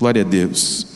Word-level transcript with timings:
Glória 0.00 0.22
a 0.22 0.24
Deus. 0.24 0.86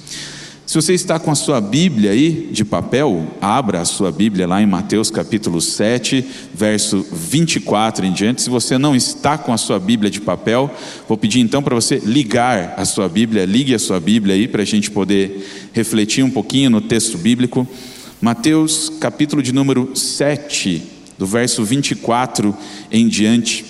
Se 0.64 0.74
você 0.74 0.94
está 0.94 1.18
com 1.18 1.30
a 1.30 1.34
sua 1.34 1.60
Bíblia 1.60 2.12
aí 2.12 2.48
de 2.50 2.64
papel, 2.64 3.26
abra 3.38 3.82
a 3.82 3.84
sua 3.84 4.10
Bíblia 4.10 4.46
lá 4.46 4.62
em 4.62 4.66
Mateus 4.66 5.10
capítulo 5.10 5.60
7, 5.60 6.24
verso 6.54 7.06
24 7.12 8.06
em 8.06 8.12
diante. 8.14 8.40
Se 8.40 8.48
você 8.48 8.78
não 8.78 8.96
está 8.96 9.36
com 9.36 9.52
a 9.52 9.58
sua 9.58 9.78
Bíblia 9.78 10.10
de 10.10 10.22
papel, 10.22 10.74
vou 11.06 11.18
pedir 11.18 11.40
então 11.40 11.62
para 11.62 11.74
você 11.74 11.96
ligar 11.96 12.72
a 12.78 12.86
sua 12.86 13.06
Bíblia, 13.06 13.44
ligue 13.44 13.74
a 13.74 13.78
sua 13.78 14.00
Bíblia 14.00 14.36
aí 14.36 14.48
para 14.48 14.62
a 14.62 14.64
gente 14.64 14.90
poder 14.90 15.68
refletir 15.74 16.24
um 16.24 16.30
pouquinho 16.30 16.70
no 16.70 16.80
texto 16.80 17.18
bíblico. 17.18 17.68
Mateus 18.22 18.90
capítulo 18.98 19.42
de 19.42 19.52
número 19.52 19.94
7, 19.94 20.82
do 21.18 21.26
verso 21.26 21.62
24 21.62 22.56
em 22.90 23.06
diante. 23.06 23.66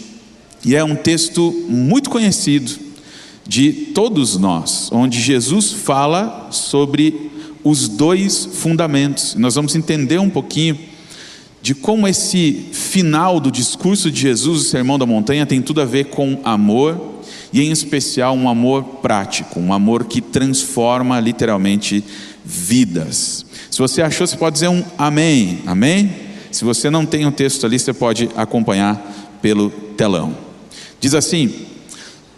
E 0.64 0.76
é 0.76 0.84
um 0.84 0.94
texto 0.94 1.52
muito 1.68 2.08
conhecido 2.08 2.83
de 3.46 3.72
todos 3.72 4.36
nós, 4.36 4.90
onde 4.92 5.20
Jesus 5.20 5.72
fala 5.72 6.48
sobre 6.50 7.30
os 7.62 7.88
dois 7.88 8.44
fundamentos. 8.44 9.34
Nós 9.34 9.54
vamos 9.54 9.74
entender 9.74 10.18
um 10.18 10.30
pouquinho 10.30 10.78
de 11.62 11.74
como 11.74 12.06
esse 12.06 12.66
final 12.72 13.40
do 13.40 13.50
discurso 13.50 14.10
de 14.10 14.20
Jesus, 14.20 14.60
o 14.60 14.64
Sermão 14.64 14.98
da 14.98 15.06
Montanha, 15.06 15.46
tem 15.46 15.62
tudo 15.62 15.80
a 15.80 15.86
ver 15.86 16.04
com 16.04 16.38
amor 16.44 17.14
e, 17.50 17.62
em 17.62 17.70
especial, 17.70 18.36
um 18.36 18.48
amor 18.50 18.82
prático, 19.00 19.58
um 19.58 19.72
amor 19.72 20.04
que 20.04 20.20
transforma 20.20 21.18
literalmente 21.20 22.04
vidas. 22.44 23.46
Se 23.70 23.78
você 23.78 24.02
achou, 24.02 24.26
você 24.26 24.36
pode 24.36 24.54
dizer 24.54 24.68
um 24.68 24.84
amém. 24.98 25.60
Amém? 25.64 26.12
Se 26.50 26.64
você 26.64 26.90
não 26.90 27.06
tem 27.06 27.24
o 27.24 27.28
um 27.28 27.32
texto 27.32 27.64
ali, 27.64 27.78
você 27.78 27.94
pode 27.94 28.28
acompanhar 28.36 29.38
pelo 29.40 29.70
telão. 29.70 30.36
Diz 31.00 31.14
assim: 31.14 31.50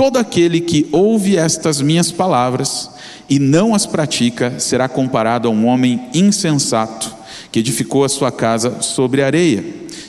todo 0.00 0.16
aquele 0.16 0.62
que 0.62 0.88
ouve 0.92 1.36
estas 1.36 1.82
minhas 1.82 2.10
palavras 2.10 2.88
e 3.28 3.38
não 3.38 3.74
as 3.74 3.84
pratica 3.84 4.58
será 4.58 4.88
comparado 4.88 5.46
a 5.46 5.50
um 5.50 5.66
homem 5.66 6.08
insensato 6.14 7.14
que 7.52 7.58
edificou 7.58 8.02
a 8.02 8.08
sua 8.08 8.32
casa 8.32 8.80
sobre 8.80 9.22
areia. 9.22 9.62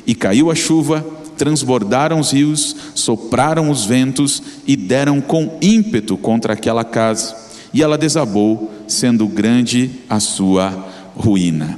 E 0.08 0.16
caiu 0.16 0.50
a 0.50 0.56
chuva, 0.56 1.06
transbordaram 1.38 2.22
os 2.22 2.32
rios, 2.32 2.74
sopraram 2.96 3.70
os 3.70 3.84
ventos 3.84 4.42
e 4.66 4.78
deram 4.78 5.20
com 5.20 5.58
ímpeto 5.62 6.16
contra 6.16 6.54
aquela 6.54 6.86
casa. 6.86 7.36
E 7.74 7.84
ela 7.84 7.98
desabou, 7.98 8.72
sendo 8.88 9.28
grande 9.28 9.92
a 10.10 10.22
sua 10.22 10.88
ruína. 11.18 11.78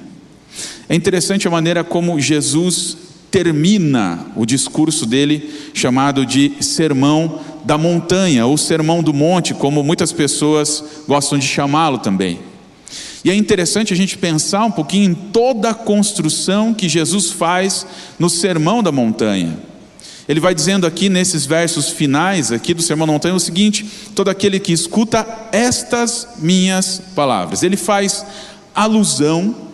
É 0.88 0.94
interessante 0.94 1.47
a 1.47 1.52
maneira 1.52 1.84
como 1.84 2.19
Jesus 2.19 2.95
termina 3.33 4.27
o 4.35 4.45
discurso 4.45 5.07
dele, 5.07 5.51
chamado 5.73 6.23
de 6.23 6.51
Sermão 6.59 7.39
da 7.65 7.79
Montanha, 7.79 8.45
ou 8.45 8.55
Sermão 8.59 9.01
do 9.01 9.11
Monte, 9.11 9.55
como 9.55 9.81
muitas 9.81 10.11
pessoas 10.11 10.83
gostam 11.07 11.39
de 11.39 11.47
chamá-lo 11.47 11.97
também. 11.97 12.39
E 13.25 13.31
é 13.31 13.33
interessante 13.33 13.91
a 13.91 13.95
gente 13.95 14.19
pensar 14.19 14.65
um 14.65 14.69
pouquinho 14.69 15.09
em 15.09 15.13
toda 15.15 15.71
a 15.71 15.73
construção 15.73 16.75
que 16.75 16.87
Jesus 16.87 17.31
faz 17.31 17.87
no 18.19 18.29
Sermão 18.29 18.83
da 18.83 18.91
Montanha. 18.91 19.57
Ele 20.29 20.39
vai 20.39 20.53
dizendo 20.53 20.85
aqui 20.85 21.09
nesses 21.09 21.43
versos 21.43 21.89
finais 21.89 22.51
aqui 22.51 22.72
do 22.72 22.83
Sermão 22.83 23.07
da 23.07 23.13
Montanha 23.13 23.33
o 23.33 23.39
seguinte: 23.39 23.83
todo 24.13 24.29
aquele 24.29 24.59
que 24.59 24.72
escuta 24.72 25.25
estas 25.51 26.27
minhas 26.38 27.01
palavras. 27.16 27.63
Ele 27.63 27.77
faz 27.77 28.23
alusão 28.75 29.72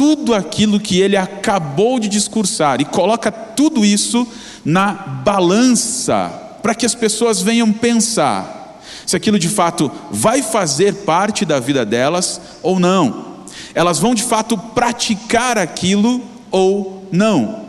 tudo 0.00 0.32
aquilo 0.32 0.80
que 0.80 0.98
ele 0.98 1.14
acabou 1.14 2.00
de 2.00 2.08
discursar 2.08 2.80
e 2.80 2.86
coloca 2.86 3.30
tudo 3.30 3.84
isso 3.84 4.26
na 4.64 4.94
balança 4.94 6.32
para 6.62 6.74
que 6.74 6.86
as 6.86 6.94
pessoas 6.94 7.42
venham 7.42 7.70
pensar 7.70 8.80
se 9.04 9.14
aquilo 9.14 9.38
de 9.38 9.50
fato 9.50 9.92
vai 10.10 10.40
fazer 10.40 10.94
parte 11.04 11.44
da 11.44 11.60
vida 11.60 11.84
delas 11.84 12.40
ou 12.62 12.80
não. 12.80 13.44
Elas 13.74 13.98
vão 13.98 14.14
de 14.14 14.22
fato 14.22 14.56
praticar 14.56 15.58
aquilo 15.58 16.22
ou 16.50 17.06
não. 17.12 17.60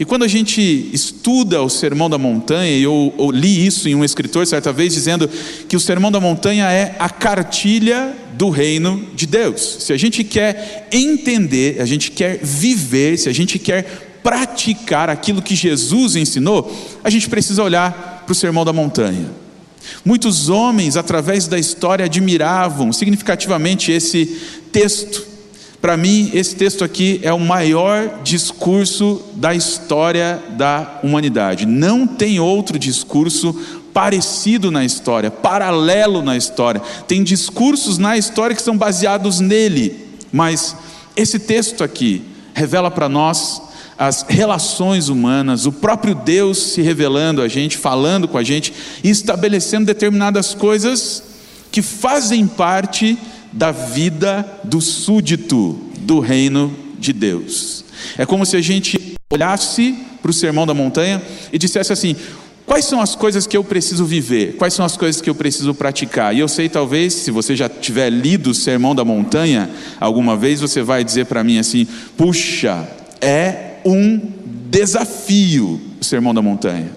E 0.00 0.04
quando 0.04 0.24
a 0.24 0.28
gente 0.28 0.90
estuda 0.92 1.62
o 1.62 1.70
Sermão 1.70 2.10
da 2.10 2.18
Montanha, 2.18 2.76
e 2.76 2.82
eu, 2.82 3.14
eu, 3.16 3.30
li 3.30 3.64
isso 3.64 3.88
em 3.88 3.94
um 3.94 4.04
escritor 4.04 4.44
certa 4.44 4.72
vez, 4.72 4.92
dizendo 4.92 5.30
que 5.68 5.76
o 5.76 5.80
Sermão 5.80 6.10
da 6.10 6.18
Montanha 6.18 6.68
é 6.72 6.96
a 6.98 7.08
cartilha 7.08 8.16
do 8.34 8.50
reino 8.50 9.06
de 9.14 9.26
Deus. 9.26 9.78
Se 9.80 9.92
a 9.92 9.96
gente 9.96 10.24
quer 10.24 10.88
entender, 10.92 11.80
a 11.80 11.84
gente 11.84 12.10
quer 12.10 12.38
viver, 12.42 13.18
se 13.18 13.28
a 13.28 13.32
gente 13.32 13.58
quer 13.58 14.18
praticar 14.22 15.08
aquilo 15.08 15.40
que 15.42 15.54
Jesus 15.54 16.16
ensinou, 16.16 16.70
a 17.02 17.10
gente 17.10 17.28
precisa 17.28 17.62
olhar 17.62 18.24
para 18.24 18.32
o 18.32 18.34
Sermão 18.34 18.64
da 18.64 18.72
Montanha. 18.72 19.30
Muitos 20.04 20.48
homens, 20.48 20.96
através 20.96 21.48
da 21.48 21.58
história, 21.58 22.04
admiravam 22.04 22.92
significativamente 22.92 23.90
esse 23.90 24.26
texto 24.70 25.30
para 25.80 25.96
mim, 25.96 26.30
esse 26.34 26.54
texto 26.56 26.84
aqui 26.84 27.20
é 27.22 27.32
o 27.32 27.40
maior 27.40 28.20
discurso 28.22 29.22
da 29.36 29.54
história 29.54 30.38
da 30.50 31.00
humanidade. 31.02 31.64
Não 31.64 32.06
tem 32.06 32.38
outro 32.38 32.78
discurso 32.78 33.58
parecido 33.92 34.70
na 34.70 34.84
história, 34.84 35.30
paralelo 35.30 36.22
na 36.22 36.36
história. 36.36 36.80
Tem 37.06 37.22
discursos 37.22 37.98
na 37.98 38.16
história 38.16 38.54
que 38.54 38.62
são 38.62 38.76
baseados 38.76 39.40
nele, 39.40 40.08
mas 40.32 40.76
esse 41.16 41.38
texto 41.38 41.82
aqui 41.82 42.22
revela 42.54 42.90
para 42.90 43.08
nós 43.08 43.62
as 43.98 44.24
relações 44.26 45.10
humanas, 45.10 45.66
o 45.66 45.72
próprio 45.72 46.14
Deus 46.14 46.72
se 46.72 46.80
revelando 46.80 47.42
a 47.42 47.48
gente, 47.48 47.76
falando 47.76 48.26
com 48.26 48.38
a 48.38 48.42
gente 48.42 48.72
e 49.04 49.10
estabelecendo 49.10 49.84
determinadas 49.84 50.54
coisas 50.54 51.22
que 51.70 51.82
fazem 51.82 52.46
parte 52.46 53.18
da 53.52 53.70
vida 53.70 54.46
do 54.64 54.80
súdito 54.80 55.78
do 55.98 56.18
reino 56.18 56.74
de 56.98 57.12
Deus. 57.12 57.84
É 58.16 58.24
como 58.24 58.46
se 58.46 58.56
a 58.56 58.62
gente 58.62 59.18
olhasse 59.30 59.94
para 60.22 60.30
o 60.30 60.34
sermão 60.34 60.66
da 60.66 60.72
montanha 60.72 61.22
e 61.52 61.58
dissesse 61.58 61.92
assim: 61.92 62.16
Quais 62.70 62.84
são 62.84 63.00
as 63.00 63.16
coisas 63.16 63.48
que 63.48 63.56
eu 63.56 63.64
preciso 63.64 64.04
viver? 64.04 64.54
Quais 64.54 64.74
são 64.74 64.84
as 64.84 64.96
coisas 64.96 65.20
que 65.20 65.28
eu 65.28 65.34
preciso 65.34 65.74
praticar? 65.74 66.32
E 66.32 66.38
eu 66.38 66.46
sei, 66.46 66.68
talvez, 66.68 67.12
se 67.12 67.32
você 67.32 67.56
já 67.56 67.68
tiver 67.68 68.08
lido 68.10 68.50
o 68.50 68.54
Sermão 68.54 68.94
da 68.94 69.04
Montanha 69.04 69.68
alguma 69.98 70.36
vez, 70.36 70.60
você 70.60 70.80
vai 70.80 71.02
dizer 71.02 71.26
para 71.26 71.42
mim 71.42 71.58
assim: 71.58 71.84
puxa, 72.16 72.88
é 73.20 73.78
um 73.84 74.20
desafio 74.70 75.80
o 76.00 76.04
Sermão 76.04 76.32
da 76.32 76.40
Montanha. 76.40 76.92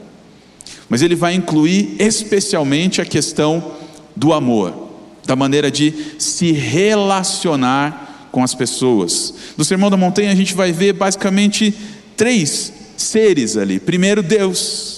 Mas 0.88 1.02
ele 1.02 1.16
vai 1.16 1.34
incluir 1.34 1.96
especialmente 1.98 3.02
a 3.02 3.06
questão 3.06 3.72
do 4.16 4.32
amor 4.32 4.92
da 5.26 5.36
maneira 5.36 5.72
de 5.72 5.92
se 6.20 6.52
relacionar 6.52 8.30
com 8.32 8.44
as 8.44 8.54
pessoas. 8.54 9.34
No 9.58 9.66
Sermão 9.66 9.90
da 9.90 9.98
Montanha 9.98 10.32
a 10.32 10.36
gente 10.36 10.54
vai 10.54 10.72
ver 10.72 10.94
basicamente 10.94 11.74
três 12.16 12.72
seres 12.96 13.58
ali. 13.58 13.80
Primeiro, 13.80 14.22
Deus. 14.22 14.93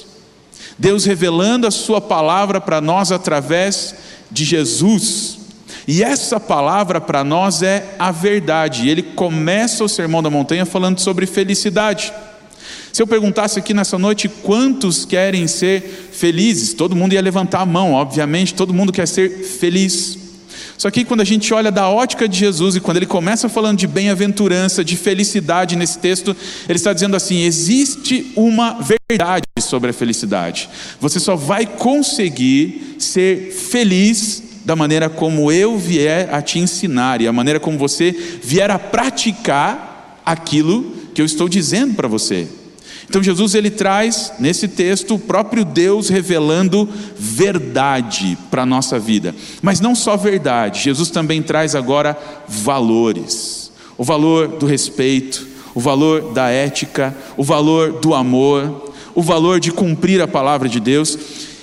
Deus 0.78 1.06
revelando 1.06 1.68
a 1.68 1.72
Sua 1.72 2.02
palavra 2.02 2.60
para 2.60 2.82
nós 2.82 3.12
através 3.12 3.96
de 4.30 4.44
Jesus. 4.44 5.38
E 5.88 6.04
essa 6.04 6.40
palavra 6.40 7.00
para 7.00 7.24
nós 7.24 7.62
é 7.62 7.96
a 8.00 8.12
verdade. 8.12 8.90
Ele 8.90 9.04
começa 9.04 9.84
o 9.84 9.90
Sermão 9.90 10.22
da 10.22 10.30
Montanha 10.30 10.66
falando 10.66 11.00
sobre 11.00 11.26
felicidade. 11.26 12.12
Se 12.92 13.02
eu 13.02 13.08
perguntasse 13.08 13.60
aqui 13.60 13.74
nessa 13.74 13.98
noite 13.98 14.28
quantos 14.30 15.06
querem 15.06 15.48
ser 15.48 16.10
felizes, 16.12 16.74
todo 16.74 16.96
mundo 16.96 17.14
ia 17.14 17.22
levantar 17.22 17.60
a 17.60 17.66
mão, 17.66 17.94
obviamente, 17.94 18.54
todo 18.54 18.74
mundo 18.74 18.92
quer 18.92 19.08
ser 19.08 19.30
feliz. 19.44 20.25
Só 20.78 20.92
que 20.92 21.06
quando 21.06 21.22
a 21.22 21.26
gente 21.26 21.54
olha 21.54 21.72
da 21.72 21.90
ótica 21.90 22.28
de 22.28 22.38
Jesus 22.38 22.76
e 22.76 22.80
quando 22.80 22.98
ele 22.98 23.06
começa 23.06 23.48
falando 23.48 23.78
de 23.78 23.88
bem-aventurança, 23.88 24.84
de 24.84 24.96
felicidade 24.96 25.76
nesse 25.76 26.00
texto, 26.00 26.36
ele 26.68 26.78
está 26.78 26.92
dizendo 26.92 27.16
assim: 27.16 27.44
existe 27.44 28.32
uma 28.36 28.80
verdade 28.82 29.46
sobre 29.60 29.92
a 29.92 29.94
felicidade. 29.94 30.70
Você 31.00 31.20
só 31.20 31.36
vai 31.36 31.66
conseguir 31.66 32.96
ser 33.00 33.52
feliz 33.52 34.44
da 34.66 34.76
maneira 34.76 35.10
como 35.10 35.52
eu 35.52 35.78
vier 35.78 36.34
a 36.34 36.42
te 36.42 36.60
ensinar 36.60 37.22
e 37.22 37.28
a 37.28 37.34
maneira 37.34 37.60
como 37.60 37.78
você 37.78 38.12
vier 38.44 38.70
a 38.72 38.80
praticar 38.80 40.22
aquilo 40.26 40.92
que 41.14 41.22
eu 41.22 41.26
estou 41.26 41.48
dizendo 41.48 41.94
para 41.94 42.08
você. 42.08 42.48
Então 43.08 43.22
Jesus 43.22 43.56
ele 43.56 43.70
traz 43.70 44.34
nesse 44.40 44.68
texto 44.68 45.16
o 45.16 45.20
próprio 45.20 45.64
Deus 45.64 46.10
revelando 46.10 46.90
verdade 47.16 48.38
para 48.50 48.64
a 48.64 48.66
nossa 48.66 48.98
vida. 49.00 49.34
Mas 49.62 49.80
não 49.80 49.96
só 49.96 50.18
verdade, 50.18 50.82
Jesus 50.82 51.10
também 51.10 51.42
traz 51.42 51.76
agora 51.76 52.18
valores. 52.48 53.72
O 53.98 54.04
valor 54.04 54.48
do 54.48 54.66
respeito, 54.66 55.48
o 55.74 55.80
valor 55.80 56.34
da 56.34 56.50
ética, 56.50 57.16
o 57.38 57.44
valor 57.44 58.00
do 58.00 58.14
amor, 58.14 58.94
o 59.14 59.22
valor 59.22 59.60
de 59.60 59.72
cumprir 59.72 60.22
a 60.22 60.28
palavra 60.28 60.68
de 60.68 60.80
Deus. 60.80 61.18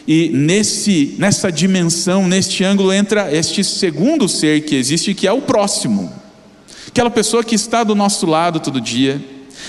E 0.06 0.30
nesse, 0.30 1.14
nessa 1.18 1.52
dimensão, 1.52 2.26
neste 2.26 2.64
ângulo, 2.64 2.92
entra 2.92 3.34
este 3.34 3.62
segundo 3.62 4.28
ser 4.28 4.62
que 4.62 4.74
existe, 4.74 5.14
que 5.14 5.26
é 5.26 5.32
o 5.32 5.42
próximo. 5.42 6.12
Aquela 6.88 7.10
pessoa 7.10 7.44
que 7.44 7.54
está 7.54 7.84
do 7.84 7.94
nosso 7.94 8.26
lado 8.26 8.60
todo 8.60 8.80
dia, 8.80 9.22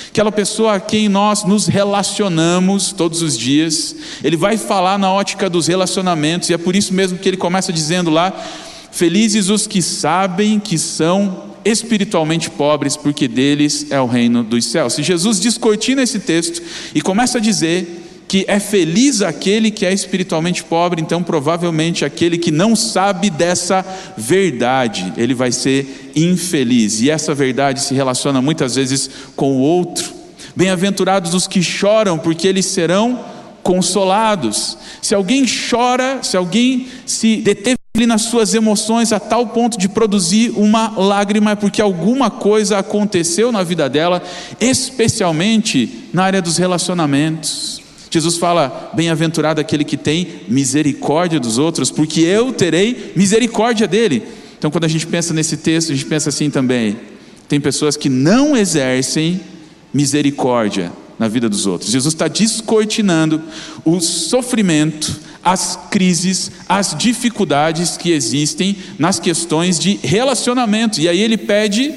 aquela 0.10 0.32
pessoa 0.32 0.76
a 0.76 0.80
quem 0.80 1.10
nós 1.10 1.44
nos 1.44 1.68
relacionamos 1.68 2.92
todos 2.92 3.22
os 3.22 3.38
dias. 3.38 3.96
Ele 4.24 4.38
vai 4.38 4.58
falar 4.58 4.98
na 4.98 5.12
ótica 5.12 5.50
dos 5.50 5.68
relacionamentos, 5.68 6.50
e 6.50 6.54
é 6.54 6.58
por 6.58 6.76
isso 6.76 6.94
mesmo 6.94 7.18
que 7.18 7.28
ele 7.28 7.38
começa 7.38 7.74
dizendo 7.74 8.10
lá: 8.10 8.34
Felizes 8.92 9.50
os 9.50 9.66
que 9.66 9.82
sabem 9.82 10.60
que 10.60 10.78
são 10.78 11.52
espiritualmente 11.66 12.50
pobres, 12.50 12.96
porque 12.96 13.28
deles 13.28 13.88
é 13.90 14.00
o 14.00 14.06
reino 14.06 14.44
dos 14.44 14.66
céus. 14.66 14.94
Se 14.94 15.04
Jesus 15.04 15.40
descortina 15.40 16.04
esse 16.04 16.20
texto 16.20 16.62
e 16.94 17.02
começa 17.02 17.38
a 17.38 17.42
dizer 17.42 18.03
que 18.34 18.46
é 18.48 18.60
feliz 18.60 19.22
aquele 19.22 19.70
que 19.70 19.86
é 19.86 19.94
espiritualmente 19.94 20.64
pobre, 20.64 21.00
então 21.00 21.22
provavelmente 21.22 22.04
aquele 22.04 22.36
que 22.36 22.50
não 22.50 22.76
sabe 22.76 23.30
dessa 23.30 23.86
verdade, 24.18 25.14
ele 25.16 25.36
vai 25.36 25.52
ser 25.52 26.12
infeliz. 26.16 27.00
E 27.00 27.12
essa 27.12 27.36
verdade 27.36 27.80
se 27.80 27.94
relaciona 27.94 28.42
muitas 28.42 28.74
vezes 28.74 29.08
com 29.36 29.52
o 29.52 29.60
outro. 29.60 30.12
Bem-aventurados 30.56 31.36
os 31.36 31.46
que 31.46 31.62
choram, 31.62 32.18
porque 32.18 32.48
eles 32.48 32.66
serão 32.66 33.24
consolados. 33.62 34.80
Se 35.00 35.14
alguém 35.14 35.46
chora, 35.46 36.24
se 36.24 36.36
alguém 36.36 36.88
se 37.06 37.36
deteve 37.36 37.78
nas 38.08 38.24
suas 38.24 38.56
emoções 38.56 39.14
a 39.14 39.20
tal 39.20 39.46
ponto 39.46 39.78
de 39.78 39.88
produzir 39.88 40.50
uma 40.56 41.00
lágrima, 41.00 41.52
é 41.52 41.56
porque 41.56 41.80
alguma 41.80 42.32
coisa 42.32 42.80
aconteceu 42.80 43.52
na 43.52 43.62
vida 43.62 43.88
dela, 43.88 44.24
especialmente 44.60 46.10
na 46.12 46.24
área 46.24 46.42
dos 46.42 46.58
relacionamentos. 46.58 47.83
Jesus 48.14 48.38
fala: 48.38 48.92
Bem-aventurado 48.94 49.60
aquele 49.60 49.84
que 49.84 49.98
tem 49.98 50.42
misericórdia 50.48 51.40
dos 51.40 51.58
outros, 51.58 51.90
porque 51.90 52.22
eu 52.22 52.54
terei 52.54 53.12
misericórdia 53.16 53.88
dele. 53.88 54.22
Então, 54.56 54.70
quando 54.70 54.84
a 54.84 54.88
gente 54.88 55.08
pensa 55.08 55.34
nesse 55.34 55.58
texto, 55.58 55.92
a 55.92 55.96
gente 55.96 56.06
pensa 56.06 56.30
assim 56.30 56.52
também: 56.52 56.96
tem 57.48 57.60
pessoas 57.60 57.98
que 57.98 58.10
não 58.10 58.56
exercem 58.56 59.42
misericórdia 59.92 60.92
na 61.18 61.28
vida 61.28 61.50
dos 61.50 61.66
outros. 61.66 61.90
Jesus 61.90 62.14
está 62.14 62.28
descortinando 62.28 63.42
o 63.84 64.00
sofrimento, 64.00 65.20
as 65.44 65.80
crises, 65.90 66.52
as 66.70 66.96
dificuldades 66.96 67.98
que 67.98 68.12
existem 68.12 68.78
nas 69.00 69.20
questões 69.20 69.80
de 69.80 70.00
relacionamento. 70.04 71.02
E 71.02 71.10
aí 71.10 71.20
ele 71.20 71.38
pede 71.38 71.96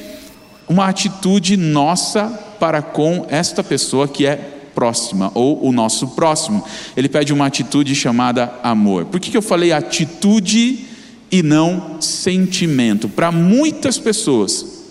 uma 0.67 0.87
atitude 0.87 1.59
nossa 1.59 2.27
para 2.59 2.81
com 2.81 3.27
esta 3.29 3.63
pessoa 3.63 4.09
que 4.09 4.27
é 4.27 4.56
próxima 4.77 5.33
ou 5.35 5.67
o 5.67 5.73
nosso 5.73 6.09
próximo. 6.09 6.63
Ele 6.95 7.09
pede 7.09 7.33
uma 7.33 7.47
atitude 7.47 7.95
chamada 7.95 8.53
amor. 8.63 9.07
Por 9.07 9.19
que, 9.19 9.31
que 9.31 9.37
eu 9.37 9.43
falei 9.43 9.73
atitude 9.73 10.85
e 11.33 11.43
não 11.43 11.97
sentimento? 11.99 13.09
Para 13.09 13.33
muitas 13.33 13.99
pessoas, 13.99 14.85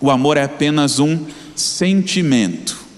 o 0.00 0.10
amor 0.10 0.36
é 0.36 0.42
apenas 0.42 0.98
um 0.98 1.20
sentimento 1.54 2.90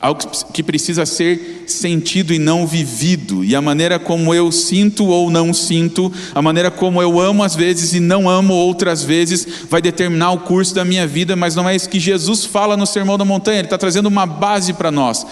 algo 0.00 0.20
que 0.52 0.62
precisa 0.62 1.04
ser 1.04 1.64
sentido 1.66 2.32
e 2.32 2.38
não 2.38 2.66
vivido, 2.66 3.44
e 3.44 3.54
a 3.54 3.60
maneira 3.60 3.98
como 3.98 4.34
eu 4.34 4.50
sinto 4.50 5.06
ou 5.06 5.30
não 5.30 5.52
sinto, 5.52 6.10
a 6.34 6.40
maneira 6.40 6.70
como 6.70 7.02
eu 7.02 7.20
amo 7.20 7.44
às 7.44 7.54
vezes 7.54 7.92
e 7.92 8.00
não 8.00 8.28
amo 8.28 8.54
outras 8.54 9.04
vezes, 9.04 9.46
vai 9.68 9.82
determinar 9.82 10.32
o 10.32 10.40
curso 10.40 10.74
da 10.74 10.84
minha 10.84 11.06
vida, 11.06 11.36
mas 11.36 11.54
não 11.54 11.68
é 11.68 11.76
isso 11.76 11.88
que 11.88 12.00
Jesus 12.00 12.46
fala 12.46 12.76
no 12.76 12.86
Sermão 12.86 13.18
da 13.18 13.24
Montanha, 13.24 13.58
Ele 13.58 13.66
está 13.66 13.76
trazendo 13.76 14.06
uma 14.06 14.24
base 14.24 14.72
para 14.72 14.90
nós 14.90 15.26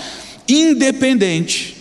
independente, 0.49 1.77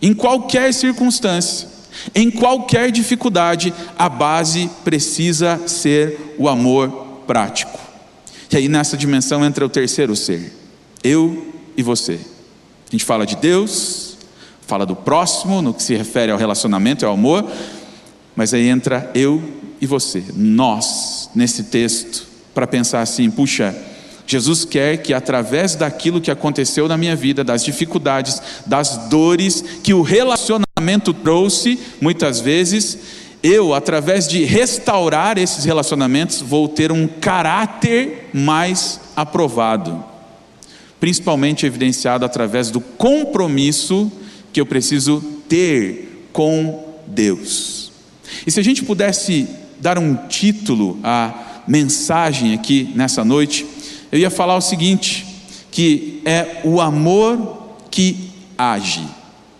em 0.00 0.14
qualquer 0.14 0.72
circunstância, 0.72 1.68
em 2.14 2.30
qualquer 2.30 2.90
dificuldade, 2.90 3.72
a 3.98 4.08
base 4.08 4.70
precisa 4.84 5.60
ser 5.66 6.34
o 6.38 6.48
amor 6.48 7.22
prático. 7.26 7.78
E 8.50 8.56
aí 8.56 8.68
nessa 8.68 8.96
dimensão 8.96 9.44
entra 9.44 9.66
o 9.66 9.68
terceiro 9.68 10.14
ser, 10.14 10.52
eu 11.02 11.52
e 11.76 11.82
você. 11.82 12.18
A 12.88 12.90
gente 12.90 13.04
fala 13.04 13.26
de 13.26 13.36
Deus, 13.36 14.16
fala 14.66 14.86
do 14.86 14.94
próximo, 14.94 15.60
no 15.60 15.74
que 15.74 15.82
se 15.82 15.94
refere 15.94 16.30
ao 16.30 16.38
relacionamento 16.38 17.04
e 17.04 17.06
ao 17.06 17.14
amor, 17.14 17.50
mas 18.34 18.54
aí 18.54 18.68
entra 18.68 19.10
eu 19.14 19.42
e 19.80 19.86
você, 19.86 20.24
nós, 20.34 21.30
nesse 21.34 21.64
texto, 21.64 22.26
para 22.54 22.66
pensar 22.66 23.00
assim: 23.00 23.30
puxa, 23.30 23.74
Jesus 24.26 24.64
quer 24.64 24.98
que 24.98 25.14
através 25.14 25.76
daquilo 25.76 26.20
que 26.20 26.30
aconteceu 26.30 26.88
na 26.88 26.96
minha 26.96 27.14
vida, 27.14 27.44
das 27.44 27.64
dificuldades, 27.64 28.42
das 28.66 29.08
dores 29.08 29.62
que 29.82 29.94
o 29.94 30.02
relacionamento 30.02 31.14
trouxe, 31.14 31.78
muitas 32.00 32.40
vezes, 32.40 32.98
eu, 33.42 33.72
através 33.72 34.26
de 34.26 34.44
restaurar 34.44 35.38
esses 35.38 35.64
relacionamentos, 35.64 36.40
vou 36.40 36.68
ter 36.68 36.90
um 36.90 37.06
caráter 37.06 38.30
mais 38.32 39.00
aprovado, 39.14 40.04
principalmente 40.98 41.64
evidenciado 41.64 42.24
através 42.24 42.70
do 42.70 42.80
compromisso 42.80 44.10
que 44.52 44.60
eu 44.60 44.66
preciso 44.66 45.22
ter 45.48 46.28
com 46.32 46.84
Deus. 47.06 47.92
E 48.44 48.50
se 48.50 48.58
a 48.58 48.64
gente 48.64 48.82
pudesse 48.82 49.46
dar 49.80 49.98
um 49.98 50.14
título 50.14 50.98
à 51.04 51.62
mensagem 51.68 52.54
aqui 52.54 52.90
nessa 52.94 53.24
noite, 53.24 53.66
eu 54.16 54.20
ia 54.20 54.30
falar 54.30 54.56
o 54.56 54.62
seguinte: 54.62 55.26
que 55.70 56.22
é 56.24 56.62
o 56.64 56.80
amor 56.80 57.74
que 57.90 58.30
age, 58.56 59.06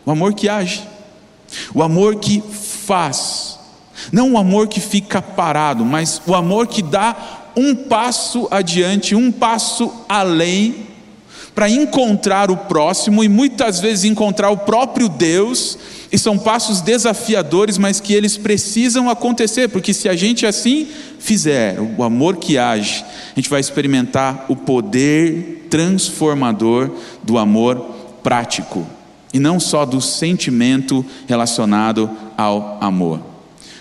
o 0.04 0.10
amor 0.10 0.32
que 0.32 0.48
age, 0.48 0.82
o 1.74 1.82
amor 1.82 2.16
que 2.16 2.42
faz, 2.86 3.58
não 4.10 4.32
o 4.32 4.38
amor 4.38 4.68
que 4.68 4.80
fica 4.80 5.20
parado, 5.20 5.84
mas 5.84 6.22
o 6.26 6.34
amor 6.34 6.68
que 6.68 6.80
dá 6.80 7.14
um 7.54 7.74
passo 7.74 8.48
adiante, 8.50 9.14
um 9.14 9.30
passo 9.30 9.92
além, 10.08 10.86
para 11.54 11.68
encontrar 11.68 12.50
o 12.50 12.56
próximo 12.56 13.22
e 13.22 13.28
muitas 13.28 13.80
vezes 13.80 14.04
encontrar 14.04 14.50
o 14.50 14.58
próprio 14.58 15.08
Deus, 15.08 15.78
e 16.10 16.18
são 16.18 16.38
passos 16.38 16.80
desafiadores, 16.80 17.78
mas 17.78 18.00
que 18.00 18.14
eles 18.14 18.36
precisam 18.36 19.10
acontecer, 19.10 19.68
porque 19.68 19.92
se 19.92 20.08
a 20.08 20.14
gente 20.14 20.46
assim 20.46 20.86
fizer, 21.18 21.78
o 21.80 22.02
amor 22.02 22.36
que 22.36 22.56
age, 22.58 23.04
a 23.32 23.34
gente 23.40 23.50
vai 23.50 23.60
experimentar 23.60 24.46
o 24.48 24.54
poder 24.54 25.66
transformador 25.68 26.90
do 27.22 27.38
amor 27.38 27.78
prático 28.22 28.86
e 29.32 29.38
não 29.38 29.58
só 29.58 29.84
do 29.84 30.00
sentimento 30.00 31.04
relacionado 31.26 32.10
ao 32.36 32.78
amor. 32.80 33.20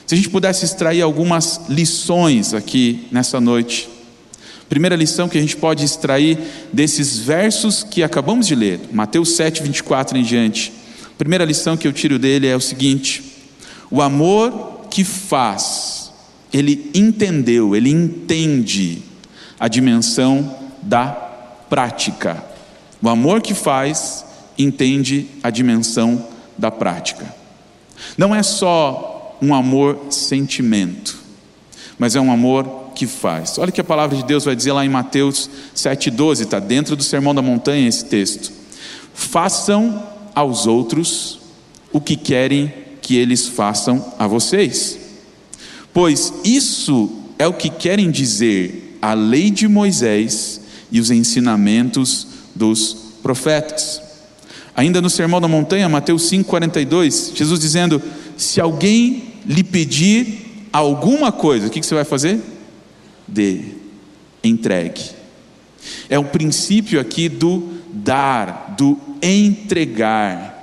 Se 0.06 0.14
a 0.14 0.18
gente 0.18 0.30
pudesse 0.30 0.66
extrair 0.66 1.02
algumas 1.02 1.62
lições 1.70 2.54
aqui 2.54 3.08
nessa 3.12 3.40
noite, 3.40 3.90
primeira 4.70 4.96
lição 4.96 5.30
que 5.30 5.38
a 5.38 5.42
gente 5.42 5.56
pode 5.56 5.86
extrair 5.86 6.38
desses 6.74 7.18
versos 7.18 7.84
que 7.84 8.04
acabamos 8.04 8.48
de 8.48 8.56
ler, 8.56 8.80
Mateus 8.92 9.36
7, 9.36 9.64
24 9.64 10.18
em 10.18 10.24
diante. 10.24 10.74
A 11.16 11.18
primeira 11.18 11.46
lição 11.46 11.78
que 11.78 11.88
eu 11.88 11.94
tiro 11.94 12.20
dele 12.20 12.46
é 12.46 12.56
o 12.56 12.62
seguinte: 12.62 13.24
o 13.90 14.02
amor 14.02 14.88
que 14.90 15.04
faz 15.04 15.96
ele 16.58 16.90
entendeu, 16.94 17.76
ele 17.76 17.90
entende 17.90 19.02
a 19.60 19.68
dimensão 19.68 20.58
da 20.82 21.08
prática. 21.70 22.42
O 23.02 23.10
amor 23.10 23.42
que 23.42 23.54
faz 23.54 24.26
entende 24.58 25.28
a 25.44 25.50
dimensão 25.50 26.26
da 26.58 26.72
prática. 26.72 27.26
Não 28.18 28.34
é 28.34 28.42
só 28.42 29.38
um 29.42 29.54
amor 29.54 30.06
sentimento, 30.10 31.18
mas 32.00 32.16
é 32.16 32.22
um 32.22 32.32
amor 32.32 32.92
que 32.96 33.06
faz. 33.06 33.58
Olha 33.58 33.70
o 33.70 33.74
que 33.74 33.82
a 33.82 33.84
palavra 33.84 34.16
de 34.16 34.24
Deus 34.24 34.46
vai 34.46 34.56
dizer 34.56 34.72
lá 34.72 34.86
em 34.86 34.90
Mateus 34.90 35.50
7,12, 35.76 36.42
está 36.42 36.60
dentro 36.60 36.96
do 36.96 37.04
Sermão 37.04 37.36
da 37.36 37.42
Montanha 37.42 37.86
esse 37.86 38.06
texto. 38.06 38.50
Façam 39.14 40.02
aos 40.36 40.68
outros 40.68 41.40
o 41.92 42.00
que 42.02 42.16
querem 42.16 42.72
que 43.02 43.16
eles 43.16 43.48
façam 43.48 44.14
a 44.20 44.28
vocês 44.28 45.00
pois 45.96 46.34
isso 46.44 47.10
é 47.40 47.48
o 47.48 47.54
que 47.54 47.70
querem 47.70 48.12
dizer 48.12 48.98
a 49.02 49.14
lei 49.14 49.50
de 49.50 49.66
Moisés 49.66 50.60
e 50.92 51.00
os 51.00 51.10
ensinamentos 51.10 52.28
dos 52.54 52.98
profetas. 53.24 54.02
Ainda 54.76 55.02
no 55.02 55.10
Sermão 55.10 55.40
da 55.40 55.48
Montanha, 55.48 55.88
Mateus 55.88 56.30
5,42, 56.30 57.36
Jesus 57.36 57.60
dizendo: 57.60 58.02
Se 58.36 58.60
alguém 58.60 59.36
lhe 59.46 59.64
pedir 59.64 60.68
alguma 60.74 61.32
coisa, 61.32 61.68
o 61.68 61.70
que 61.70 61.82
você 61.82 61.96
vai 61.96 62.04
fazer? 62.04 62.42
Dê, 63.26 63.62
entregue. 64.44 65.02
É 66.10 66.20
o 66.20 66.26
princípio 66.26 67.00
aqui 67.00 67.30
do 67.30 67.70
dar, 67.94 68.76
do 68.78 69.00
entregar. 69.26 70.54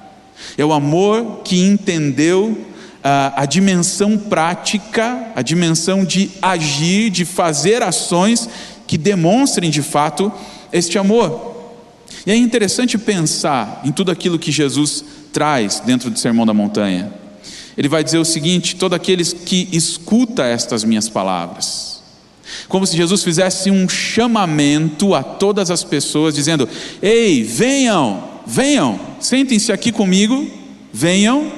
É 0.57 0.65
o 0.65 0.73
amor 0.73 1.43
que 1.45 1.59
entendeu 1.59 2.67
a, 3.03 3.43
a 3.43 3.47
dimensão 3.47 4.17
prática, 4.17 5.33
a 5.35 5.43
dimensão 5.43 6.05
de 6.05 6.31
agir, 6.41 7.11
de 7.11 7.25
fazer 7.25 7.83
ações 7.83 8.49
que 8.87 8.97
demonstrem 8.97 9.71
de 9.71 9.83
fato 9.83 10.33
este 10.73 10.99
amor. 10.99 11.53
E 12.27 12.31
é 12.31 12.37
interessante 12.37 12.97
pensar 12.97 13.81
em 13.85 13.91
tudo 13.91 14.11
aquilo 14.11 14.39
que 14.39 14.53
Jesus 14.53 15.05
traz 15.33 15.81
dentro 15.81 16.11
do 16.11 16.19
Sermão 16.19 16.47
da 16.47 16.55
Montanha. 16.55 17.13
Ele 17.77 17.89
vai 17.89 18.05
dizer 18.05 18.19
o 18.19 18.25
seguinte: 18.25 18.77
todo 18.77 18.95
aqueles 18.95 19.33
que 19.33 19.69
escuta 19.73 20.45
estas 20.45 20.85
minhas 20.85 21.09
palavras, 21.09 22.03
como 22.69 22.87
se 22.87 22.97
Jesus 22.97 23.25
fizesse 23.25 23.71
um 23.71 23.89
chamamento 23.89 25.15
a 25.15 25.23
todas 25.23 25.71
as 25.71 25.83
pessoas, 25.83 26.35
dizendo: 26.35 26.69
Ei, 27.01 27.43
venham, 27.43 28.32
venham, 28.53 29.01
sentem-se 29.19 29.73
aqui 29.73 29.91
comigo, 29.91 30.47
venham 30.93 31.51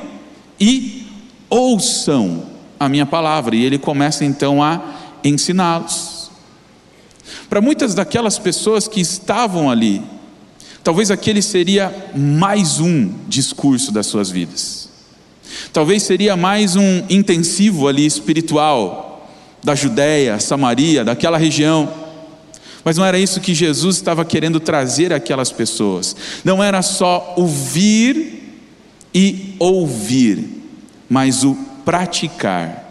e 0.61 1.07
ouçam 1.51 2.45
a 2.79 2.89
minha 2.89 3.05
palavra. 3.05 3.57
E 3.57 3.65
ele 3.65 3.79
começa 3.79 4.25
então 4.25 4.63
a 4.63 4.81
ensiná-los. 5.25 6.31
Para 7.51 7.61
muitas 7.61 7.95
daquelas 7.95 8.39
pessoas 8.39 8.87
que 8.87 9.01
estavam 9.01 9.69
ali, 9.69 10.01
Talvez 10.85 11.11
aquele 11.11 11.41
seria 11.41 12.11
mais 12.15 12.79
um 12.79 13.11
discurso 13.27 13.91
das 13.91 14.07
suas 14.07 14.31
vidas. 14.31 14.91
Talvez 15.73 16.03
seria 16.03 16.37
mais 16.37 16.77
um 16.77 17.03
intensivo 17.09 17.89
ali 17.89 18.05
espiritual 18.05 19.27
da 19.63 19.75
Judéia, 19.75 20.39
Samaria, 20.39 21.03
daquela 21.03 21.39
região. 21.39 22.04
Mas 22.85 22.99
não 22.99 23.05
era 23.05 23.19
isso 23.19 23.41
que 23.41 23.55
Jesus 23.55 23.97
estava 23.97 24.25
querendo 24.25 24.61
trazer 24.61 25.13
àquelas 25.13 25.51
pessoas. 25.51 26.15
Não 26.45 26.63
era 26.63 26.83
só 26.83 27.33
ouvir 27.37 28.43
e 29.15 29.55
ouvir, 29.59 30.45
mas 31.09 31.45
o 31.45 31.55
praticar. 31.85 32.85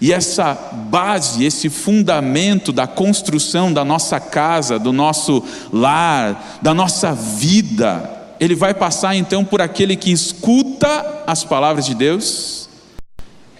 E 0.00 0.12
essa 0.12 0.54
base, 0.90 1.44
esse 1.44 1.70
fundamento 1.70 2.72
da 2.72 2.86
construção 2.86 3.72
da 3.72 3.84
nossa 3.84 4.18
casa, 4.18 4.78
do 4.78 4.92
nosso 4.92 5.42
lar, 5.72 6.58
da 6.60 6.74
nossa 6.74 7.12
vida, 7.14 8.10
ele 8.40 8.54
vai 8.54 8.74
passar 8.74 9.14
então 9.14 9.44
por 9.44 9.62
aquele 9.62 9.96
que 9.96 10.10
escuta 10.10 11.22
as 11.26 11.44
palavras 11.44 11.86
de 11.86 11.94
Deus 11.94 12.68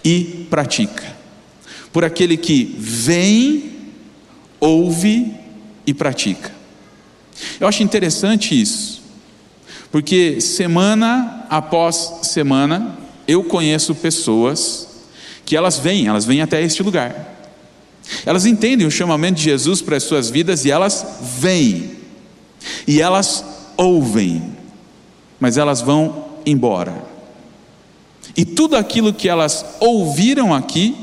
e 0.05 0.47
pratica, 0.51 1.05
por 1.93 2.05
aquele 2.05 2.37
que 2.37 2.75
vem, 2.79 3.73
ouve 4.59 5.42
e 5.87 5.95
pratica. 5.95 6.53
Eu 7.59 7.67
acho 7.67 7.83
interessante 7.83 8.61
isso, 8.61 9.03
porque 9.91 10.41
semana 10.41 11.47
após 11.49 12.21
semana 12.23 12.97
eu 13.27 13.45
conheço 13.45 13.95
pessoas 13.95 14.89
que 15.45 15.57
elas 15.57 15.79
vêm, 15.79 16.07
elas 16.07 16.25
vêm 16.25 16.41
até 16.41 16.63
este 16.63 16.83
lugar. 16.83 17.31
Elas 18.27 18.47
entendem 18.47 18.87
o 18.87 18.91
chamamento 18.91 19.39
de 19.39 19.45
Jesus 19.45 19.81
para 19.81 19.97
as 19.97 20.03
suas 20.03 20.29
vidas 20.29 20.65
e 20.65 20.71
elas 20.71 21.05
vêm. 21.39 21.93
E 22.87 23.01
elas 23.01 23.45
ouvem, 23.77 24.43
mas 25.41 25.57
elas 25.57 25.81
vão 25.81 26.27
embora. 26.45 27.05
E 28.37 28.45
tudo 28.45 28.77
aquilo 28.77 29.13
que 29.13 29.29
elas 29.29 29.65
ouviram 29.81 30.55
aqui, 30.55 30.97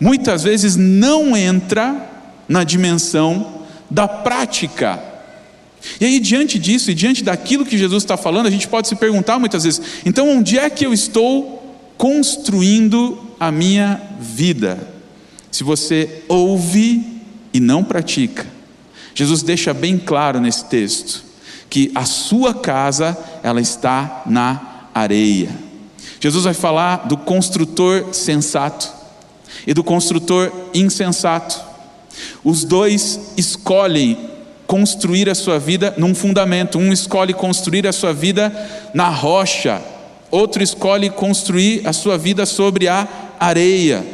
muitas 0.00 0.42
vezes 0.42 0.76
não 0.76 1.36
entra 1.36 2.10
na 2.48 2.64
dimensão 2.64 3.61
da 3.92 4.08
prática. 4.08 5.02
E 6.00 6.04
aí, 6.04 6.20
diante 6.20 6.58
disso 6.58 6.90
e 6.90 6.94
diante 6.94 7.22
daquilo 7.22 7.66
que 7.66 7.76
Jesus 7.76 8.02
está 8.02 8.16
falando, 8.16 8.46
a 8.46 8.50
gente 8.50 8.68
pode 8.68 8.88
se 8.88 8.96
perguntar 8.96 9.38
muitas 9.38 9.64
vezes: 9.64 9.82
então, 10.06 10.28
onde 10.28 10.58
é 10.58 10.70
que 10.70 10.86
eu 10.86 10.92
estou 10.92 11.62
construindo 11.98 13.18
a 13.38 13.52
minha 13.52 14.00
vida. 14.18 14.78
Se 15.50 15.62
você 15.62 16.22
ouve 16.28 17.04
e 17.52 17.60
não 17.60 17.84
pratica, 17.84 18.46
Jesus 19.14 19.42
deixa 19.42 19.74
bem 19.74 19.98
claro 19.98 20.40
nesse 20.40 20.64
texto 20.64 21.22
que 21.68 21.90
a 21.94 22.04
sua 22.04 22.54
casa 22.54 23.16
ela 23.42 23.60
está 23.60 24.22
na 24.26 24.88
areia. 24.94 25.50
Jesus 26.20 26.44
vai 26.44 26.54
falar 26.54 27.08
do 27.08 27.16
construtor 27.16 28.12
sensato 28.12 28.88
e 29.66 29.74
do 29.74 29.84
construtor 29.84 30.52
insensato. 30.74 31.71
Os 32.44 32.64
dois 32.64 33.32
escolhem 33.36 34.18
construir 34.66 35.28
a 35.28 35.34
sua 35.34 35.58
vida 35.58 35.94
num 35.96 36.14
fundamento. 36.14 36.78
Um 36.78 36.92
escolhe 36.92 37.34
construir 37.34 37.86
a 37.86 37.92
sua 37.92 38.12
vida 38.12 38.50
na 38.94 39.08
rocha, 39.08 39.82
outro 40.30 40.62
escolhe 40.62 41.10
construir 41.10 41.86
a 41.86 41.92
sua 41.92 42.16
vida 42.16 42.46
sobre 42.46 42.88
a 42.88 43.06
areia. 43.38 44.04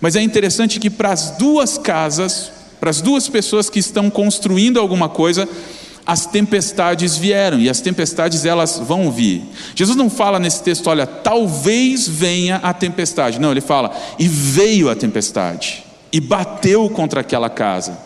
Mas 0.00 0.16
é 0.16 0.20
interessante 0.20 0.78
que 0.78 0.90
para 0.90 1.10
as 1.10 1.32
duas 1.32 1.78
casas, 1.78 2.50
para 2.78 2.90
as 2.90 3.00
duas 3.00 3.28
pessoas 3.28 3.70
que 3.70 3.78
estão 3.78 4.10
construindo 4.10 4.78
alguma 4.78 5.08
coisa, 5.08 5.48
as 6.04 6.26
tempestades 6.26 7.16
vieram 7.16 7.58
e 7.58 7.68
as 7.68 7.80
tempestades 7.80 8.44
elas 8.44 8.78
vão 8.78 9.10
vir. 9.10 9.42
Jesus 9.74 9.96
não 9.96 10.08
fala 10.08 10.38
nesse 10.38 10.62
texto, 10.62 10.86
olha, 10.88 11.06
talvez 11.06 12.08
venha 12.08 12.56
a 12.56 12.72
tempestade. 12.72 13.38
Não, 13.38 13.50
ele 13.50 13.60
fala, 13.60 13.94
e 14.18 14.26
veio 14.26 14.88
a 14.88 14.94
tempestade, 14.94 15.84
e 16.12 16.20
bateu 16.20 16.88
contra 16.90 17.20
aquela 17.20 17.50
casa. 17.50 17.98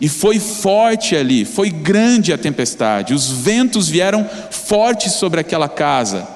E 0.00 0.08
foi 0.08 0.38
forte 0.38 1.16
ali, 1.16 1.44
foi 1.44 1.70
grande 1.70 2.32
a 2.32 2.38
tempestade. 2.38 3.14
Os 3.14 3.28
ventos 3.30 3.88
vieram 3.88 4.28
fortes 4.50 5.12
sobre 5.12 5.40
aquela 5.40 5.68
casa. 5.68 6.26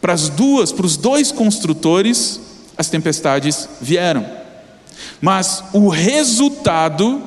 Para 0.00 0.12
as 0.12 0.28
duas, 0.28 0.72
para 0.72 0.86
os 0.86 0.96
dois 0.96 1.32
construtores, 1.32 2.40
as 2.76 2.88
tempestades 2.88 3.68
vieram. 3.80 4.26
Mas 5.20 5.64
o 5.72 5.88
resultado 5.88 7.22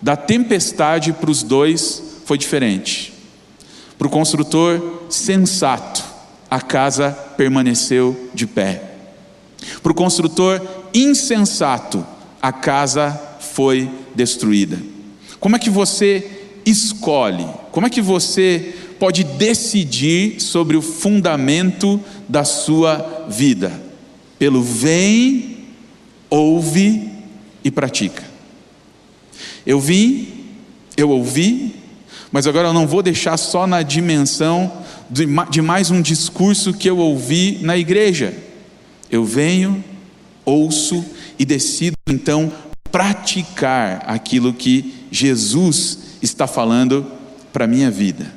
da 0.00 0.16
tempestade 0.16 1.12
para 1.12 1.30
os 1.30 1.42
dois 1.42 2.02
foi 2.24 2.38
diferente. 2.38 3.12
Para 3.98 4.06
o 4.06 4.10
construtor 4.10 5.02
sensato, 5.10 6.02
a 6.50 6.60
casa 6.60 7.10
permaneceu 7.36 8.30
de 8.32 8.46
pé. 8.46 8.82
Para 9.82 9.92
o 9.92 9.94
construtor 9.94 10.60
insensato, 10.94 12.04
a 12.40 12.52
casa 12.52 13.20
foi 13.40 13.90
destruída. 14.14 14.78
Como 15.38 15.56
é 15.56 15.58
que 15.58 15.70
você 15.70 16.28
escolhe? 16.64 17.46
Como 17.72 17.86
é 17.86 17.90
que 17.90 18.02
você 18.02 18.74
pode 18.98 19.24
decidir 19.24 20.40
sobre 20.40 20.76
o 20.76 20.82
fundamento 20.82 22.00
da 22.28 22.44
sua 22.44 23.26
vida? 23.28 23.90
pelo 24.40 24.62
vem, 24.62 25.58
ouve 26.30 27.10
e 27.62 27.70
pratica. 27.70 28.24
Eu 29.66 29.78
vim, 29.78 30.28
eu 30.96 31.10
ouvi, 31.10 31.74
mas 32.32 32.46
agora 32.46 32.68
eu 32.68 32.72
não 32.72 32.86
vou 32.86 33.02
deixar 33.02 33.36
só 33.36 33.66
na 33.66 33.82
dimensão 33.82 34.72
de 35.10 35.60
mais 35.60 35.90
um 35.90 36.00
discurso 36.00 36.72
que 36.72 36.88
eu 36.88 36.96
ouvi 36.96 37.58
na 37.60 37.76
igreja. 37.76 38.32
Eu 39.10 39.26
venho, 39.26 39.84
ouço 40.42 41.04
e 41.40 41.44
decido 41.46 41.96
então 42.06 42.52
praticar 42.92 44.04
aquilo 44.06 44.52
que 44.52 45.06
Jesus 45.10 45.98
está 46.20 46.46
falando 46.46 47.10
para 47.50 47.64
a 47.64 47.66
minha 47.66 47.90
vida. 47.90 48.30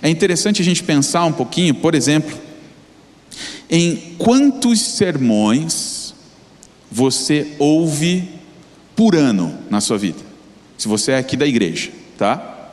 É 0.00 0.08
interessante 0.08 0.62
a 0.62 0.64
gente 0.64 0.84
pensar 0.84 1.24
um 1.24 1.32
pouquinho, 1.32 1.74
por 1.74 1.96
exemplo, 1.96 2.38
em 3.68 4.14
quantos 4.18 4.80
sermões 4.80 6.14
você 6.92 7.56
ouve 7.58 8.28
por 8.94 9.16
ano 9.16 9.58
na 9.68 9.80
sua 9.80 9.98
vida? 9.98 10.20
Se 10.78 10.86
você 10.86 11.10
é 11.10 11.18
aqui 11.18 11.36
da 11.36 11.46
igreja, 11.46 11.90
tá? 12.16 12.70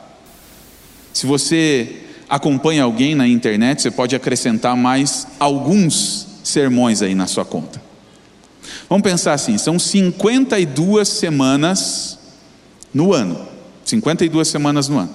Se 1.12 1.26
você 1.26 2.02
acompanha 2.28 2.84
alguém 2.84 3.16
na 3.16 3.26
internet, 3.26 3.82
você 3.82 3.90
pode 3.90 4.14
acrescentar 4.14 4.76
mais 4.76 5.26
alguns 5.40 6.28
sermões 6.44 7.02
aí 7.02 7.16
na 7.16 7.26
sua 7.26 7.44
conta. 7.44 7.81
Vamos 8.92 9.04
pensar 9.04 9.32
assim: 9.32 9.56
são 9.56 9.78
52 9.78 11.08
semanas 11.08 12.18
no 12.92 13.14
ano. 13.14 13.48
52 13.86 14.46
semanas 14.46 14.86
no 14.86 14.98
ano. 14.98 15.08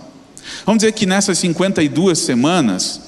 Vamos 0.65 0.79
dizer 0.79 0.93
que 0.93 1.05
nessas 1.05 1.38
52 1.38 2.17
semanas, 2.17 3.00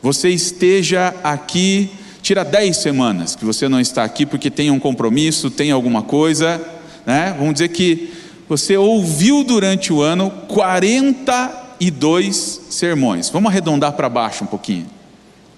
você 0.00 0.28
esteja 0.28 1.12
aqui 1.24 1.90
tira 2.22 2.44
10 2.44 2.76
semanas 2.76 3.34
que 3.34 3.44
você 3.44 3.68
não 3.68 3.80
está 3.80 4.04
aqui 4.04 4.24
porque 4.24 4.52
tem 4.52 4.70
um 4.70 4.78
compromisso, 4.78 5.50
tem 5.50 5.72
alguma 5.72 6.02
coisa, 6.02 6.64
né? 7.04 7.34
Vamos 7.36 7.54
dizer 7.54 7.70
que 7.70 8.14
você 8.48 8.76
ouviu 8.76 9.42
durante 9.42 9.92
o 9.92 10.00
ano 10.00 10.30
42 10.46 12.60
sermões. 12.70 13.30
Vamos 13.30 13.50
arredondar 13.50 13.94
para 13.94 14.08
baixo 14.08 14.44
um 14.44 14.46
pouquinho. 14.46 14.86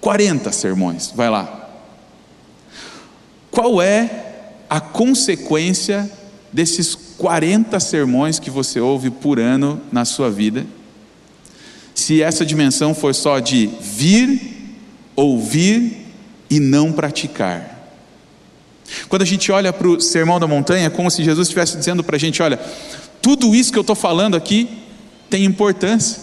40 0.01 0.51
sermões, 0.51 1.13
vai 1.15 1.29
lá. 1.29 1.69
Qual 3.51 3.79
é 3.79 4.23
a 4.69 4.79
consequência 4.79 6.09
desses 6.51 6.95
40 6.95 7.79
sermões 7.79 8.39
que 8.39 8.49
você 8.49 8.79
ouve 8.79 9.09
por 9.09 9.39
ano 9.39 9.81
na 9.91 10.05
sua 10.05 10.29
vida? 10.29 10.65
se 11.97 12.21
essa 12.21 12.45
dimensão 12.45 12.93
for 12.93 13.15
só 13.15 13.39
de 13.39 13.71
vir, 13.81 14.39
ouvir 15.15 16.05
e 16.47 16.59
não 16.59 16.91
praticar. 16.91 17.91
Quando 19.09 19.23
a 19.23 19.25
gente 19.25 19.51
olha 19.51 19.73
para 19.73 19.87
o 19.87 19.99
Sermão 19.99 20.39
da 20.39 20.45
Montanha, 20.45 20.85
é 20.85 20.89
como 20.91 21.09
se 21.09 21.23
Jesus 21.23 21.47
estivesse 21.47 21.75
dizendo 21.75 22.03
para 22.03 22.15
a 22.15 22.19
gente: 22.19 22.39
olha, 22.43 22.59
tudo 23.19 23.55
isso 23.55 23.71
que 23.71 23.79
eu 23.79 23.81
estou 23.81 23.95
falando 23.95 24.37
aqui 24.37 24.69
tem 25.27 25.43
importância. 25.43 26.21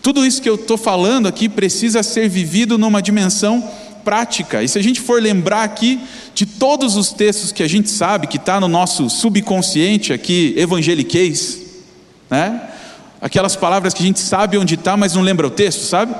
Tudo 0.00 0.24
isso 0.24 0.40
que 0.40 0.48
eu 0.48 0.54
estou 0.54 0.78
falando 0.78 1.28
aqui 1.28 1.46
precisa 1.46 2.02
ser 2.02 2.26
vivido 2.30 2.78
numa 2.78 3.02
dimensão 3.02 3.70
prática. 4.04 4.62
E 4.62 4.68
se 4.68 4.78
a 4.78 4.82
gente 4.82 5.00
for 5.00 5.20
lembrar 5.20 5.64
aqui 5.64 6.00
de 6.34 6.44
todos 6.46 6.96
os 6.96 7.12
textos 7.12 7.50
que 7.52 7.62
a 7.62 7.68
gente 7.68 7.88
sabe 7.88 8.26
que 8.26 8.36
está 8.36 8.60
no 8.60 8.68
nosso 8.68 9.08
subconsciente 9.08 10.12
aqui, 10.12 10.54
evangeliquez, 10.56 11.60
né? 12.30 12.70
Aquelas 13.20 13.56
palavras 13.56 13.94
que 13.94 14.02
a 14.02 14.06
gente 14.06 14.20
sabe 14.20 14.58
onde 14.58 14.74
está, 14.74 14.96
mas 14.96 15.14
não 15.14 15.22
lembra 15.22 15.46
o 15.46 15.50
texto, 15.50 15.80
sabe? 15.80 16.14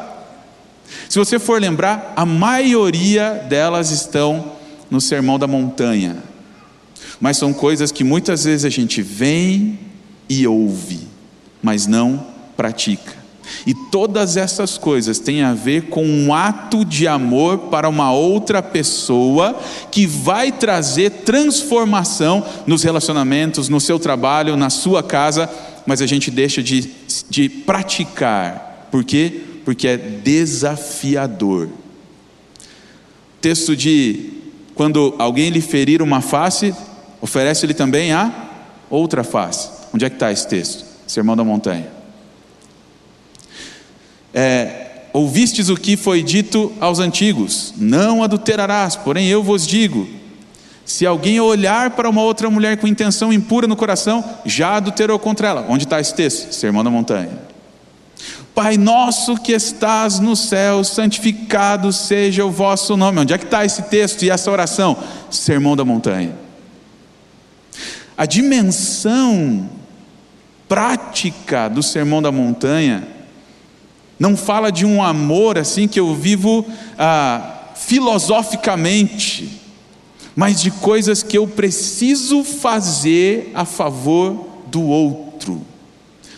Se 1.08 1.18
você 1.18 1.38
for 1.38 1.60
lembrar, 1.60 2.12
a 2.16 2.24
maioria 2.24 3.44
delas 3.48 3.90
estão 3.90 4.52
no 4.90 5.00
Sermão 5.00 5.38
da 5.38 5.46
Montanha. 5.46 6.16
Mas 7.20 7.36
são 7.36 7.52
coisas 7.52 7.92
que 7.92 8.02
muitas 8.02 8.44
vezes 8.44 8.64
a 8.64 8.70
gente 8.70 9.02
vem 9.02 9.78
e 10.28 10.46
ouve, 10.46 11.00
mas 11.62 11.86
não 11.86 12.26
pratica. 12.56 13.13
E 13.66 13.74
todas 13.74 14.36
essas 14.36 14.76
coisas 14.78 15.18
têm 15.18 15.42
a 15.42 15.54
ver 15.54 15.88
com 15.88 16.04
um 16.06 16.32
ato 16.32 16.84
de 16.84 17.06
amor 17.06 17.58
para 17.70 17.88
uma 17.88 18.12
outra 18.12 18.62
pessoa 18.62 19.58
que 19.90 20.06
vai 20.06 20.52
trazer 20.52 21.10
transformação 21.10 22.44
nos 22.66 22.82
relacionamentos, 22.82 23.68
no 23.68 23.80
seu 23.80 23.98
trabalho, 23.98 24.56
na 24.56 24.70
sua 24.70 25.02
casa, 25.02 25.48
mas 25.86 26.00
a 26.00 26.06
gente 26.06 26.30
deixa 26.30 26.62
de, 26.62 26.90
de 27.28 27.48
praticar. 27.48 28.88
Por 28.90 29.04
quê? 29.04 29.42
Porque 29.64 29.88
é 29.88 29.96
desafiador. 29.96 31.68
Texto 33.40 33.76
de 33.76 34.30
quando 34.74 35.14
alguém 35.18 35.50
lhe 35.50 35.60
ferir 35.60 36.02
uma 36.02 36.20
face, 36.20 36.74
oferece-lhe 37.20 37.74
também 37.74 38.12
a 38.12 38.32
outra 38.90 39.22
face. 39.22 39.68
Onde 39.92 40.04
é 40.04 40.10
que 40.10 40.16
está 40.16 40.32
esse 40.32 40.48
texto? 40.48 40.84
Sermão 41.06 41.36
da 41.36 41.44
Montanha. 41.44 41.93
É, 44.34 44.86
ouvistes 45.12 45.68
o 45.68 45.76
que 45.76 45.96
foi 45.96 46.22
dito 46.22 46.72
aos 46.80 46.98
antigos: 46.98 47.72
Não 47.76 48.22
adulterarás, 48.22 48.96
porém 48.96 49.28
eu 49.28 49.42
vos 49.42 49.66
digo: 49.66 50.08
se 50.84 51.06
alguém 51.06 51.40
olhar 51.40 51.90
para 51.90 52.10
uma 52.10 52.22
outra 52.22 52.50
mulher 52.50 52.76
com 52.76 52.86
intenção 52.86 53.32
impura 53.32 53.66
no 53.66 53.76
coração, 53.76 54.22
já 54.44 54.76
adulterou 54.76 55.18
contra 55.18 55.48
ela. 55.48 55.66
Onde 55.68 55.84
está 55.84 56.00
esse 56.00 56.14
texto? 56.14 56.52
Sermão 56.52 56.84
da 56.84 56.90
Montanha. 56.90 57.54
Pai 58.54 58.76
nosso 58.76 59.36
que 59.36 59.52
estás 59.52 60.20
no 60.20 60.36
céu, 60.36 60.84
santificado 60.84 61.92
seja 61.92 62.44
o 62.44 62.50
vosso 62.50 62.96
nome. 62.96 63.20
Onde 63.20 63.32
é 63.32 63.38
que 63.38 63.44
está 63.44 63.64
esse 63.64 63.82
texto 63.82 64.22
e 64.22 64.30
essa 64.30 64.50
oração? 64.50 64.96
Sermão 65.30 65.74
da 65.74 65.84
Montanha. 65.84 66.36
A 68.16 68.26
dimensão 68.26 69.68
prática 70.68 71.68
do 71.68 71.82
Sermão 71.82 72.22
da 72.22 72.30
Montanha 72.30 73.08
não 74.18 74.36
fala 74.36 74.70
de 74.70 74.86
um 74.86 75.02
amor 75.02 75.58
assim 75.58 75.88
que 75.88 75.98
eu 75.98 76.14
vivo 76.14 76.64
ah, 76.98 77.72
filosoficamente, 77.74 79.60
mas 80.36 80.60
de 80.60 80.70
coisas 80.70 81.22
que 81.22 81.36
eu 81.36 81.46
preciso 81.46 82.42
fazer 82.44 83.50
a 83.54 83.64
favor 83.64 84.46
do 84.66 84.82
outro. 84.82 85.62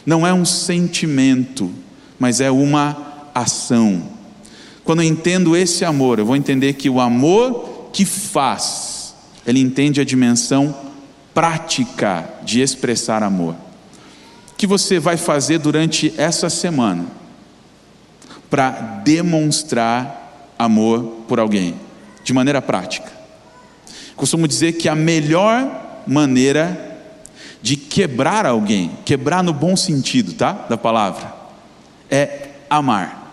Não 0.05 0.27
é 0.27 0.33
um 0.33 0.45
sentimento, 0.45 1.71
mas 2.19 2.41
é 2.41 2.51
uma 2.51 3.31
ação. 3.35 4.03
Quando 4.85 5.03
eu 5.03 5.09
entendo 5.09 5.57
esse 5.57 5.85
amor, 5.85 6.19
eu 6.19 6.27
vou 6.27 6.37
entender 6.37 6.75
que 6.75 6.89
o 6.89 7.01
amor 7.01 7.91
que 7.93 8.05
faz, 8.05 9.15
ele 9.47 9.61
entende 9.61 10.01
a 10.01 10.05
dimensão 10.05 10.75
prática 11.35 12.29
de 12.45 12.61
expressar 12.61 13.23
amor. 13.23 13.55
O 14.53 14.57
que 14.57 14.67
você 14.67 14.99
vai 14.99 15.17
fazer 15.17 15.59
durante 15.59 16.15
essa 16.17 16.49
semana? 16.49 17.16
Para 18.49 18.71
demonstrar 19.05 20.55
amor 20.59 21.25
por 21.29 21.39
alguém, 21.39 21.75
de 22.25 22.33
maneira 22.33 22.63
prática. 22.63 23.11
Costumo 24.17 24.49
dizer 24.49 24.73
que 24.73 24.89
a 24.89 24.95
melhor 24.95 26.03
maneira 26.07 26.99
de 27.61 27.77
quebrar 27.77 28.47
alguém, 28.47 28.93
quebrar 29.05 29.43
no 29.43 29.53
bom 29.53 29.77
sentido, 29.77 30.33
tá? 30.33 30.53
Da 30.53 30.77
palavra, 30.77 31.35
é 32.11 32.51
amar. 32.71 33.25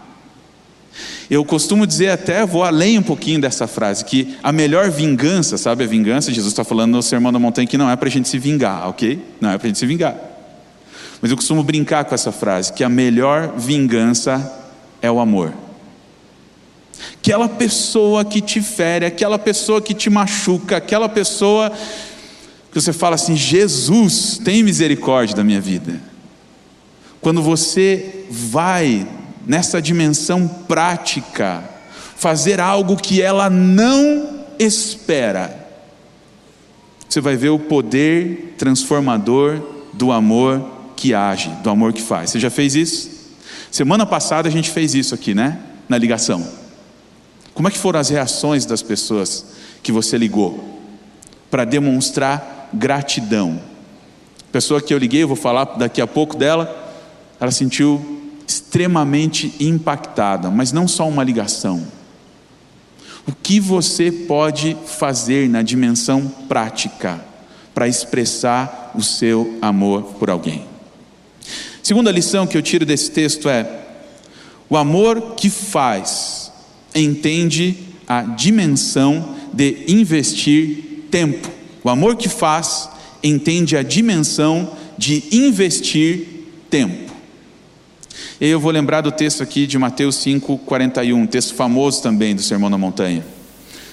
Eu 1.29 1.43
costumo 1.45 1.87
dizer 1.87 2.09
até, 2.09 2.45
vou 2.45 2.63
além 2.63 2.99
um 2.99 3.03
pouquinho 3.03 3.39
dessa 3.39 3.65
frase, 3.65 4.03
que 4.05 4.35
a 4.43 4.51
melhor 4.51 4.89
vingança, 4.91 5.57
sabe 5.57 5.83
a 5.83 5.87
vingança? 5.87 6.31
Jesus 6.31 6.51
está 6.51 6.63
falando 6.63 6.91
no 6.91 7.01
Sermão 7.01 7.31
da 7.31 7.39
Montanha 7.39 7.67
que 7.67 7.77
não 7.77 7.89
é 7.89 7.95
para 7.95 8.07
a 8.07 8.11
gente 8.11 8.27
se 8.27 8.37
vingar, 8.37 8.87
ok? 8.89 9.19
Não 9.39 9.49
é 9.49 9.57
para 9.57 9.65
a 9.65 9.69
gente 9.69 9.79
se 9.79 9.85
vingar. 9.85 10.15
Mas 11.21 11.31
eu 11.31 11.37
costumo 11.37 11.63
brincar 11.63 12.03
com 12.05 12.13
essa 12.13 12.31
frase, 12.31 12.73
que 12.73 12.83
a 12.83 12.89
melhor 12.89 13.53
vingança 13.57 14.62
é 15.03 15.11
o 15.11 15.19
amor. 15.19 15.53
Aquela 17.19 17.49
pessoa 17.49 18.23
que 18.23 18.39
te 18.39 18.61
fere, 18.61 19.05
aquela 19.05 19.37
pessoa 19.37 19.81
que 19.81 19.93
te 19.93 20.09
machuca, 20.09 20.77
aquela 20.77 21.09
pessoa 21.09 21.71
que 22.71 22.81
você 22.81 22.93
fala 22.93 23.15
assim: 23.15 23.35
Jesus, 23.35 24.39
tem 24.43 24.63
misericórdia 24.63 25.35
da 25.35 25.43
minha 25.43 25.59
vida. 25.59 26.01
Quando 27.19 27.41
você 27.41 28.25
vai 28.29 29.05
nessa 29.45 29.81
dimensão 29.81 30.47
prática, 30.47 31.63
fazer 32.15 32.61
algo 32.61 32.95
que 32.95 33.21
ela 33.21 33.49
não 33.49 34.45
espera, 34.57 35.67
você 37.07 37.19
vai 37.19 37.35
ver 37.35 37.49
o 37.49 37.59
poder 37.59 38.55
transformador 38.57 39.61
do 39.93 40.11
amor 40.11 40.65
que 40.95 41.13
age, 41.13 41.49
do 41.61 41.69
amor 41.69 41.91
que 41.91 42.01
faz. 42.01 42.29
Você 42.29 42.39
já 42.39 42.49
fez 42.49 42.75
isso? 42.75 43.12
Semana 43.73 44.05
passada 44.05 44.47
a 44.47 44.51
gente 44.51 44.69
fez 44.69 44.93
isso 44.93 45.15
aqui, 45.15 45.33
né? 45.33 45.57
Na 45.89 45.97
ligação. 45.97 46.47
Como 47.55 47.67
é 47.67 47.71
que 47.71 47.77
foram 47.79 47.99
as 47.99 48.07
reações 48.07 48.67
das 48.67 48.83
pessoas 48.83 49.47
que 49.81 49.91
você 49.91 50.15
ligou 50.15 50.79
para 51.49 51.65
demonstrar 51.65 52.69
gratidão? 52.71 53.59
Pessoa 54.51 54.79
que 54.79 54.93
eu 54.93 54.99
liguei, 54.99 55.23
eu 55.23 55.27
vou 55.27 55.35
falar 55.35 55.65
daqui 55.75 55.99
a 56.01 56.05
pouco 56.05 56.37
dela, 56.37 56.93
ela 57.39 57.49
sentiu 57.49 58.21
extremamente 58.47 59.55
impactada, 59.59 60.51
mas 60.51 60.71
não 60.71 60.87
só 60.87 61.09
uma 61.09 61.23
ligação. 61.23 61.83
O 63.27 63.31
que 63.33 63.59
você 63.59 64.11
pode 64.11 64.77
fazer 64.85 65.49
na 65.49 65.63
dimensão 65.63 66.31
prática 66.47 67.19
para 67.73 67.87
expressar 67.87 68.91
o 68.93 69.01
seu 69.01 69.57
amor 69.63 70.03
por 70.19 70.29
alguém? 70.29 70.72
Segunda 71.83 72.09
lição 72.11 72.47
que 72.47 72.57
eu 72.57 72.61
tiro 72.61 72.85
desse 72.85 73.11
texto 73.11 73.49
é: 73.49 73.69
o 74.69 74.77
amor 74.77 75.35
que 75.35 75.49
faz 75.49 76.49
entende 76.95 77.77
a 78.07 78.21
dimensão 78.21 79.35
de 79.53 79.83
investir 79.89 81.05
tempo. 81.11 81.49
O 81.83 81.89
amor 81.89 82.15
que 82.15 82.29
faz 82.29 82.89
entende 83.21 83.75
a 83.75 83.83
dimensão 83.83 84.71
de 84.97 85.23
investir 85.31 86.25
tempo. 86.69 87.11
Eu 88.39 88.59
vou 88.59 88.71
lembrar 88.71 89.01
do 89.01 89.11
texto 89.11 89.43
aqui 89.43 89.67
de 89.67 89.77
Mateus 89.77 90.15
5, 90.17 90.59
41, 90.59 91.27
texto 91.27 91.53
famoso 91.53 92.01
também 92.01 92.33
do 92.33 92.41
Sermão 92.41 92.71
da 92.71 92.77
Montanha. 92.77 93.25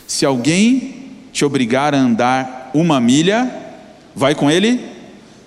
Se 0.07 0.24
alguém 0.24 0.94
te 1.33 1.44
obrigar 1.44 1.94
a 1.94 1.98
andar 1.98 2.70
uma 2.72 3.00
milha, 3.00 3.53
vai 4.14 4.35
com 4.35 4.48
ele 4.48 4.81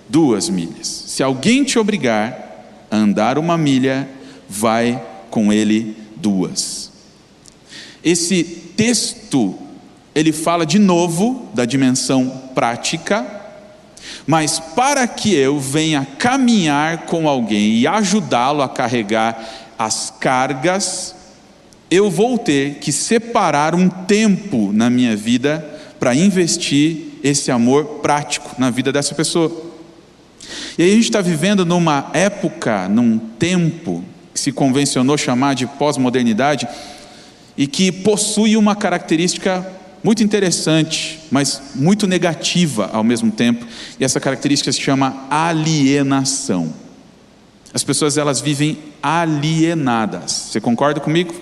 duas 0.08 0.48
milhas. 0.50 1.03
Se 1.14 1.22
alguém 1.22 1.62
te 1.62 1.78
obrigar 1.78 2.88
a 2.90 2.96
andar 2.96 3.38
uma 3.38 3.56
milha, 3.56 4.08
vai 4.48 5.00
com 5.30 5.52
ele 5.52 5.96
duas. 6.16 6.90
Esse 8.02 8.42
texto, 8.42 9.56
ele 10.12 10.32
fala 10.32 10.66
de 10.66 10.76
novo 10.76 11.48
da 11.54 11.64
dimensão 11.64 12.42
prática, 12.52 13.24
mas 14.26 14.58
para 14.58 15.06
que 15.06 15.32
eu 15.32 15.60
venha 15.60 16.04
caminhar 16.18 17.06
com 17.06 17.28
alguém 17.28 17.76
e 17.76 17.86
ajudá-lo 17.86 18.60
a 18.60 18.68
carregar 18.68 19.70
as 19.78 20.12
cargas, 20.18 21.14
eu 21.88 22.10
vou 22.10 22.36
ter 22.36 22.80
que 22.80 22.90
separar 22.90 23.72
um 23.72 23.88
tempo 23.88 24.72
na 24.72 24.90
minha 24.90 25.14
vida 25.14 25.64
para 26.00 26.12
investir 26.12 27.20
esse 27.22 27.52
amor 27.52 28.00
prático 28.02 28.50
na 28.58 28.68
vida 28.68 28.90
dessa 28.90 29.14
pessoa. 29.14 29.73
E 30.76 30.82
aí 30.82 30.90
a 30.90 30.94
gente 30.94 31.04
está 31.04 31.20
vivendo 31.20 31.64
numa 31.64 32.10
época, 32.12 32.88
num 32.88 33.18
tempo, 33.18 34.04
que 34.32 34.40
se 34.40 34.50
convencionou 34.50 35.16
chamar 35.16 35.54
de 35.54 35.66
pós-modernidade, 35.66 36.66
e 37.56 37.66
que 37.66 37.92
possui 37.92 38.56
uma 38.56 38.74
característica 38.74 39.64
muito 40.02 40.22
interessante, 40.22 41.20
mas 41.30 41.62
muito 41.74 42.06
negativa 42.06 42.90
ao 42.92 43.04
mesmo 43.04 43.30
tempo, 43.30 43.64
e 43.98 44.04
essa 44.04 44.20
característica 44.20 44.70
se 44.72 44.80
chama 44.80 45.26
alienação. 45.30 46.74
As 47.72 47.82
pessoas 47.82 48.18
elas 48.18 48.40
vivem 48.40 48.78
alienadas. 49.02 50.30
Você 50.50 50.60
concorda 50.60 51.00
comigo? 51.00 51.34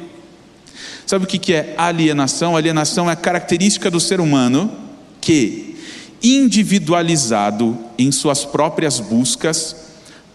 Sabe 1.07 1.25
o 1.25 1.29
que 1.29 1.53
é 1.53 1.75
alienação? 1.77 2.57
Alienação 2.57 3.11
é 3.11 3.13
a 3.13 3.17
característica 3.17 3.91
do 3.91 4.01
ser 4.01 4.21
humano 4.21 4.71
que, 5.21 5.72
individualizado 6.23 7.77
em 7.99 8.13
suas 8.13 8.45
próprias 8.45 9.01
buscas, 9.01 9.77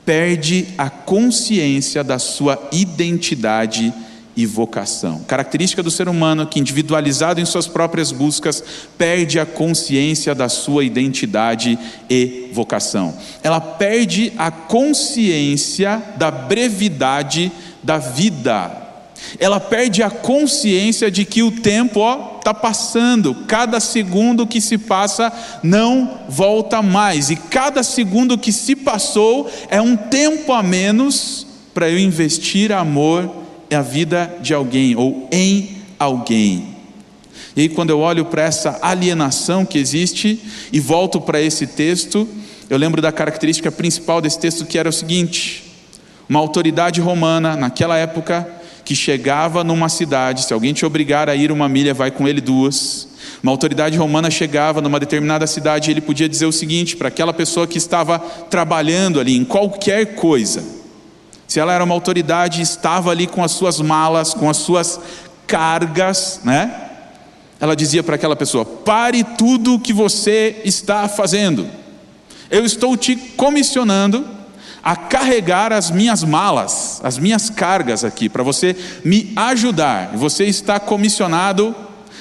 perde 0.06 0.68
a 0.78 0.90
consciência 0.90 2.04
da 2.04 2.18
sua 2.18 2.70
identidade 2.72 3.94
e 4.38 4.46
vocação. 4.46 5.24
Característica 5.28 5.82
do 5.82 5.90
ser 5.90 6.08
humano 6.08 6.46
que, 6.46 6.60
individualizado 6.60 7.42
em 7.42 7.46
suas 7.46 7.68
próprias 7.68 8.12
buscas, 8.12 8.64
perde 8.98 9.40
a 9.40 9.46
consciência 9.46 10.36
da 10.36 10.48
sua 10.48 10.84
identidade 10.84 11.78
e 12.08 12.50
vocação. 12.54 13.18
Ela 13.42 13.60
perde 13.60 14.32
a 14.38 14.52
consciência 14.52 16.02
da 16.18 16.30
brevidade 16.30 17.52
da 17.84 17.98
vida. 17.98 18.87
Ela 19.40 19.60
perde 19.60 20.04
a 20.04 20.10
consciência 20.10 21.12
de 21.12 21.26
que 21.26 21.44
o 21.44 21.52
tempo 21.52 22.02
está 22.38 22.54
passando, 22.54 23.36
cada 23.48 23.80
segundo 23.80 24.48
que 24.48 24.62
se 24.62 24.78
passa 24.78 25.32
não 25.64 26.22
volta 26.30 26.82
mais, 26.82 27.30
e 27.30 27.36
cada 27.36 27.84
segundo 27.84 28.38
que 28.38 28.52
se 28.52 28.76
passou 28.76 29.50
é 29.70 29.82
um 29.82 29.98
tempo 29.98 30.54
a 30.54 30.64
menos 30.64 31.46
para 31.74 31.90
eu 31.90 32.00
investir 32.00 32.72
amor 32.72 33.30
a 33.76 33.82
vida 33.82 34.38
de 34.42 34.54
alguém 34.54 34.96
ou 34.96 35.28
em 35.32 35.78
alguém. 36.00 36.76
E 37.56 37.62
aí, 37.62 37.70
quando 37.70 37.90
eu 37.90 38.00
olho 38.00 38.26
para 38.26 38.44
essa 38.44 38.80
alienação 38.82 39.66
que 39.66 39.78
existe 39.78 40.40
e 40.72 40.80
volto 40.80 41.20
para 41.20 41.42
esse 41.42 41.66
texto, 41.66 42.28
eu 42.70 42.78
lembro 42.78 43.02
da 43.02 43.12
característica 43.12 43.72
principal 43.72 44.22
desse 44.22 44.40
texto 44.40 44.66
que 44.66 44.78
era 44.78 44.90
o 44.90 44.94
seguinte: 44.94 45.64
uma 46.30 46.40
autoridade 46.40 47.02
romana, 47.02 47.56
naquela 47.56 47.98
época, 47.98 48.48
que 48.88 48.96
chegava 48.96 49.66
numa 49.66 49.90
cidade, 49.90 50.46
se 50.46 50.54
alguém 50.54 50.74
te 50.74 50.86
obrigar 50.86 51.30
a 51.30 51.36
ir 51.36 51.52
uma 51.52 51.68
milha, 51.68 51.94
vai 51.94 52.10
com 52.10 52.26
ele 52.26 52.40
duas. 52.40 53.06
Uma 53.44 53.52
autoridade 53.52 53.98
romana 53.98 54.32
chegava 54.32 54.80
numa 54.80 54.98
determinada 54.98 55.46
cidade 55.46 55.90
e 55.90 55.94
ele 55.94 56.00
podia 56.00 56.30
dizer 56.30 56.46
o 56.46 56.54
seguinte 56.54 56.96
para 56.96 57.10
aquela 57.10 57.34
pessoa 57.34 57.68
que 57.68 57.78
estava 57.78 58.18
trabalhando 58.18 59.20
ali 59.20 59.36
em 59.36 59.44
qualquer 59.44 60.16
coisa: 60.16 60.64
se 61.46 61.60
ela 61.60 61.74
era 61.74 61.84
uma 61.84 61.94
autoridade, 61.94 62.62
estava 62.62 63.12
ali 63.12 63.28
com 63.28 63.44
as 63.44 63.52
suas 63.52 63.82
malas, 63.82 64.34
com 64.34 64.50
as 64.50 64.56
suas 64.56 65.02
cargas, 65.46 66.40
né? 66.46 66.90
Ela 67.60 67.76
dizia 67.76 68.02
para 68.02 68.16
aquela 68.16 68.38
pessoa: 68.38 68.64
pare 68.64 69.22
tudo 69.38 69.74
o 69.74 69.80
que 69.82 69.92
você 69.92 70.62
está 70.64 71.10
fazendo. 71.10 71.68
Eu 72.50 72.64
estou 72.64 72.96
te 72.96 73.18
comissionando 73.18 74.26
a 74.82 74.96
carregar 74.96 75.74
as 75.74 75.92
minhas 75.92 76.24
malas, 76.24 76.87
as 77.04 77.18
minhas 77.18 77.50
cargas 77.50 78.04
aqui, 78.04 78.30
para 78.30 78.44
você 78.44 78.76
me 79.04 79.32
ajudar. 79.36 80.12
Você 80.16 80.46
está 80.46 80.80
comissionado 80.80 81.76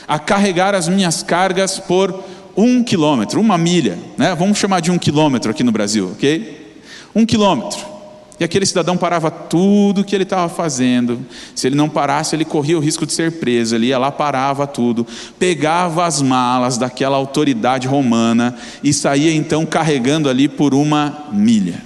a 0.07 0.19
carregar 0.19 0.75
as 0.75 0.89
minhas 0.89 1.23
cargas 1.23 1.79
por 1.79 2.25
um 2.57 2.83
quilômetro, 2.83 3.41
uma 3.41 3.59
milha, 3.59 3.99
né? 4.17 4.35
Vamos 4.35 4.59
chamar 4.59 4.81
de 4.81 4.91
um 4.91 4.99
quilômetro 4.99 5.51
aqui 5.51 5.62
no 5.62 5.73
Brasil, 5.73 6.12
ok? 6.12 6.81
Um 7.15 7.27
quilômetro. 7.27 7.97
E 8.39 8.45
aquele 8.45 8.67
cidadão 8.67 8.97
parava 8.97 9.31
tudo 9.31 10.05
que 10.05 10.15
ele 10.15 10.25
estava 10.25 10.49
fazendo. 10.49 11.25
Se 11.55 11.67
ele 11.67 11.75
não 11.75 11.89
parasse, 11.89 12.37
ele 12.37 12.45
corria 12.45 12.77
o 12.77 12.81
risco 12.81 13.07
de 13.07 13.12
ser 13.15 13.33
preso. 13.33 13.75
Ele 13.75 13.87
ia 13.87 13.99
lá, 13.99 14.12
parava 14.12 14.67
tudo, 14.67 15.07
pegava 15.39 16.05
as 16.05 16.21
malas 16.21 16.77
daquela 16.77 17.17
autoridade 17.17 17.89
romana 17.89 18.55
e 18.85 18.93
saía 18.93 19.33
então 19.33 19.65
carregando 19.65 20.29
ali 20.29 20.49
por 20.49 20.75
uma 20.75 21.29
milha. 21.33 21.83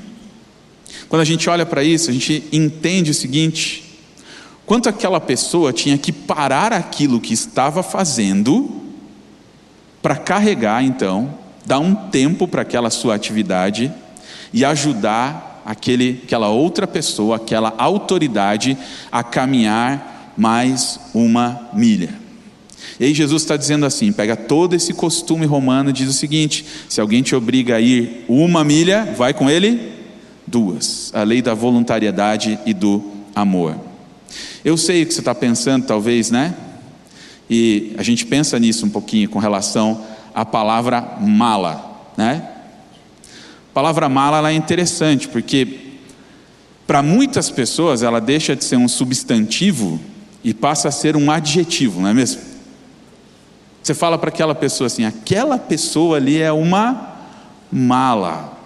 Quando 1.09 1.23
a 1.23 1.25
gente 1.25 1.51
olha 1.51 1.67
para 1.67 1.83
isso, 1.83 2.09
a 2.09 2.13
gente 2.13 2.45
entende 2.53 3.11
o 3.11 3.15
seguinte: 3.15 3.99
quanto 4.65 4.89
aquela 4.89 5.21
pessoa 5.21 5.73
tinha 5.73 5.99
que 5.99 6.13
parar 6.13 6.73
aquilo 6.73 7.21
que 7.21 7.35
estava 7.35 7.83
fazendo 7.83 8.81
para 10.01 10.17
carregar, 10.17 10.85
então, 10.85 11.35
dar 11.67 11.81
um 11.81 11.95
tempo 11.95 12.47
para 12.47 12.63
aquela 12.63 12.91
sua 12.91 13.15
atividade 13.15 13.93
e 14.53 14.65
ajudar 14.65 15.63
aquele, 15.67 16.21
aquela 16.25 16.49
outra 16.49 16.87
pessoa, 16.87 17.37
aquela 17.37 17.75
autoridade 17.77 18.79
a 19.11 19.23
caminhar 19.23 20.33
mais 20.37 21.01
uma 21.13 21.69
milha. 21.73 22.15
E 22.99 23.05
aí 23.05 23.15
Jesus 23.15 23.43
está 23.43 23.57
dizendo 23.57 23.85
assim: 23.85 24.13
pega 24.13 24.37
todo 24.37 24.75
esse 24.75 24.95
costume 24.95 25.45
romano 25.45 25.91
e 25.91 25.93
diz 25.93 26.09
o 26.09 26.13
seguinte: 26.13 26.65
se 26.89 27.01
alguém 27.01 27.23
te 27.23 27.35
obriga 27.35 27.77
a 27.77 27.81
ir 27.81 28.25
uma 28.29 28.63
milha, 28.63 29.13
vai 29.17 29.35
com 29.35 29.51
ele 29.51 30.00
duas. 30.51 31.11
A 31.15 31.23
lei 31.23 31.41
da 31.41 31.55
voluntariedade 31.55 32.59
e 32.67 32.75
do 32.75 33.03
amor. 33.35 33.77
Eu 34.65 34.77
sei 34.77 35.03
o 35.03 35.07
que 35.07 35.15
você 35.15 35.21
está 35.21 35.35
pensando, 35.35 35.87
talvez, 35.87 36.31
né? 36.31 36.55
E 37.49 37.95
a 37.97 38.03
gente 38.03 38.27
pensa 38.27 38.59
nisso 38.59 38.87
um 38.87 38.91
pouquinho 38.91 39.29
com 39.29 39.39
relação 39.39 40.05
à 40.35 40.45
palavra 40.45 41.17
mala, 41.21 42.13
né? 42.17 42.49
A 43.71 43.73
palavra 43.73 44.09
mala 44.09 44.39
ela 44.39 44.51
é 44.51 44.55
interessante 44.55 45.29
porque 45.29 45.91
para 46.87 47.03
muitas 47.03 47.51
pessoas 47.51 48.03
ela 48.03 48.21
deixa 48.21 48.55
de 48.55 48.65
ser 48.65 48.77
um 48.77 48.89
substantivo 48.89 50.01
e 50.43 50.53
passa 50.53 50.89
a 50.89 50.93
ser 50.93 51.17
um 51.17 51.31
adjetivo, 51.31 52.01
não 52.01 52.09
é 52.09 52.15
mesmo? 52.15 52.41
Você 53.83 53.95
fala 53.95 54.19
para 54.19 54.29
aquela 54.29 54.55
pessoa 54.55 54.87
assim: 54.87 55.05
aquela 55.05 55.59
pessoa 55.59 56.17
ali 56.17 56.41
é 56.41 56.53
uma 56.53 57.17
mala, 57.71 58.59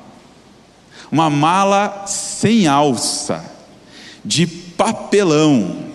uma 1.11 1.29
mala 1.31 2.05
sem 2.07 2.67
alça, 2.67 3.45
de 4.25 4.47
papelão, 4.47 5.87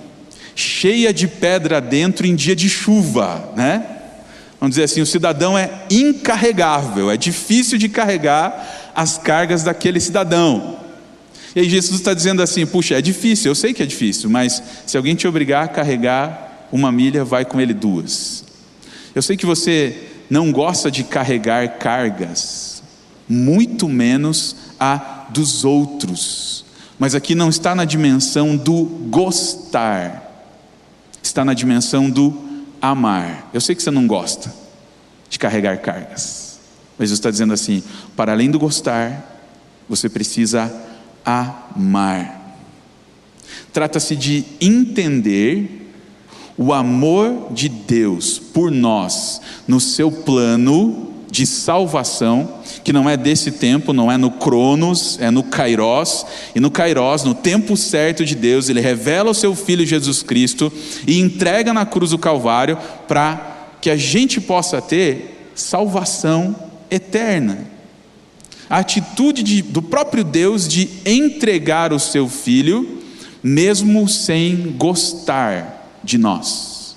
cheia 0.56 1.14
de 1.14 1.28
pedra 1.28 1.80
dentro 1.80 2.28
em 2.28 2.36
dia 2.36 2.56
de 2.56 2.70
chuva, 2.70 3.52
né? 3.56 3.98
Vamos 4.60 4.76
dizer 4.76 4.84
assim, 4.84 5.02
o 5.02 5.06
cidadão 5.06 5.58
é 5.58 5.72
incarregável, 5.90 7.10
é 7.10 7.16
difícil 7.16 7.78
de 7.78 7.88
carregar 7.88 8.92
as 8.94 9.18
cargas 9.18 9.64
daquele 9.64 10.00
cidadão. 10.02 10.78
E 11.56 11.62
aí 11.62 11.70
Jesus 11.70 12.00
está 12.00 12.14
dizendo 12.14 12.42
assim: 12.42 12.66
puxa, 12.66 12.96
é 12.96 13.02
difícil, 13.02 13.50
eu 13.50 13.56
sei 13.56 13.74
que 13.74 13.82
é 13.82 13.86
difícil, 13.86 14.30
mas 14.30 14.62
se 14.86 14.98
alguém 14.98 15.16
te 15.16 15.28
obrigar 15.28 15.64
a 15.64 15.68
carregar 15.68 16.68
uma 16.72 16.92
milha, 16.92 17.24
vai 17.24 17.46
com 17.46 17.60
ele 17.60 17.74
duas. 17.74 18.44
Eu 19.16 19.22
sei 19.22 19.36
que 19.36 19.46
você 19.46 19.96
não 20.30 20.52
gosta 20.52 20.92
de 20.92 21.04
carregar 21.04 21.80
cargas, 21.80 22.84
muito 23.28 23.90
menos 23.90 24.56
a 24.80 25.26
dos 25.30 25.66
outros, 25.66 26.66
mas 26.98 27.16
aqui 27.16 27.36
não 27.36 27.50
está 27.50 27.76
na 27.76 27.86
dimensão 27.86 28.58
do 28.58 28.84
gostar, 29.10 30.46
está 31.22 31.46
na 31.46 31.54
dimensão 31.54 32.10
do 32.10 32.34
amar. 32.82 33.50
Eu 33.54 33.62
sei 33.62 33.76
que 33.76 33.84
você 33.84 33.92
não 33.92 34.08
gosta 34.08 34.54
de 35.30 35.38
carregar 35.38 35.82
cargas. 35.82 36.60
Mas 36.98 37.10
Jesus 37.10 37.20
está 37.20 37.32
dizendo 37.32 37.54
assim: 37.54 37.84
para 38.16 38.32
além 38.32 38.52
do 38.52 38.60
gostar, 38.60 39.42
você 39.88 40.10
precisa 40.10 40.72
amar. 41.26 42.58
Trata-se 43.72 44.16
de 44.16 44.44
entender 44.60 45.92
o 46.58 46.74
amor 46.74 47.54
de 47.54 47.70
Deus 47.70 48.38
por 48.38 48.70
nós 48.70 49.42
no 49.68 49.80
seu 49.80 50.12
plano 50.12 51.09
de 51.32 51.46
salvação, 51.46 52.60
que 52.84 52.92
não 52.92 53.10
é 53.10 53.16
desse 53.16 53.52
tempo, 53.52 53.94
não 53.94 54.12
é 54.12 54.18
no 54.18 54.32
Cronos, 54.32 55.18
é 55.22 55.30
no 55.30 55.44
Kairos, 55.44 56.26
e 56.56 56.60
no 56.60 56.72
Kairos, 56.72 57.24
no 57.24 57.36
tempo 57.36 57.78
certo 57.78 58.26
de 58.26 58.36
Deus, 58.36 58.70
ele 58.70 58.80
revela 58.80 59.30
o 59.30 59.36
seu 59.36 59.56
filho 59.56 59.86
Jesus 59.86 60.24
Cristo 60.24 60.72
e 61.06 61.20
entrega 61.20 61.74
na 61.74 61.86
cruz 61.86 62.12
do 62.12 62.18
Calvário 62.18 62.78
para 63.08 63.76
que 63.82 63.90
a 63.90 63.96
gente 63.96 64.42
possa 64.42 64.82
ter 64.82 65.52
salvação 65.56 66.56
eterna. 66.90 67.68
A 68.70 68.80
atitude 68.80 69.44
de, 69.44 69.62
do 69.62 69.82
próprio 69.82 70.24
Deus 70.24 70.68
de 70.68 70.90
entregar 71.06 71.94
o 71.94 72.00
seu 72.00 72.28
filho, 72.28 73.00
mesmo 73.42 74.08
sem 74.08 74.76
gostar 74.78 76.00
de 76.04 76.18
nós, 76.18 76.96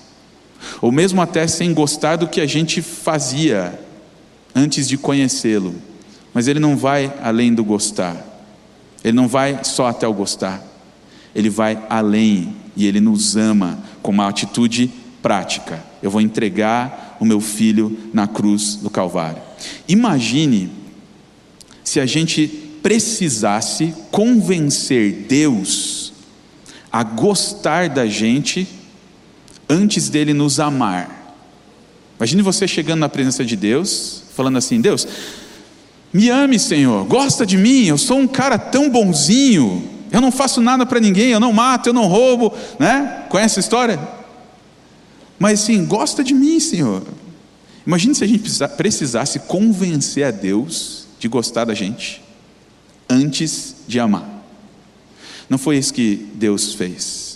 ou 0.80 0.92
mesmo 0.92 1.20
até 1.20 1.46
sem 1.46 1.72
gostar 1.72 2.16
do 2.16 2.28
que 2.28 2.40
a 2.40 2.46
gente 2.46 2.82
fazia 2.82 3.78
antes 4.54 4.88
de 4.88 4.96
conhecê-lo, 4.96 5.74
mas 6.32 6.48
ele 6.48 6.60
não 6.60 6.76
vai 6.76 7.12
além 7.22 7.54
do 7.54 7.64
gostar, 7.64 8.16
ele 9.04 9.14
não 9.14 9.28
vai 9.28 9.64
só 9.64 9.86
até 9.86 10.06
o 10.06 10.14
gostar, 10.14 10.62
ele 11.34 11.50
vai 11.50 11.82
além 11.88 12.54
e 12.76 12.86
ele 12.86 13.00
nos 13.00 13.36
ama 13.36 13.78
com 14.02 14.10
uma 14.10 14.28
atitude 14.28 14.90
prática. 15.22 15.82
Eu 16.02 16.10
vou 16.10 16.20
entregar 16.20 17.16
o 17.20 17.24
meu 17.24 17.40
filho 17.40 17.96
na 18.12 18.26
cruz 18.26 18.76
do 18.76 18.90
Calvário. 18.90 19.42
Imagine 19.88 20.70
se 21.84 22.00
a 22.00 22.06
gente 22.06 22.48
precisasse 22.82 23.94
convencer 24.10 25.26
Deus 25.28 26.12
a 26.90 27.02
gostar 27.02 27.88
da 27.88 28.06
gente 28.06 28.66
antes 29.68 30.08
dele 30.08 30.34
nos 30.34 30.60
amar. 30.60 31.21
Imagine 32.22 32.40
você 32.40 32.68
chegando 32.68 33.00
na 33.00 33.08
presença 33.08 33.44
de 33.44 33.56
Deus, 33.56 34.22
falando 34.36 34.56
assim: 34.56 34.80
Deus, 34.80 35.08
me 36.12 36.28
ame, 36.28 36.56
Senhor, 36.56 37.04
gosta 37.04 37.44
de 37.44 37.58
mim, 37.58 37.86
eu 37.86 37.98
sou 37.98 38.16
um 38.16 38.28
cara 38.28 38.56
tão 38.56 38.88
bonzinho, 38.88 39.90
Eu 40.08 40.20
não 40.20 40.30
faço 40.30 40.60
nada 40.60 40.86
para 40.86 41.00
ninguém, 41.00 41.30
eu 41.30 41.40
não 41.40 41.52
mato, 41.52 41.88
eu 41.88 41.92
não 41.92 42.06
roubo, 42.06 42.54
né? 42.78 43.24
Conhece 43.28 43.58
a 43.58 43.60
história? 43.60 43.98
Mas 45.36 45.58
sim, 45.58 45.84
gosta 45.84 46.22
de 46.22 46.32
mim, 46.32 46.60
Senhor. 46.60 47.02
Imagine 47.84 48.14
se 48.14 48.22
a 48.22 48.28
gente 48.28 48.48
precisasse 48.76 49.40
convencer 49.40 50.24
a 50.24 50.30
Deus 50.30 51.08
de 51.18 51.26
gostar 51.26 51.64
da 51.64 51.74
gente 51.74 52.22
antes 53.10 53.74
de 53.88 53.98
amar. 53.98 54.44
Não 55.50 55.58
foi 55.58 55.76
isso 55.76 55.92
que 55.92 56.28
Deus 56.34 56.72
fez. 56.72 57.31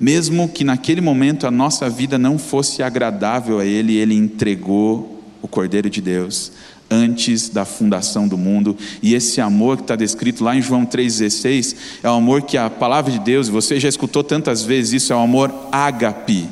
Mesmo 0.00 0.48
que 0.48 0.64
naquele 0.64 1.02
momento 1.02 1.46
a 1.46 1.50
nossa 1.50 1.90
vida 1.90 2.18
não 2.18 2.38
fosse 2.38 2.82
agradável 2.82 3.58
a 3.58 3.66
Ele, 3.66 3.96
Ele 3.96 4.14
entregou 4.14 5.22
o 5.42 5.48
Cordeiro 5.48 5.90
de 5.90 6.00
Deus 6.00 6.52
antes 6.90 7.50
da 7.50 7.64
fundação 7.64 8.26
do 8.26 8.36
mundo. 8.36 8.76
E 9.02 9.14
esse 9.14 9.40
amor 9.40 9.76
que 9.76 9.82
está 9.82 9.94
descrito 9.94 10.42
lá 10.42 10.56
em 10.56 10.62
João 10.62 10.84
3,16 10.84 11.76
é 12.02 12.08
o 12.08 12.14
amor 12.14 12.42
que 12.42 12.58
a 12.58 12.70
palavra 12.70 13.12
de 13.12 13.20
Deus, 13.20 13.48
você 13.48 13.78
já 13.78 13.88
escutou 13.88 14.24
tantas 14.24 14.64
vezes 14.64 15.04
isso, 15.04 15.12
é 15.12 15.16
o 15.16 15.20
amor 15.20 15.54
ágape. 15.70 16.48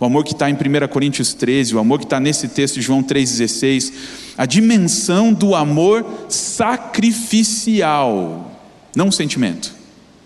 O 0.00 0.04
amor 0.04 0.24
que 0.24 0.32
está 0.32 0.50
em 0.50 0.54
1 0.54 0.56
Coríntios 0.88 1.34
13, 1.34 1.76
o 1.76 1.78
amor 1.78 1.98
que 1.98 2.06
está 2.06 2.18
nesse 2.18 2.48
texto 2.48 2.76
de 2.76 2.82
João 2.82 3.02
3,16, 3.02 3.92
a 4.36 4.46
dimensão 4.46 5.30
do 5.32 5.54
amor 5.54 6.04
sacrificial, 6.28 8.50
não 8.96 9.06
um 9.08 9.12
sentimento, 9.12 9.72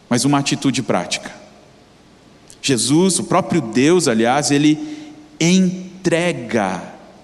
mas 0.08 0.24
uma 0.24 0.38
atitude 0.38 0.82
prática. 0.82 1.45
Jesus, 2.66 3.18
o 3.18 3.24
próprio 3.24 3.60
Deus, 3.60 4.08
aliás, 4.08 4.50
ele 4.50 4.78
entrega 5.40 6.82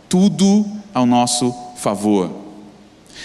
tudo 0.09 0.67
ao 0.93 1.07
nosso 1.07 1.55
favor. 1.77 2.31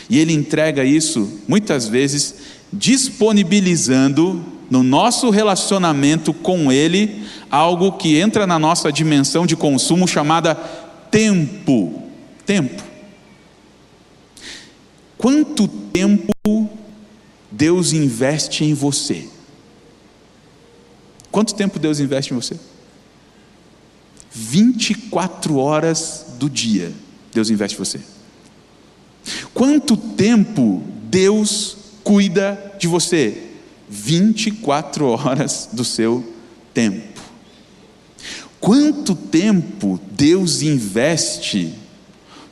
E 0.09 0.17
Ele 0.17 0.33
entrega 0.33 0.83
isso, 0.83 1.41
muitas 1.47 1.87
vezes, 1.87 2.35
disponibilizando 2.71 4.43
no 4.69 4.83
nosso 4.83 5.29
relacionamento 5.29 6.33
com 6.33 6.71
Ele 6.71 7.23
algo 7.49 7.93
que 7.93 8.17
entra 8.17 8.47
na 8.47 8.57
nossa 8.57 8.91
dimensão 8.91 9.45
de 9.45 9.55
consumo 9.55 10.07
chamada 10.07 10.55
tempo. 11.11 12.03
Tempo. 12.45 12.83
Quanto 15.17 15.67
tempo 15.67 16.69
Deus 17.51 17.91
investe 17.91 18.63
em 18.63 18.73
você? 18.73 19.27
Quanto 21.37 21.53
tempo 21.53 21.77
Deus 21.77 21.99
investe 21.99 22.33
em 22.33 22.35
você? 22.35 22.59
24 24.31 25.55
horas 25.57 26.25
do 26.39 26.49
dia 26.49 26.91
Deus 27.31 27.51
investe 27.51 27.75
em 27.75 27.77
você. 27.77 27.99
Quanto 29.53 29.95
tempo 29.95 30.81
Deus 31.03 31.77
cuida 32.03 32.75
de 32.79 32.87
você? 32.87 33.51
24 33.87 35.05
horas 35.05 35.69
do 35.71 35.85
seu 35.85 36.27
tempo. 36.73 37.21
Quanto 38.59 39.13
tempo 39.13 39.99
Deus 40.13 40.63
investe 40.63 41.71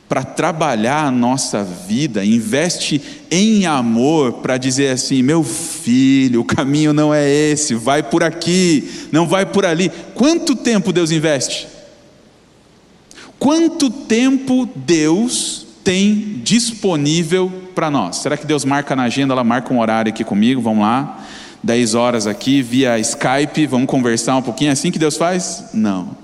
para 0.08 0.22
trabalhar 0.22 1.06
a 1.06 1.10
nossa 1.10 1.64
vida, 1.64 2.24
investe 2.24 3.00
em 3.30 3.66
amor 3.66 4.34
para 4.34 4.56
dizer 4.56 4.92
assim: 4.92 5.22
meu 5.22 5.42
filho, 5.42 6.42
o 6.42 6.44
caminho 6.44 6.92
não 6.92 7.12
é 7.12 7.28
esse, 7.28 7.74
vai 7.74 8.02
por 8.02 8.22
aqui, 8.22 9.08
não 9.10 9.26
vai 9.26 9.44
por 9.46 9.66
ali. 9.66 9.90
Quanto 10.14 10.54
tempo 10.54 10.92
Deus 10.92 11.10
investe? 11.10 11.66
Quanto 13.38 13.90
tempo 13.90 14.68
Deus 14.74 15.66
tem 15.86 16.40
disponível 16.42 17.48
para 17.72 17.88
nós. 17.88 18.16
Será 18.16 18.36
que 18.36 18.44
Deus 18.44 18.64
marca 18.64 18.96
na 18.96 19.04
agenda, 19.04 19.32
ela 19.32 19.44
marca 19.44 19.72
um 19.72 19.78
horário 19.78 20.10
aqui 20.10 20.24
comigo, 20.24 20.60
vamos 20.60 20.80
lá, 20.80 21.24
10 21.62 21.94
horas 21.94 22.26
aqui, 22.26 22.60
via 22.60 22.98
Skype, 22.98 23.66
vamos 23.66 23.86
conversar 23.86 24.34
um 24.34 24.42
pouquinho, 24.42 24.70
é 24.70 24.72
assim 24.72 24.90
que 24.90 24.98
Deus 24.98 25.16
faz? 25.16 25.66
Não. 25.72 26.16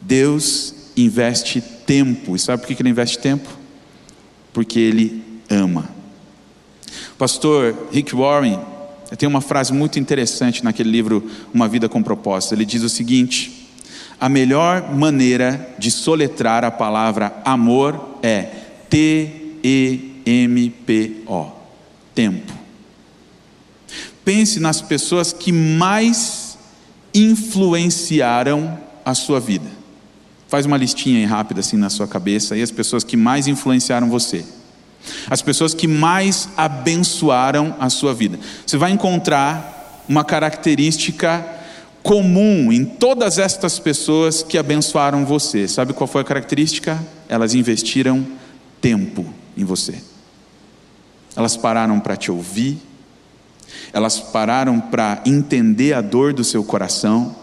Deus 0.00 0.72
investe 0.96 1.60
tempo, 1.60 1.79
e 2.36 2.38
sabe 2.38 2.62
por 2.62 2.74
que 2.74 2.82
Ele 2.82 2.90
investe 2.90 3.18
tempo? 3.18 3.48
Porque 4.52 4.78
Ele 4.78 5.22
ama. 5.48 5.88
pastor 7.18 7.88
Rick 7.92 8.14
Warren 8.14 8.58
tem 9.18 9.28
uma 9.28 9.40
frase 9.40 9.72
muito 9.72 9.98
interessante 9.98 10.62
naquele 10.62 10.90
livro 10.90 11.28
Uma 11.52 11.66
Vida 11.66 11.88
com 11.88 12.00
Propósito. 12.02 12.54
Ele 12.54 12.64
diz 12.64 12.82
o 12.82 12.88
seguinte: 12.88 13.68
a 14.20 14.28
melhor 14.28 14.94
maneira 14.94 15.74
de 15.78 15.90
soletrar 15.90 16.64
a 16.64 16.70
palavra 16.70 17.40
amor 17.44 18.18
é 18.22 18.42
T-E-M-P-O 18.88 19.60
tempo. 22.14 22.52
Pense 24.24 24.60
nas 24.60 24.80
pessoas 24.80 25.32
que 25.32 25.50
mais 25.50 26.56
influenciaram 27.14 28.78
a 29.04 29.14
sua 29.14 29.40
vida. 29.40 29.79
Faz 30.50 30.66
uma 30.66 30.76
listinha 30.76 31.18
aí 31.20 31.24
rápida 31.24 31.60
assim 31.60 31.76
na 31.76 31.88
sua 31.88 32.08
cabeça 32.08 32.56
e 32.56 32.62
as 32.62 32.72
pessoas 32.72 33.04
que 33.04 33.16
mais 33.16 33.46
influenciaram 33.46 34.10
você. 34.10 34.44
As 35.30 35.40
pessoas 35.40 35.72
que 35.72 35.86
mais 35.86 36.48
abençoaram 36.56 37.76
a 37.78 37.88
sua 37.88 38.12
vida. 38.12 38.36
Você 38.66 38.76
vai 38.76 38.90
encontrar 38.90 40.02
uma 40.08 40.24
característica 40.24 41.46
comum 42.02 42.72
em 42.72 42.84
todas 42.84 43.38
estas 43.38 43.78
pessoas 43.78 44.42
que 44.42 44.58
abençoaram 44.58 45.24
você. 45.24 45.68
Sabe 45.68 45.92
qual 45.92 46.08
foi 46.08 46.22
a 46.22 46.24
característica? 46.24 47.00
Elas 47.28 47.54
investiram 47.54 48.26
tempo 48.80 49.24
em 49.56 49.64
você. 49.64 50.02
Elas 51.36 51.56
pararam 51.56 52.00
para 52.00 52.16
te 52.16 52.28
ouvir, 52.28 52.76
elas 53.92 54.18
pararam 54.18 54.80
para 54.80 55.22
entender 55.24 55.92
a 55.92 56.00
dor 56.00 56.32
do 56.32 56.42
seu 56.42 56.64
coração, 56.64 57.36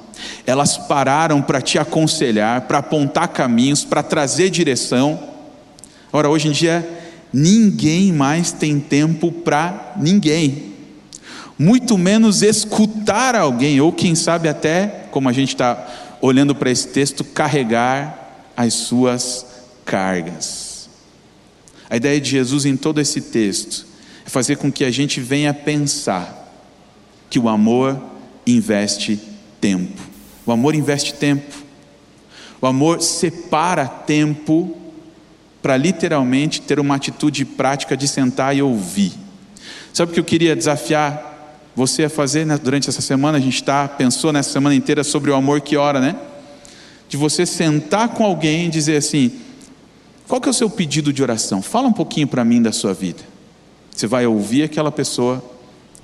elas 0.46 0.78
pararam 0.78 1.42
para 1.42 1.62
te 1.62 1.78
aconselhar, 1.78 2.62
para 2.62 2.80
apontar 2.80 3.28
caminhos, 3.30 3.84
para 3.84 4.04
trazer 4.04 4.50
direção. 4.50 5.20
Ora, 6.12 6.30
hoje 6.30 6.48
em 6.48 6.52
dia, 6.52 6.88
ninguém 7.32 8.12
mais 8.12 8.52
tem 8.52 8.80
tempo 8.80 9.32
para 9.32 9.94
ninguém, 9.98 10.74
muito 11.60 11.98
menos 11.98 12.44
escutar 12.44 13.36
alguém, 13.36 13.82
ou 13.82 13.92
quem 13.92 14.14
sabe 14.14 14.48
até, 14.48 15.06
como 15.12 15.28
a 15.28 15.34
gente 15.34 15.50
está 15.50 15.88
olhando 16.22 16.54
para 16.54 16.70
esse 16.70 16.88
texto, 16.90 17.24
carregar 17.24 18.52
as 18.56 18.74
suas 18.74 19.46
cargas. 19.84 20.90
A 21.90 21.96
ideia 21.96 22.20
de 22.20 22.30
Jesus 22.30 22.66
em 22.66 22.76
todo 22.76 23.00
esse 23.00 23.22
texto 23.22 23.86
é 24.26 24.30
fazer 24.30 24.58
com 24.58 24.72
que 24.72 24.84
a 24.84 24.92
gente 24.92 25.20
venha 25.20 25.54
pensar 25.54 26.52
que 27.30 27.40
o 27.40 27.50
amor 27.50 28.00
investe 28.46 29.20
tempo. 29.60 30.02
O 30.48 30.52
amor 30.54 30.74
investe 30.74 31.14
tempo. 31.14 31.56
O 32.62 32.66
amor 32.66 33.02
separa 33.02 33.86
tempo 33.86 34.76
para 35.62 35.76
literalmente 35.76 36.62
ter 36.62 36.80
uma 36.80 36.96
atitude 36.96 37.44
prática 37.44 37.98
de 37.98 38.08
sentar 38.08 38.56
e 38.56 38.62
ouvir. 38.62 39.12
Sabe 39.94 40.12
o 40.12 40.14
que 40.14 40.20
eu 40.20 40.24
queria 40.24 40.56
desafiar 40.56 41.66
você 41.76 42.06
a 42.06 42.10
fazer 42.10 42.46
né? 42.46 42.58
durante 42.58 42.88
essa 42.88 43.02
semana? 43.02 43.38
A 43.38 43.42
gente 43.42 43.56
está 43.56 43.88
pensou 43.90 44.32
nessa 44.32 44.50
semana 44.50 44.74
inteira 44.74 45.04
sobre 45.04 45.30
o 45.30 45.36
amor 45.36 45.60
que 45.60 45.76
ora, 45.76 46.00
né? 46.00 46.16
De 47.10 47.18
você 47.18 47.46
sentar 47.46 48.10
com 48.10 48.24
alguém 48.24 48.68
e 48.68 48.70
dizer 48.70 48.96
assim: 48.96 49.34
qual 50.28 50.40
que 50.40 50.48
é 50.48 50.52
o 50.52 50.54
seu 50.54 50.70
pedido 50.70 51.12
de 51.12 51.22
oração? 51.22 51.62
Fala 51.62 51.90
um 51.90 51.94
pouquinho 51.94 52.28
para 52.28 52.46
mim 52.46 52.62
da 52.62 52.72
sua 52.72 52.94
vida. 52.94 53.22
Você 53.94 54.08
vai 54.08 54.26
ouvir 54.26 54.64
aquela 54.64 54.92
pessoa 54.92 55.44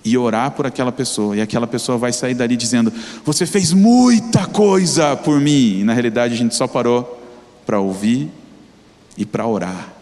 e 0.05 0.17
orar 0.17 0.51
por 0.51 0.65
aquela 0.65 0.91
pessoa, 0.91 1.35
e 1.35 1.41
aquela 1.41 1.65
pessoa 1.65 1.97
vai 1.97 2.11
sair 2.11 2.33
dali 2.33 2.57
dizendo: 2.57 2.91
Você 3.23 3.45
fez 3.45 3.71
muita 3.71 4.45
coisa 4.45 5.15
por 5.15 5.39
mim. 5.39 5.79
E 5.79 5.83
na 5.83 5.93
realidade 5.93 6.33
a 6.33 6.37
gente 6.37 6.55
só 6.55 6.67
parou 6.67 7.21
para 7.65 7.79
ouvir 7.79 8.29
e 9.17 9.25
para 9.25 9.47
orar. 9.47 9.93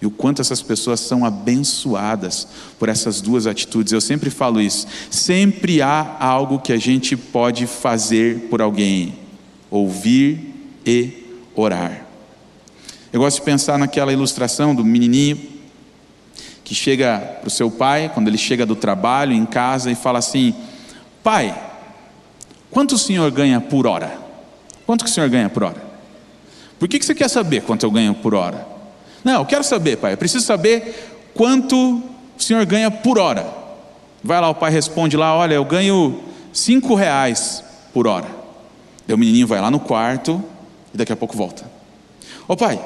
E 0.00 0.06
o 0.06 0.10
quanto 0.10 0.40
essas 0.40 0.62
pessoas 0.62 1.00
são 1.00 1.24
abençoadas 1.24 2.46
por 2.78 2.88
essas 2.88 3.20
duas 3.20 3.46
atitudes. 3.46 3.92
Eu 3.92 4.00
sempre 4.00 4.30
falo 4.30 4.60
isso. 4.60 4.86
Sempre 5.10 5.82
há 5.82 6.16
algo 6.20 6.60
que 6.60 6.72
a 6.72 6.78
gente 6.78 7.16
pode 7.16 7.66
fazer 7.66 8.48
por 8.48 8.62
alguém: 8.62 9.14
ouvir 9.70 10.54
e 10.86 11.26
orar. 11.54 12.06
Eu 13.12 13.20
gosto 13.20 13.38
de 13.38 13.42
pensar 13.42 13.78
naquela 13.78 14.12
ilustração 14.12 14.74
do 14.74 14.84
menininho 14.84 15.57
que 16.68 16.74
chega 16.74 17.18
para 17.40 17.48
o 17.48 17.50
seu 17.50 17.70
pai, 17.70 18.10
quando 18.12 18.28
ele 18.28 18.36
chega 18.36 18.66
do 18.66 18.76
trabalho 18.76 19.32
em 19.32 19.46
casa 19.46 19.90
e 19.90 19.94
fala 19.94 20.18
assim: 20.18 20.54
Pai, 21.22 21.58
quanto 22.70 22.94
o 22.94 22.98
senhor 22.98 23.30
ganha 23.30 23.58
por 23.58 23.86
hora? 23.86 24.18
Quanto 24.84 25.02
que 25.02 25.10
o 25.10 25.12
senhor 25.12 25.30
ganha 25.30 25.48
por 25.48 25.64
hora? 25.64 25.82
Por 26.78 26.86
que, 26.86 26.98
que 26.98 27.06
você 27.06 27.14
quer 27.14 27.28
saber 27.28 27.62
quanto 27.62 27.86
eu 27.86 27.90
ganho 27.90 28.12
por 28.12 28.34
hora? 28.34 28.66
Não, 29.24 29.40
eu 29.40 29.46
quero 29.46 29.64
saber, 29.64 29.96
pai, 29.96 30.12
eu 30.12 30.18
preciso 30.18 30.44
saber 30.44 31.30
quanto 31.32 31.74
o 32.38 32.42
senhor 32.42 32.66
ganha 32.66 32.90
por 32.90 33.18
hora. 33.18 33.46
Vai 34.22 34.38
lá, 34.38 34.50
o 34.50 34.54
pai 34.54 34.70
responde 34.70 35.16
lá: 35.16 35.34
Olha, 35.34 35.54
eu 35.54 35.64
ganho 35.64 36.22
cinco 36.52 36.94
reais 36.94 37.64
por 37.94 38.06
hora. 38.06 38.26
Daí 39.06 39.14
o 39.14 39.18
menininho 39.18 39.46
vai 39.46 39.58
lá 39.58 39.70
no 39.70 39.80
quarto 39.80 40.44
e 40.92 40.98
daqui 40.98 41.14
a 41.14 41.16
pouco 41.16 41.34
volta. 41.34 41.64
Ô 42.46 42.54
pai, 42.54 42.78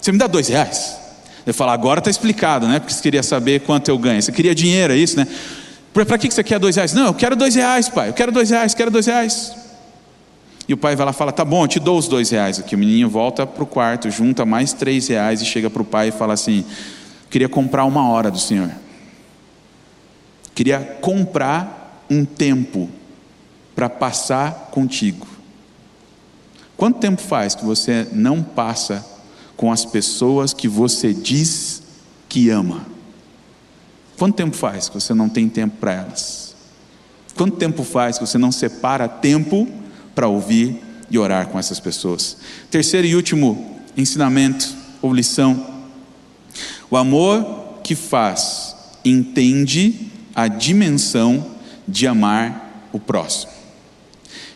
você 0.00 0.10
me 0.10 0.18
dá 0.18 0.26
dois 0.26 0.48
reais? 0.48 1.07
Eu 1.48 1.54
falo, 1.54 1.70
agora 1.70 1.98
está 2.00 2.10
explicado, 2.10 2.68
né? 2.68 2.78
Porque 2.78 2.92
você 2.92 3.00
queria 3.00 3.22
saber 3.22 3.60
quanto 3.60 3.88
eu 3.88 3.96
ganho. 3.96 4.20
Você 4.20 4.30
queria 4.30 4.54
dinheiro, 4.54 4.92
é 4.92 4.96
isso, 4.98 5.16
né? 5.16 5.26
Para 5.94 6.18
que 6.18 6.30
você 6.30 6.44
quer 6.44 6.58
dois 6.58 6.76
reais? 6.76 6.92
Não, 6.92 7.06
eu 7.06 7.14
quero 7.14 7.34
dois 7.34 7.54
reais, 7.54 7.88
pai. 7.88 8.10
Eu 8.10 8.12
quero 8.12 8.30
dois 8.30 8.50
reais, 8.50 8.74
quero 8.74 8.90
dois 8.90 9.06
reais. 9.06 9.56
E 10.68 10.74
o 10.74 10.76
pai 10.76 10.94
vai 10.94 11.06
lá 11.06 11.12
e 11.12 11.14
fala: 11.14 11.32
Tá 11.32 11.46
bom, 11.46 11.64
eu 11.64 11.68
te 11.68 11.80
dou 11.80 11.96
os 11.96 12.06
dois 12.06 12.28
reais 12.28 12.58
aqui. 12.58 12.74
O 12.74 12.78
menininho 12.78 13.08
volta 13.08 13.46
para 13.46 13.64
o 13.64 13.66
quarto, 13.66 14.10
junta 14.10 14.44
mais 14.44 14.74
três 14.74 15.08
reais 15.08 15.40
e 15.40 15.46
chega 15.46 15.70
para 15.70 15.80
o 15.80 15.84
pai 15.86 16.08
e 16.08 16.12
fala 16.12 16.34
assim: 16.34 16.66
Queria 17.30 17.48
comprar 17.48 17.86
uma 17.86 18.06
hora 18.10 18.30
do 18.30 18.38
senhor. 18.38 18.70
Queria 20.54 20.80
comprar 21.00 22.04
um 22.10 22.26
tempo 22.26 22.90
para 23.74 23.88
passar 23.88 24.68
contigo. 24.70 25.26
Quanto 26.76 26.98
tempo 26.98 27.22
faz 27.22 27.54
que 27.54 27.64
você 27.64 28.06
não 28.12 28.42
passa 28.42 29.02
com 29.58 29.72
as 29.72 29.84
pessoas 29.84 30.54
que 30.54 30.68
você 30.68 31.12
diz 31.12 31.82
que 32.28 32.48
ama? 32.48 32.86
Quanto 34.16 34.36
tempo 34.36 34.56
faz 34.56 34.88
que 34.88 34.94
você 34.94 35.12
não 35.12 35.28
tem 35.28 35.48
tempo 35.48 35.76
para 35.80 35.94
elas? 35.94 36.54
Quanto 37.36 37.56
tempo 37.56 37.82
faz 37.82 38.18
que 38.18 38.24
você 38.24 38.38
não 38.38 38.52
separa 38.52 39.08
tempo 39.08 39.68
para 40.14 40.28
ouvir 40.28 40.80
e 41.10 41.18
orar 41.18 41.48
com 41.48 41.58
essas 41.58 41.80
pessoas? 41.80 42.36
Terceiro 42.70 43.08
e 43.08 43.16
último 43.16 43.80
ensinamento 43.96 44.72
ou 45.02 45.12
lição: 45.12 45.66
o 46.88 46.96
amor 46.96 47.80
que 47.82 47.96
faz 47.96 48.76
entende 49.04 50.08
a 50.36 50.46
dimensão 50.46 51.44
de 51.86 52.06
amar 52.06 52.88
o 52.92 53.00
próximo. 53.00 53.50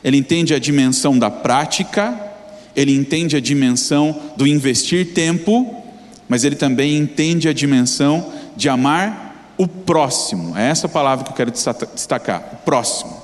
Ele 0.04 0.16
entende 0.16 0.54
a 0.54 0.60
dimensão 0.60 1.18
da 1.18 1.28
prática, 1.28 2.31
ele 2.74 2.94
entende 2.94 3.36
a 3.36 3.40
dimensão 3.40 4.18
do 4.36 4.46
investir 4.46 5.12
tempo, 5.12 5.82
mas 6.28 6.44
ele 6.44 6.56
também 6.56 6.96
entende 6.96 7.48
a 7.48 7.52
dimensão 7.52 8.32
de 8.56 8.68
amar 8.68 9.54
o 9.58 9.66
próximo. 9.66 10.56
É 10.56 10.68
essa 10.68 10.88
palavra 10.88 11.24
que 11.24 11.30
eu 11.30 11.36
quero 11.36 11.50
destacar, 11.50 12.50
o 12.54 12.56
próximo. 12.64 13.22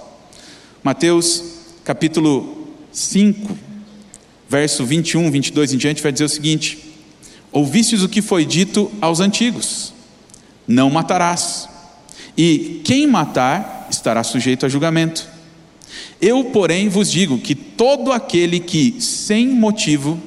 Mateus 0.82 1.42
capítulo 1.84 2.68
5, 2.92 3.56
verso 4.48 4.84
21, 4.84 5.30
22 5.30 5.72
em 5.72 5.76
diante 5.76 6.02
vai 6.02 6.12
dizer 6.12 6.24
o 6.24 6.28
seguinte: 6.28 6.78
Ouvistes 7.50 8.02
o 8.02 8.08
que 8.08 8.20
foi 8.20 8.44
dito 8.44 8.90
aos 9.00 9.20
antigos: 9.20 9.92
Não 10.66 10.90
matarás. 10.90 11.68
E 12.36 12.80
quem 12.84 13.06
matar 13.06 13.88
estará 13.90 14.22
sujeito 14.22 14.64
a 14.64 14.68
julgamento. 14.68 15.37
Eu, 16.20 16.44
porém, 16.44 16.88
vos 16.88 17.10
digo 17.10 17.38
que 17.38 17.54
todo 17.54 18.12
aquele 18.12 18.60
que, 18.60 18.96
sem 19.00 19.48
motivo, 19.48 20.20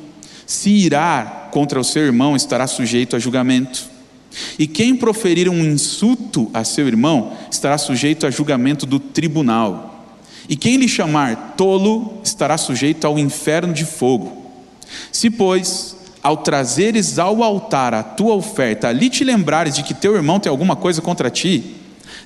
se 0.46 0.70
irá 0.70 1.50
contra 1.52 1.80
o 1.80 1.84
seu 1.84 2.04
irmão 2.04 2.36
estará 2.36 2.68
sujeito 2.68 3.16
a 3.16 3.20
julgamento. 3.20 3.90
E 4.58 4.66
quem 4.66 4.96
proferir 4.96 5.50
um 5.50 5.64
insulto 5.64 6.50
a 6.54 6.64
seu 6.64 6.88
irmão 6.88 7.34
estará 7.52 7.78
sujeito 7.78 8.26
a 8.26 8.32
julgamento 8.32 8.86
do 8.86 9.00
tribunal. 9.00 10.16
E 10.48 10.56
quem 10.56 10.78
lhe 10.78 10.88
chamar 10.88 11.56
tolo 11.58 12.22
estará 12.24 12.58
sujeito 12.58 13.06
ao 13.06 13.20
inferno 13.20 13.74
de 13.74 13.86
fogo. 13.86 14.42
Se, 15.12 15.30
pois, 15.30 15.96
ao 16.24 16.38
trazeres 16.38 17.20
ao 17.20 17.44
altar 17.44 17.94
a 17.94 18.04
tua 18.04 18.34
oferta, 18.34 18.88
ali 18.88 19.10
te 19.10 19.24
lembrares 19.24 19.76
de 19.76 19.84
que 19.84 19.94
teu 19.94 20.16
irmão 20.16 20.40
tem 20.40 20.50
alguma 20.50 20.76
coisa 20.76 21.02
contra 21.02 21.30
ti, 21.30 21.76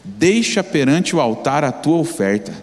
deixa 0.03 0.63
perante 0.63 1.15
o 1.15 1.21
altar 1.21 1.63
a 1.63 1.71
tua 1.71 1.97
oferta. 1.97 2.53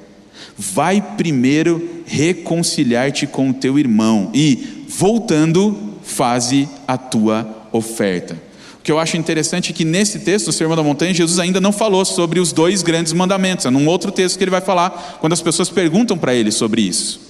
Vai 0.56 1.00
primeiro 1.16 2.02
reconciliar-te 2.06 3.26
com 3.26 3.50
o 3.50 3.54
teu 3.54 3.78
irmão 3.78 4.30
e, 4.34 4.84
voltando, 4.88 5.94
faze 6.02 6.68
a 6.86 6.98
tua 6.98 7.68
oferta. 7.72 8.36
O 8.78 8.82
que 8.82 8.90
eu 8.90 8.98
acho 8.98 9.16
interessante 9.16 9.70
é 9.70 9.74
que 9.74 9.84
nesse 9.84 10.18
texto 10.18 10.46
do 10.46 10.52
Sermão 10.52 10.76
da 10.76 10.82
Montanha, 10.82 11.14
Jesus 11.14 11.38
ainda 11.38 11.60
não 11.60 11.70
falou 11.70 12.04
sobre 12.04 12.40
os 12.40 12.52
dois 12.52 12.82
grandes 12.82 13.12
mandamentos. 13.12 13.64
É 13.64 13.70
num 13.70 13.86
outro 13.86 14.10
texto 14.10 14.36
que 14.36 14.42
ele 14.42 14.50
vai 14.50 14.60
falar 14.60 15.18
quando 15.20 15.32
as 15.32 15.40
pessoas 15.40 15.70
perguntam 15.70 16.18
para 16.18 16.34
ele 16.34 16.50
sobre 16.50 16.82
isso. 16.82 17.20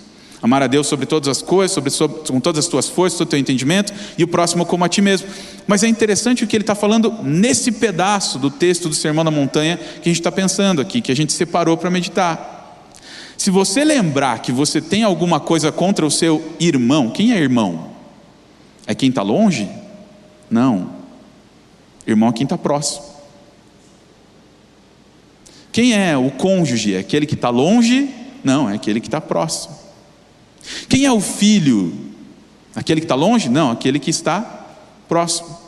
Amar 0.40 0.62
a 0.62 0.66
Deus 0.66 0.88
sobre 0.88 1.06
todas 1.06 1.28
as 1.28 1.40
coisas, 1.40 1.72
sobre, 1.72 1.90
sobre, 1.90 2.26
com 2.26 2.40
todas 2.40 2.64
as 2.64 2.68
tuas 2.68 2.88
forças, 2.88 3.16
todo 3.16 3.28
o 3.28 3.30
teu 3.30 3.38
entendimento, 3.38 3.92
e 4.18 4.24
o 4.24 4.26
próximo 4.26 4.66
como 4.66 4.84
a 4.84 4.88
ti 4.88 5.00
mesmo. 5.00 5.28
Mas 5.68 5.84
é 5.84 5.88
interessante 5.88 6.42
o 6.42 6.48
que 6.48 6.56
ele 6.56 6.64
está 6.64 6.74
falando 6.74 7.14
nesse 7.22 7.70
pedaço 7.70 8.40
do 8.40 8.50
texto 8.50 8.88
do 8.88 8.94
Sermão 8.94 9.24
da 9.24 9.30
Montanha 9.30 9.76
que 9.76 10.08
a 10.08 10.10
gente 10.10 10.20
está 10.20 10.32
pensando 10.32 10.80
aqui, 10.80 11.00
que 11.00 11.12
a 11.12 11.14
gente 11.14 11.32
separou 11.32 11.76
para 11.76 11.90
meditar. 11.90 12.51
Se 13.42 13.50
você 13.50 13.84
lembrar 13.84 14.38
que 14.38 14.52
você 14.52 14.80
tem 14.80 15.02
alguma 15.02 15.40
coisa 15.40 15.72
contra 15.72 16.06
o 16.06 16.10
seu 16.12 16.54
irmão, 16.60 17.10
quem 17.10 17.32
é 17.32 17.38
irmão? 17.38 17.88
É 18.86 18.94
quem 18.94 19.08
está 19.08 19.20
longe? 19.20 19.68
Não. 20.48 20.90
Irmão 22.06 22.28
é 22.28 22.32
quem 22.32 22.44
está 22.44 22.56
próximo. 22.56 23.04
Quem 25.72 25.92
é 25.92 26.16
o 26.16 26.30
cônjuge? 26.30 26.94
É 26.94 27.00
aquele 27.00 27.26
que 27.26 27.34
está 27.34 27.48
longe? 27.48 28.14
Não, 28.44 28.70
é 28.70 28.74
aquele 28.74 29.00
que 29.00 29.08
está 29.08 29.20
próximo. 29.20 29.74
Quem 30.88 31.04
é 31.04 31.10
o 31.10 31.20
filho? 31.20 31.92
Aquele 32.76 33.00
que 33.00 33.06
está 33.06 33.16
longe? 33.16 33.48
Não, 33.48 33.72
aquele 33.72 33.98
que 33.98 34.10
está 34.10 34.40
próximo. 35.08 35.58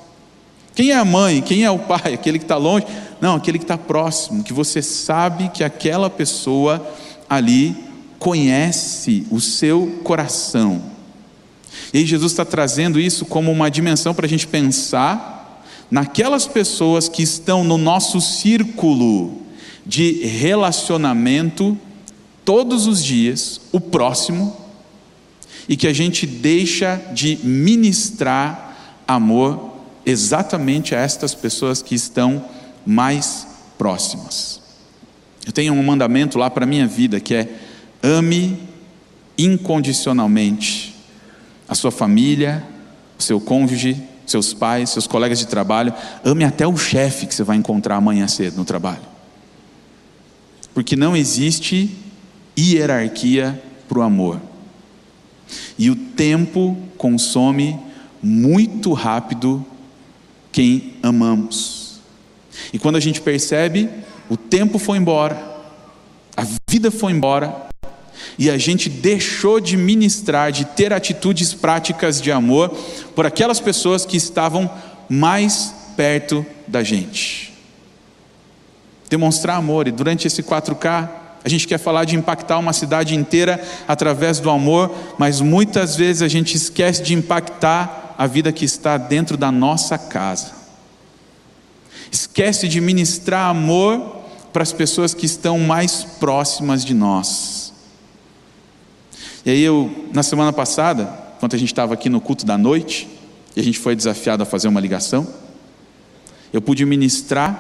Quem 0.77 0.93
é 0.93 0.97
a 0.97 1.05
mãe? 1.05 1.43
Quem 1.43 1.65
é 1.65 1.71
o 1.73 1.81
pai? 1.81 2.15
Aquele 2.15 2.39
que 2.39 2.45
está 2.45 2.57
longe? 2.57 2.87
Não, 3.21 3.35
aquele 3.35 3.59
que 3.59 3.65
está 3.65 3.77
próximo, 3.77 4.45
que 4.45 4.53
você 4.53 4.81
sabe 4.81 5.49
que 5.49 5.65
aquela 5.65 6.09
pessoa 6.09 6.87
ali 7.29 7.77
conhece 8.19 9.27
o 9.31 9.41
seu 9.41 10.01
coração. 10.03 10.83
E 11.93 12.05
Jesus 12.05 12.33
está 12.33 12.45
trazendo 12.45 12.99
isso 12.99 13.25
como 13.25 13.53
uma 13.53 13.71
dimensão 13.71 14.15
para 14.15 14.27
a 14.27 14.29
gente 14.29 14.47
pensar 14.47 15.65
naquelas 15.91 16.47
pessoas 16.47 17.09
que 17.09 17.23
estão 17.23 17.63
no 17.63 17.79
nosso 17.79 18.21
círculo 18.21 19.43
de 19.85 20.25
relacionamento 20.25 21.79
todos 22.45 22.87
os 22.87 23.03
dias, 23.03 23.61
o 23.71 23.81
próximo, 23.81 24.57
e 25.69 25.77
que 25.77 25.87
a 25.87 25.93
gente 25.93 26.27
deixa 26.27 27.01
de 27.13 27.39
ministrar 27.43 29.03
amor 29.07 29.73
exatamente 30.05 30.95
a 30.95 31.01
estas 31.01 31.35
pessoas 31.35 31.83
que 31.83 31.95
estão 31.95 32.45
mais 32.85 33.47
próximas. 33.79 34.64
Eu 35.47 35.53
tenho 35.53 35.73
um 35.73 35.83
mandamento 35.83 36.39
lá 36.39 36.49
para 36.49 36.65
a 36.65 36.67
minha 36.67 36.87
vida 36.87 37.21
que 37.21 37.35
é 37.35 37.49
ame 38.03 38.59
incondicionalmente 39.37 40.95
a 41.69 41.75
sua 41.75 41.91
família, 41.91 42.63
o 43.19 43.23
seu 43.23 43.41
cônjuge, 43.41 44.03
seus 44.27 44.55
pais, 44.55 44.91
seus 44.91 45.07
colegas 45.07 45.39
de 45.39 45.47
trabalho, 45.47 45.93
ame 46.25 46.45
até 46.45 46.67
o 46.67 46.77
chefe 46.77 47.27
que 47.27 47.35
você 47.35 47.43
vai 47.43 47.57
encontrar 47.57 47.97
amanhã 47.97 48.27
cedo 48.29 48.57
no 48.57 48.65
trabalho. 48.65 49.03
Porque 50.73 50.97
não 50.97 51.17
existe 51.17 51.91
hierarquia 52.59 53.61
para 53.89 53.99
o 53.99 54.03
amor. 54.03 54.41
E 55.79 55.91
o 55.91 55.97
tempo 55.97 56.77
consome 56.97 57.79
muito 58.23 58.93
rápido 58.93 59.65
quem 60.51 60.95
amamos. 61.03 62.01
E 62.73 62.79
quando 62.79 62.97
a 62.97 63.01
gente 63.01 63.21
percebe, 63.21 63.89
o 64.29 64.37
tempo 64.37 64.79
foi 64.79 64.99
embora, 64.99 65.37
a 66.37 66.47
vida 66.69 66.91
foi 66.91 67.13
embora, 67.13 67.65
e 68.39 68.51
a 68.51 68.57
gente 68.57 68.89
deixou 68.89 69.61
de 69.61 69.77
ministrar, 69.77 70.51
de 70.51 70.65
ter 70.65 70.93
atitudes 70.93 71.53
práticas 71.53 72.21
de 72.21 72.33
amor 72.33 72.71
por 73.15 73.27
aquelas 73.27 73.61
pessoas 73.61 74.05
que 74.05 74.17
estavam 74.17 74.71
mais 75.09 75.75
perto 75.97 76.45
da 76.67 76.83
gente. 76.83 77.53
Demonstrar 79.09 79.57
amor, 79.57 79.87
e 79.87 79.93
durante 79.93 80.27
esse 80.27 80.43
4K, 80.43 81.09
a 81.45 81.49
gente 81.49 81.69
quer 81.69 81.79
falar 81.79 82.05
de 82.05 82.17
impactar 82.17 82.59
uma 82.59 82.73
cidade 82.73 83.15
inteira 83.15 83.63
através 83.87 84.41
do 84.41 84.49
amor, 84.49 84.95
mas 85.19 85.41
muitas 85.41 85.95
vezes 85.95 86.23
a 86.23 86.29
gente 86.29 86.57
esquece 86.57 87.03
de 87.03 87.13
impactar 87.13 88.15
a 88.17 88.27
vida 88.27 88.51
que 88.51 88.65
está 88.65 88.97
dentro 88.97 89.37
da 89.37 89.53
nossa 89.53 89.99
casa. 89.99 90.64
Esquece 92.15 92.69
de 92.69 92.81
ministrar 92.81 93.51
amor 93.51 94.21
para 94.53 94.63
as 94.63 94.73
pessoas 94.73 95.13
que 95.13 95.27
estão 95.27 95.59
mais 95.59 96.05
próximas 96.05 96.85
de 96.85 96.95
nós. 96.95 97.73
E 99.45 99.51
aí 99.51 99.61
eu, 99.61 100.09
na 100.13 100.23
semana 100.23 100.53
passada, 100.53 101.07
quando 101.41 101.55
a 101.55 101.59
gente 101.59 101.73
estava 101.73 101.93
aqui 101.93 102.09
no 102.09 102.21
culto 102.21 102.47
da 102.47 102.57
noite, 102.57 103.09
e 103.57 103.59
a 103.59 103.65
gente 103.65 103.81
foi 103.81 103.97
desafiado 103.97 104.45
a 104.45 104.47
fazer 104.47 104.69
uma 104.69 104.81
ligação, 104.81 105.27
eu 106.53 106.63
pude 106.63 106.87
ministrar 106.87 107.59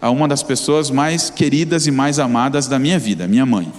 a 0.00 0.08
uma 0.08 0.26
das 0.26 0.42
pessoas 0.42 0.90
mais 0.90 1.28
queridas 1.28 1.86
e 1.86 1.90
mais 1.90 2.18
amadas 2.18 2.66
da 2.66 2.78
minha 2.78 2.98
vida, 2.98 3.28
minha 3.28 3.44
mãe. 3.44 3.70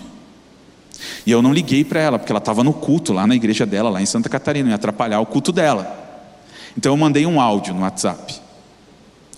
E 1.26 1.32
eu 1.32 1.42
não 1.42 1.52
liguei 1.52 1.84
para 1.84 2.00
ela, 2.00 2.20
porque 2.20 2.32
ela 2.32 2.38
estava 2.38 2.64
no 2.64 2.74
culto 2.74 3.12
lá 3.12 3.26
na 3.26 3.34
igreja 3.34 3.66
dela, 3.66 3.90
lá 3.90 4.04
em 4.04 4.06
Santa 4.06 4.30
Catarina, 4.30 4.70
ia 4.70 4.76
atrapalhar 4.76 5.20
o 5.20 5.26
culto 5.26 5.52
dela. 5.52 6.30
Então 6.78 6.94
eu 6.94 6.98
mandei 6.98 7.26
um 7.26 7.42
áudio 7.42 7.74
no 7.74 7.82
WhatsApp. 7.82 8.45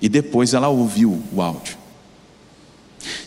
E 0.01 0.07
depois 0.07 0.53
ela 0.53 0.67
ouviu 0.67 1.21
o 1.33 1.41
áudio. 1.41 1.77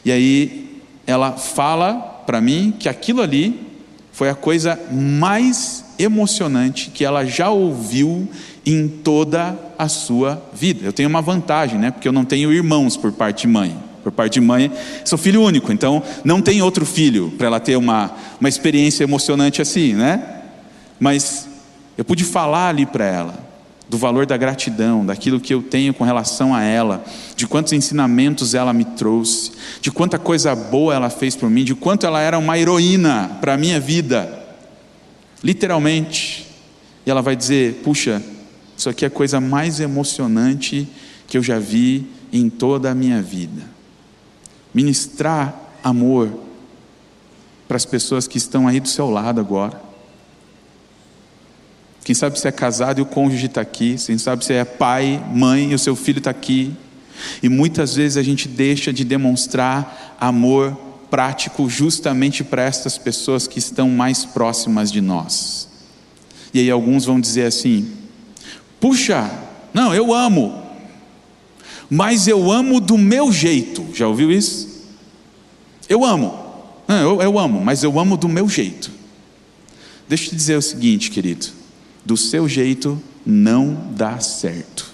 E 0.05 0.13
aí 0.13 0.83
ela 1.07 1.33
fala 1.33 1.95
para 2.27 2.41
mim 2.41 2.73
que 2.79 2.89
aquilo 2.89 3.23
ali 3.23 3.69
foi 4.13 4.29
a 4.29 4.35
coisa 4.35 4.79
mais 4.93 5.85
emocionante 5.99 6.91
que 6.91 7.05
ela 7.05 7.25
já 7.25 7.51
ouviu 7.51 8.29
em 8.65 8.87
toda 8.87 9.59
a 9.79 9.89
sua 9.89 10.43
vida. 10.53 10.85
Eu 10.85 10.93
tenho 10.93 11.09
uma 11.09 11.23
vantagem, 11.23 11.79
né? 11.79 11.91
Porque 11.91 12.07
eu 12.07 12.13
não 12.13 12.25
tenho 12.25 12.53
irmãos 12.53 12.97
por 12.97 13.13
parte 13.13 13.43
de 13.43 13.49
mãe. 13.49 13.77
por 14.03 14.11
parte 14.11 14.35
de 14.35 14.41
mãe, 14.41 14.73
sou 15.05 15.19
filho 15.19 15.43
único, 15.43 15.71
então 15.71 16.03
não 16.25 16.41
tem 16.41 16.63
outro 16.63 16.87
filho 16.87 17.35
para 17.37 17.49
ela 17.49 17.61
ter 17.61 17.77
uma, 17.77 18.11
uma 18.41 18.49
experiência 18.49 19.05
emocionante 19.05 19.61
assim, 19.61 19.93
né? 19.93 20.41
Mas 20.99 21.47
eu 21.99 22.05
pude 22.05 22.25
falar 22.25 22.69
ali 22.69 22.87
para 22.87 23.05
ela 23.05 23.50
do 23.91 23.99
valor 23.99 24.25
da 24.25 24.37
gratidão, 24.37 25.05
daquilo 25.05 25.41
que 25.41 25.53
eu 25.53 25.61
tenho 25.61 25.93
com 25.93 26.05
relação 26.05 26.55
a 26.55 26.63
ela, 26.63 27.05
de 27.35 27.45
quantos 27.45 27.73
ensinamentos 27.73 28.55
ela 28.55 28.73
me 28.73 28.85
trouxe, 28.85 29.51
de 29.81 29.91
quanta 29.91 30.17
coisa 30.17 30.55
boa 30.55 30.95
ela 30.95 31.11
fez 31.11 31.35
por 31.35 31.51
mim, 31.51 31.65
de 31.65 31.75
quanto 31.75 32.07
ela 32.07 32.21
era 32.21 32.39
uma 32.39 32.57
heroína 32.57 33.39
para 33.41 33.55
a 33.55 33.57
minha 33.57 33.81
vida, 33.81 34.47
literalmente. 35.43 36.47
E 37.05 37.11
ela 37.11 37.21
vai 37.21 37.35
dizer: 37.35 37.81
puxa, 37.83 38.23
isso 38.77 38.89
aqui 38.89 39.05
é 39.05 39.09
a 39.09 39.11
coisa 39.11 39.41
mais 39.41 39.81
emocionante 39.81 40.87
que 41.27 41.37
eu 41.37 41.43
já 41.43 41.59
vi 41.59 42.07
em 42.33 42.49
toda 42.49 42.93
a 42.93 42.95
minha 42.95 43.21
vida. 43.21 43.63
Ministrar 44.73 45.53
amor 45.83 46.31
para 47.67 47.77
as 47.77 47.85
pessoas 47.85 48.29
que 48.29 48.39
estão 48.39 48.69
aí 48.69 48.79
do 48.79 48.89
seu 48.89 49.11
lado 49.11 49.41
agora. 49.41 49.90
Quem 52.11 52.15
sabe 52.17 52.37
você 52.37 52.49
é 52.49 52.51
casado 52.51 52.99
e 52.99 53.03
o 53.03 53.07
cônjuge 53.07 53.47
está 53.47 53.61
aqui. 53.61 53.95
Quem 53.95 54.19
sabe 54.19 54.45
você 54.45 54.55
é 54.55 54.65
pai, 54.65 55.25
mãe 55.33 55.71
e 55.71 55.75
o 55.77 55.79
seu 55.79 55.95
filho 55.95 56.19
está 56.19 56.33
aqui. 56.33 56.75
E 57.41 57.49
muitas 57.49 57.95
vezes 57.95 58.17
a 58.17 58.23
gente 58.25 58.49
deixa 58.49 58.93
de 58.93 59.05
demonstrar 59.05 60.17
amor 60.21 60.77
prático 61.09 61.71
justamente 61.71 62.43
para 62.43 62.65
estas 62.65 62.99
pessoas 62.99 63.47
que 63.47 63.61
estão 63.61 63.89
mais 63.89 64.25
próximas 64.25 64.91
de 64.91 65.01
nós. 65.01 65.69
E 66.53 66.59
aí 66.59 66.69
alguns 66.69 67.05
vão 67.05 67.21
dizer 67.21 67.47
assim: 67.47 67.93
puxa, 68.81 69.31
não, 69.73 69.95
eu 69.95 70.13
amo, 70.13 70.61
mas 71.89 72.27
eu 72.27 72.51
amo 72.51 72.81
do 72.81 72.99
meu 72.99 73.31
jeito. 73.31 73.87
Já 73.95 74.09
ouviu 74.09 74.33
isso? 74.33 74.85
Eu 75.89 76.05
amo, 76.05 76.37
não, 76.89 76.97
eu, 76.97 77.23
eu 77.23 77.39
amo, 77.39 77.61
mas 77.65 77.85
eu 77.85 78.01
amo 78.01 78.17
do 78.17 78.29
meu 78.29 78.49
jeito. 78.49 78.91
Deixa 80.09 80.25
eu 80.25 80.31
te 80.31 80.35
dizer 80.35 80.57
o 80.57 80.63
seguinte, 80.63 81.09
querido: 81.09 81.60
do 82.05 82.17
seu 82.17 82.49
jeito 82.49 83.01
não 83.25 83.93
dá 83.93 84.19
certo. 84.21 84.91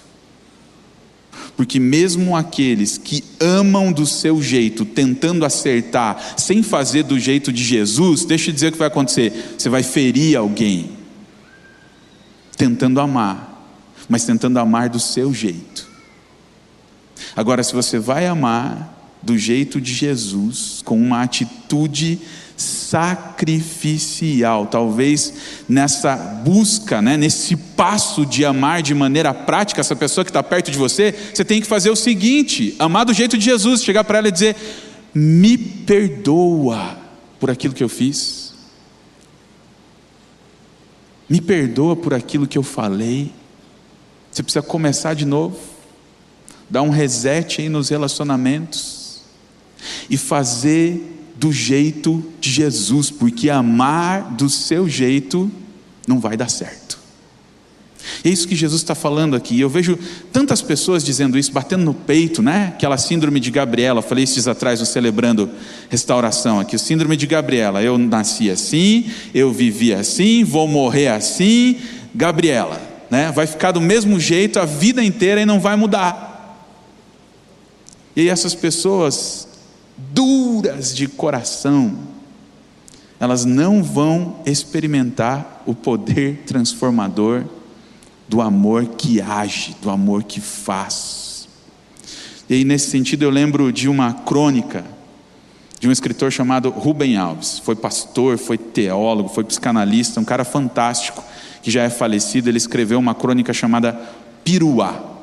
Porque 1.55 1.79
mesmo 1.79 2.35
aqueles 2.35 2.99
que 2.99 3.23
amam 3.39 3.91
do 3.91 4.05
seu 4.05 4.41
jeito, 4.41 4.85
tentando 4.85 5.43
acertar, 5.43 6.35
sem 6.37 6.61
fazer 6.61 7.03
do 7.03 7.19
jeito 7.19 7.51
de 7.51 7.63
Jesus, 7.63 8.25
deixa 8.25 8.51
eu 8.51 8.53
dizer 8.53 8.67
o 8.67 8.71
que 8.73 8.77
vai 8.77 8.87
acontecer: 8.87 9.55
você 9.57 9.67
vai 9.67 9.81
ferir 9.81 10.37
alguém, 10.37 10.91
tentando 12.55 12.99
amar, 12.99 13.73
mas 14.07 14.23
tentando 14.23 14.59
amar 14.59 14.87
do 14.89 14.99
seu 14.99 15.33
jeito. 15.33 15.87
Agora, 17.35 17.63
se 17.63 17.73
você 17.73 17.97
vai 17.97 18.27
amar 18.27 18.96
do 19.27 19.37
jeito 19.37 19.79
de 19.81 19.93
Jesus, 19.93 20.81
com 20.85 20.97
uma 20.97 21.21
atitude 21.21 22.17
sacrificial. 22.55 24.67
Talvez 24.67 25.33
nessa 25.67 26.15
busca, 26.15 27.01
né, 27.01 27.17
nesse 27.17 27.57
passo 27.57 28.25
de 28.25 28.45
amar 28.45 28.81
de 28.81 28.93
maneira 28.93 29.33
prática 29.33 29.81
essa 29.81 29.97
pessoa 29.97 30.23
que 30.23 30.29
está 30.29 30.41
perto 30.41 30.71
de 30.71 30.77
você, 30.77 31.13
você 31.33 31.43
tem 31.43 31.59
que 31.59 31.67
fazer 31.67 31.89
o 31.89 31.95
seguinte: 31.95 32.73
amar 32.79 33.03
do 33.03 33.13
jeito 33.13 33.37
de 33.37 33.43
Jesus, 33.43 33.83
chegar 33.83 34.05
para 34.05 34.19
ela 34.19 34.29
e 34.29 34.31
dizer: 34.31 34.55
me 35.13 35.57
perdoa 35.57 36.97
por 37.37 37.51
aquilo 37.51 37.73
que 37.73 37.83
eu 37.83 37.89
fiz, 37.89 38.53
me 41.27 41.41
perdoa 41.41 41.97
por 41.97 42.13
aquilo 42.13 42.47
que 42.47 42.57
eu 42.57 42.63
falei. 42.63 43.33
Você 44.31 44.41
precisa 44.41 44.61
começar 44.61 45.15
de 45.15 45.25
novo, 45.25 45.59
dar 46.69 46.81
um 46.81 46.91
reset 46.91 47.61
aí 47.61 47.67
nos 47.67 47.89
relacionamentos 47.89 48.96
e 50.09 50.17
fazer 50.17 51.33
do 51.35 51.51
jeito 51.51 52.23
de 52.39 52.49
Jesus, 52.49 53.11
porque 53.11 53.49
amar 53.49 54.33
do 54.33 54.49
seu 54.49 54.89
jeito 54.89 55.51
não 56.07 56.19
vai 56.19 56.35
dar 56.35 56.49
certo. 56.49 56.87
É 58.23 58.29
isso 58.29 58.47
que 58.47 58.55
Jesus 58.55 58.81
está 58.81 58.95
falando 58.95 59.35
aqui. 59.35 59.59
Eu 59.59 59.69
vejo 59.69 59.97
tantas 60.31 60.61
pessoas 60.61 61.03
dizendo 61.03 61.37
isso, 61.37 61.51
batendo 61.51 61.83
no 61.83 61.93
peito, 61.93 62.41
né? 62.41 62.73
Aquela 62.75 62.97
síndrome 62.97 63.39
de 63.39 63.51
Gabriela. 63.51 64.01
falei 64.01 64.23
esses 64.23 64.47
atrás, 64.47 64.79
no 64.79 64.85
celebrando 64.85 65.49
restauração 65.89 66.59
aqui. 66.59 66.75
O 66.75 66.79
síndrome 66.79 67.17
de 67.17 67.27
Gabriela. 67.27 67.81
Eu 67.81 67.97
nasci 67.97 68.49
assim, 68.49 69.09
eu 69.33 69.51
vivi 69.51 69.93
assim, 69.93 70.43
vou 70.43 70.67
morrer 70.67 71.09
assim. 71.09 71.77
Gabriela, 72.15 72.81
né? 73.09 73.31
Vai 73.31 73.45
ficar 73.45 73.71
do 73.71 73.81
mesmo 73.81 74.19
jeito 74.19 74.59
a 74.59 74.65
vida 74.65 75.03
inteira 75.03 75.41
e 75.41 75.45
não 75.45 75.59
vai 75.59 75.75
mudar. 75.75 76.25
E 78.15 78.29
essas 78.29 78.55
pessoas 78.55 79.46
duras 79.97 80.95
de 80.95 81.07
coração, 81.07 81.97
elas 83.19 83.45
não 83.45 83.83
vão 83.83 84.37
experimentar 84.45 85.63
o 85.65 85.73
poder 85.73 86.43
transformador 86.45 87.43
do 88.27 88.41
amor 88.41 88.85
que 88.85 89.21
age, 89.21 89.75
do 89.81 89.89
amor 89.89 90.23
que 90.23 90.39
faz. 90.39 91.47
E 92.49 92.53
aí, 92.53 92.63
nesse 92.63 92.89
sentido, 92.89 93.23
eu 93.23 93.29
lembro 93.29 93.71
de 93.71 93.89
uma 93.89 94.13
crônica 94.13 94.85
de 95.79 95.87
um 95.87 95.91
escritor 95.91 96.31
chamado 96.31 96.69
Rubem 96.69 97.17
Alves. 97.17 97.59
Foi 97.59 97.75
pastor, 97.75 98.37
foi 98.37 98.57
teólogo, 98.57 99.29
foi 99.29 99.43
psicanalista, 99.43 100.19
um 100.19 100.25
cara 100.25 100.43
fantástico 100.43 101.23
que 101.61 101.69
já 101.69 101.83
é 101.83 101.89
falecido. 101.89 102.49
Ele 102.49 102.57
escreveu 102.57 102.99
uma 102.99 103.13
crônica 103.13 103.53
chamada 103.53 103.99
Piruá. 104.43 105.17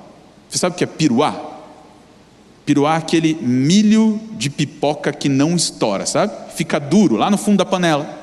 Você 0.48 0.58
sabe 0.58 0.74
o 0.74 0.78
que 0.78 0.84
é 0.84 0.86
piruá? 0.86 1.53
Piruá 2.64 2.94
é 2.94 2.98
aquele 2.98 3.34
milho 3.34 4.18
de 4.32 4.48
pipoca 4.48 5.12
que 5.12 5.28
não 5.28 5.54
estoura, 5.54 6.06
sabe? 6.06 6.32
Fica 6.54 6.78
duro 6.78 7.16
lá 7.16 7.30
no 7.30 7.36
fundo 7.36 7.58
da 7.58 7.64
panela. 7.64 8.22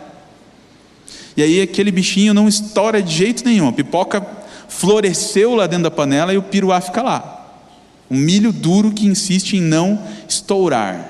E 1.37 1.43
aí 1.43 1.61
aquele 1.61 1.91
bichinho 1.91 2.33
não 2.33 2.47
estoura 2.47 3.01
de 3.01 3.13
jeito 3.13 3.45
nenhum. 3.45 3.67
A 3.67 3.73
pipoca 3.73 4.25
floresceu 4.67 5.55
lá 5.55 5.67
dentro 5.67 5.83
da 5.83 5.91
panela 5.91 6.33
e 6.33 6.37
o 6.37 6.41
piruá 6.41 6.81
fica 6.81 7.01
lá. 7.03 7.37
Um 8.09 8.17
milho 8.17 8.51
duro 8.51 8.91
que 8.91 9.05
insiste 9.05 9.57
em 9.57 9.61
não 9.61 10.01
estourar. 10.27 11.09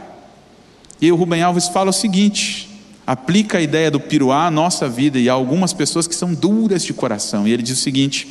E 0.99 1.11
o 1.11 1.15
Rubem 1.15 1.41
Alves 1.41 1.69
fala 1.69 1.89
o 1.89 1.93
seguinte: 1.93 2.69
aplica 3.07 3.59
a 3.59 3.61
ideia 3.61 3.89
do 3.89 3.99
piruá 3.99 4.45
à 4.47 4.51
nossa 4.51 4.89
vida 4.89 5.17
e 5.17 5.29
a 5.29 5.33
algumas 5.33 5.73
pessoas 5.73 6.05
que 6.05 6.13
são 6.13 6.33
duras 6.33 6.83
de 6.83 6.93
coração. 6.93 7.47
E 7.47 7.51
ele 7.51 7.63
diz 7.63 7.79
o 7.79 7.81
seguinte: 7.81 8.27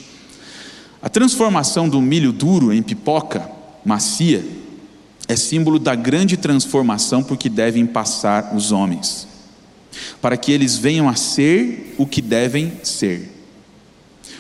a 1.01 1.09
transformação 1.09 1.89
do 1.89 2.01
milho 2.03 2.33
duro 2.33 2.73
em 2.73 2.83
pipoca 2.83 3.51
macia 3.85 4.60
é 5.31 5.37
símbolo 5.37 5.79
da 5.79 5.95
grande 5.95 6.37
transformação 6.37 7.23
por 7.23 7.37
que 7.37 7.49
devem 7.49 7.87
passar 7.87 8.53
os 8.53 8.73
homens, 8.73 9.29
para 10.21 10.37
que 10.37 10.51
eles 10.51 10.77
venham 10.77 11.09
a 11.09 11.15
ser 11.15 11.95
o 11.97 12.05
que 12.05 12.21
devem 12.21 12.73
ser. 12.83 13.31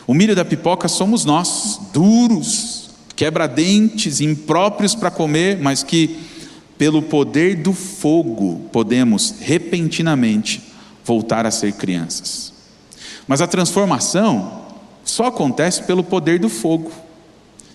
O 0.05 0.12
milho 0.12 0.34
da 0.34 0.45
pipoca 0.45 0.88
somos 0.88 1.24
nós, 1.24 1.78
duros, 1.93 2.91
quebra-dentes, 3.14 4.20
impróprios 4.20 4.97
para 4.97 5.12
comer, 5.12 5.61
mas 5.61 5.84
que, 5.84 6.18
pelo 6.76 7.01
poder 7.03 7.55
do 7.62 7.72
fogo, 7.72 8.68
podemos 8.72 9.36
repentinamente 9.38 10.61
voltar 11.05 11.47
a 11.47 11.53
ser 11.53 11.74
crianças. 11.74 12.53
Mas 13.28 13.41
a 13.41 13.47
transformação 13.47 14.64
só 15.05 15.26
acontece 15.26 15.84
pelo 15.84 16.03
poder 16.03 16.41
do 16.41 16.49
fogo, 16.49 16.91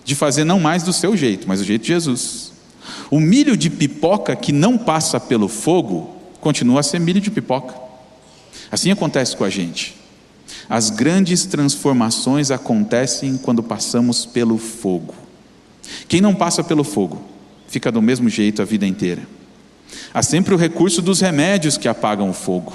de 0.04 0.14
fazer 0.14 0.44
não 0.44 0.60
mais 0.60 0.82
do 0.82 0.92
seu 0.92 1.16
jeito, 1.16 1.48
mas 1.48 1.60
do 1.60 1.64
jeito 1.64 1.80
de 1.80 1.88
Jesus. 1.88 2.55
O 3.10 3.20
milho 3.20 3.56
de 3.56 3.70
pipoca 3.70 4.34
que 4.36 4.52
não 4.52 4.76
passa 4.76 5.18
pelo 5.20 5.48
fogo 5.48 6.14
continua 6.40 6.80
a 6.80 6.82
ser 6.82 6.98
milho 6.98 7.20
de 7.20 7.30
pipoca. 7.30 7.74
Assim 8.70 8.90
acontece 8.90 9.36
com 9.36 9.44
a 9.44 9.50
gente. 9.50 9.96
As 10.68 10.90
grandes 10.90 11.44
transformações 11.44 12.50
acontecem 12.50 13.36
quando 13.36 13.62
passamos 13.62 14.26
pelo 14.26 14.58
fogo. 14.58 15.14
Quem 16.08 16.20
não 16.20 16.34
passa 16.34 16.62
pelo 16.64 16.84
fogo 16.84 17.22
fica 17.68 17.90
do 17.90 18.02
mesmo 18.02 18.28
jeito 18.28 18.62
a 18.62 18.64
vida 18.64 18.86
inteira. 18.86 19.22
Há 20.12 20.22
sempre 20.22 20.54
o 20.54 20.58
recurso 20.58 21.02
dos 21.02 21.20
remédios 21.20 21.76
que 21.76 21.88
apagam 21.88 22.30
o 22.30 22.32
fogo. 22.32 22.72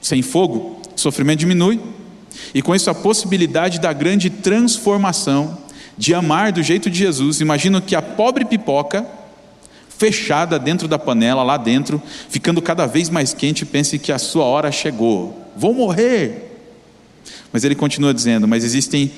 Sem 0.00 0.22
fogo, 0.22 0.80
o 0.94 1.00
sofrimento 1.00 1.40
diminui, 1.40 1.80
e 2.54 2.60
com 2.60 2.74
isso 2.74 2.90
a 2.90 2.94
possibilidade 2.94 3.80
da 3.80 3.92
grande 3.92 4.28
transformação, 4.28 5.58
de 5.96 6.12
amar 6.12 6.52
do 6.52 6.62
jeito 6.62 6.90
de 6.90 6.98
Jesus. 6.98 7.40
Imagino 7.40 7.80
que 7.80 7.94
a 7.94 8.02
pobre 8.02 8.44
pipoca 8.44 9.06
fechada 9.98 10.58
dentro 10.58 10.88
da 10.88 10.98
panela, 10.98 11.42
lá 11.42 11.56
dentro, 11.56 12.02
ficando 12.28 12.60
cada 12.60 12.86
vez 12.86 13.08
mais 13.08 13.32
quente, 13.32 13.64
pense 13.64 13.98
que 13.98 14.12
a 14.12 14.18
sua 14.18 14.44
hora 14.44 14.70
chegou. 14.72 15.50
Vou 15.56 15.72
morrer. 15.72 16.52
Mas 17.52 17.64
ele 17.64 17.74
continua 17.74 18.12
dizendo: 18.12 18.48
Mas 18.48 18.64
existem 18.64 19.10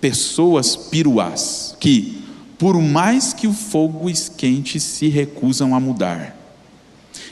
pessoas 0.00 0.76
piruás 0.76 1.76
que, 1.78 2.22
por 2.58 2.80
mais 2.80 3.32
que 3.32 3.46
o 3.46 3.52
fogo 3.52 4.08
esquente, 4.08 4.78
se 4.80 5.08
recusam 5.08 5.74
a 5.74 5.80
mudar. 5.80 6.36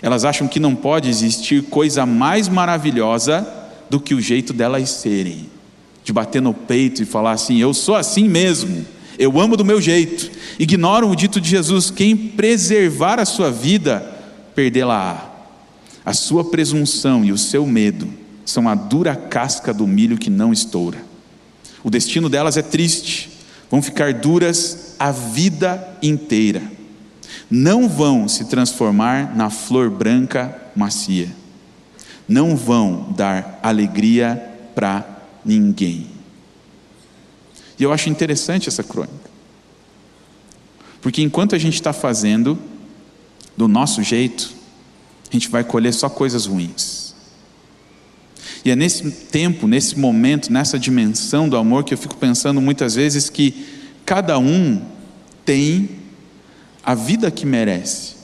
Elas 0.02 0.24
acham 0.24 0.46
que 0.46 0.60
não 0.60 0.74
pode 0.74 1.08
existir 1.08 1.62
coisa 1.64 2.04
mais 2.04 2.48
maravilhosa 2.48 3.46
do 3.88 3.98
que 3.98 4.14
o 4.14 4.20
jeito 4.20 4.52
delas 4.52 4.90
serem, 4.90 5.46
de 6.04 6.12
bater 6.12 6.42
no 6.42 6.52
peito 6.52 7.02
e 7.02 7.06
falar 7.06 7.32
assim: 7.32 7.58
Eu 7.58 7.72
sou 7.72 7.94
assim 7.94 8.28
mesmo, 8.28 8.84
Eu 9.18 9.40
amo 9.40 9.56
do 9.56 9.64
meu 9.64 9.80
jeito. 9.80 10.30
Ignoram 10.58 11.10
o 11.10 11.16
dito 11.16 11.40
de 11.40 11.48
Jesus: 11.48 11.90
quem 11.90 12.16
preservar 12.16 13.18
a 13.18 13.24
sua 13.24 13.50
vida, 13.50 14.00
perdê-la-á. 14.54 15.26
A 16.04 16.12
sua 16.14 16.44
presunção 16.44 17.24
e 17.24 17.32
o 17.32 17.38
seu 17.38 17.66
medo 17.66 18.08
são 18.44 18.68
a 18.68 18.74
dura 18.74 19.14
casca 19.14 19.74
do 19.74 19.86
milho 19.86 20.16
que 20.16 20.30
não 20.30 20.52
estoura. 20.52 20.98
O 21.82 21.90
destino 21.90 22.28
delas 22.28 22.56
é 22.56 22.62
triste, 22.62 23.30
vão 23.70 23.82
ficar 23.82 24.14
duras 24.14 24.94
a 24.98 25.10
vida 25.10 25.96
inteira. 26.02 26.62
Não 27.50 27.88
vão 27.88 28.28
se 28.28 28.46
transformar 28.46 29.36
na 29.36 29.50
flor 29.50 29.90
branca 29.90 30.56
macia. 30.74 31.28
Não 32.26 32.56
vão 32.56 33.12
dar 33.16 33.58
alegria 33.62 34.42
para 34.74 35.04
ninguém. 35.44 36.17
E 37.78 37.82
eu 37.82 37.92
acho 37.92 38.08
interessante 38.08 38.68
essa 38.68 38.82
crônica. 38.82 39.30
Porque 41.00 41.22
enquanto 41.22 41.54
a 41.54 41.58
gente 41.58 41.74
está 41.74 41.92
fazendo 41.92 42.58
do 43.56 43.68
nosso 43.68 44.02
jeito, 44.02 44.52
a 45.30 45.32
gente 45.32 45.48
vai 45.48 45.62
colher 45.62 45.92
só 45.92 46.08
coisas 46.08 46.46
ruins. 46.46 47.14
E 48.64 48.70
é 48.70 48.76
nesse 48.76 49.10
tempo, 49.10 49.66
nesse 49.66 49.98
momento, 49.98 50.52
nessa 50.52 50.78
dimensão 50.78 51.48
do 51.48 51.56
amor 51.56 51.84
que 51.84 51.94
eu 51.94 51.98
fico 51.98 52.16
pensando 52.16 52.60
muitas 52.60 52.94
vezes 52.94 53.30
que 53.30 53.66
cada 54.04 54.38
um 54.38 54.82
tem 55.44 55.90
a 56.82 56.94
vida 56.94 57.30
que 57.30 57.46
merece. 57.46 58.16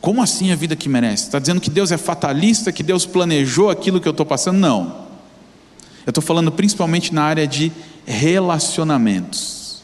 Como 0.00 0.22
assim 0.22 0.52
a 0.52 0.56
vida 0.56 0.76
que 0.76 0.88
merece? 0.88 1.24
Está 1.24 1.38
dizendo 1.38 1.60
que 1.60 1.70
Deus 1.70 1.90
é 1.90 1.96
fatalista, 1.96 2.70
que 2.70 2.82
Deus 2.82 3.04
planejou 3.04 3.70
aquilo 3.70 4.00
que 4.00 4.06
eu 4.06 4.12
estou 4.12 4.24
passando? 4.24 4.58
Não. 4.58 5.05
Eu 6.06 6.10
estou 6.10 6.22
falando 6.22 6.52
principalmente 6.52 7.12
na 7.12 7.24
área 7.24 7.46
de 7.48 7.72
relacionamentos. 8.06 9.82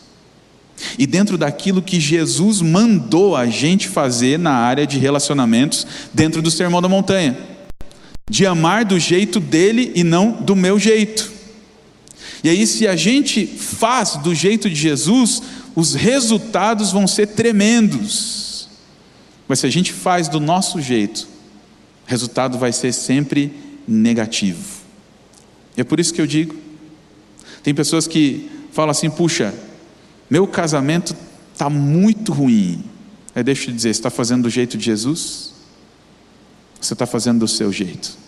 E 0.96 1.06
dentro 1.06 1.36
daquilo 1.36 1.82
que 1.82 1.98
Jesus 1.98 2.62
mandou 2.62 3.36
a 3.36 3.46
gente 3.46 3.88
fazer 3.88 4.38
na 4.38 4.52
área 4.52 4.86
de 4.86 4.98
relacionamentos, 4.98 5.86
dentro 6.14 6.40
do 6.40 6.50
Sermão 6.50 6.80
da 6.80 6.88
Montanha, 6.88 7.36
de 8.30 8.46
amar 8.46 8.84
do 8.84 8.98
jeito 8.98 9.40
dele 9.40 9.92
e 9.94 10.04
não 10.04 10.32
do 10.32 10.54
meu 10.54 10.78
jeito. 10.78 11.30
E 12.44 12.48
aí, 12.48 12.66
se 12.66 12.86
a 12.86 12.96
gente 12.96 13.46
faz 13.46 14.16
do 14.16 14.34
jeito 14.34 14.68
de 14.70 14.76
Jesus, 14.76 15.42
os 15.74 15.94
resultados 15.94 16.92
vão 16.92 17.06
ser 17.06 17.28
tremendos. 17.28 18.68
Mas 19.46 19.60
se 19.60 19.66
a 19.66 19.70
gente 19.70 19.92
faz 19.92 20.28
do 20.28 20.40
nosso 20.40 20.80
jeito, 20.80 21.28
o 22.06 22.10
resultado 22.10 22.58
vai 22.58 22.72
ser 22.72 22.92
sempre 22.92 23.52
negativo. 23.86 24.81
E 25.76 25.80
é 25.80 25.84
por 25.84 25.98
isso 26.00 26.12
que 26.12 26.20
eu 26.20 26.26
digo: 26.26 26.54
tem 27.62 27.74
pessoas 27.74 28.06
que 28.06 28.50
falam 28.72 28.90
assim, 28.90 29.10
puxa, 29.10 29.54
meu 30.28 30.46
casamento 30.46 31.14
está 31.52 31.68
muito 31.68 32.32
ruim. 32.32 32.84
Aí 33.34 33.42
deixa 33.42 33.62
eu 33.62 33.66
te 33.66 33.72
dizer, 33.72 33.94
você 33.94 34.00
está 34.00 34.10
fazendo 34.10 34.42
do 34.42 34.50
jeito 34.50 34.76
de 34.76 34.84
Jesus? 34.84 35.52
Você 36.80 36.92
está 36.92 37.06
fazendo 37.06 37.40
do 37.40 37.48
seu 37.48 37.72
jeito. 37.72 38.18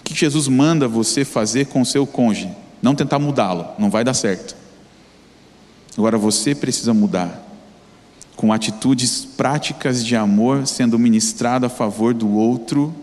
O 0.00 0.02
que 0.04 0.14
Jesus 0.14 0.48
manda 0.48 0.86
você 0.86 1.24
fazer 1.24 1.66
com 1.66 1.80
o 1.80 1.86
seu 1.86 2.06
cônjuge? 2.06 2.50
Não 2.82 2.94
tentar 2.94 3.18
mudá-lo, 3.18 3.66
não 3.78 3.90
vai 3.90 4.04
dar 4.04 4.14
certo. 4.14 4.56
Agora 5.96 6.16
você 6.18 6.54
precisa 6.54 6.94
mudar, 6.94 7.46
com 8.36 8.52
atitudes 8.52 9.24
práticas 9.24 10.04
de 10.04 10.16
amor 10.16 10.66
sendo 10.66 10.98
ministrado 10.98 11.66
a 11.66 11.68
favor 11.68 12.14
do 12.14 12.30
outro, 12.30 12.94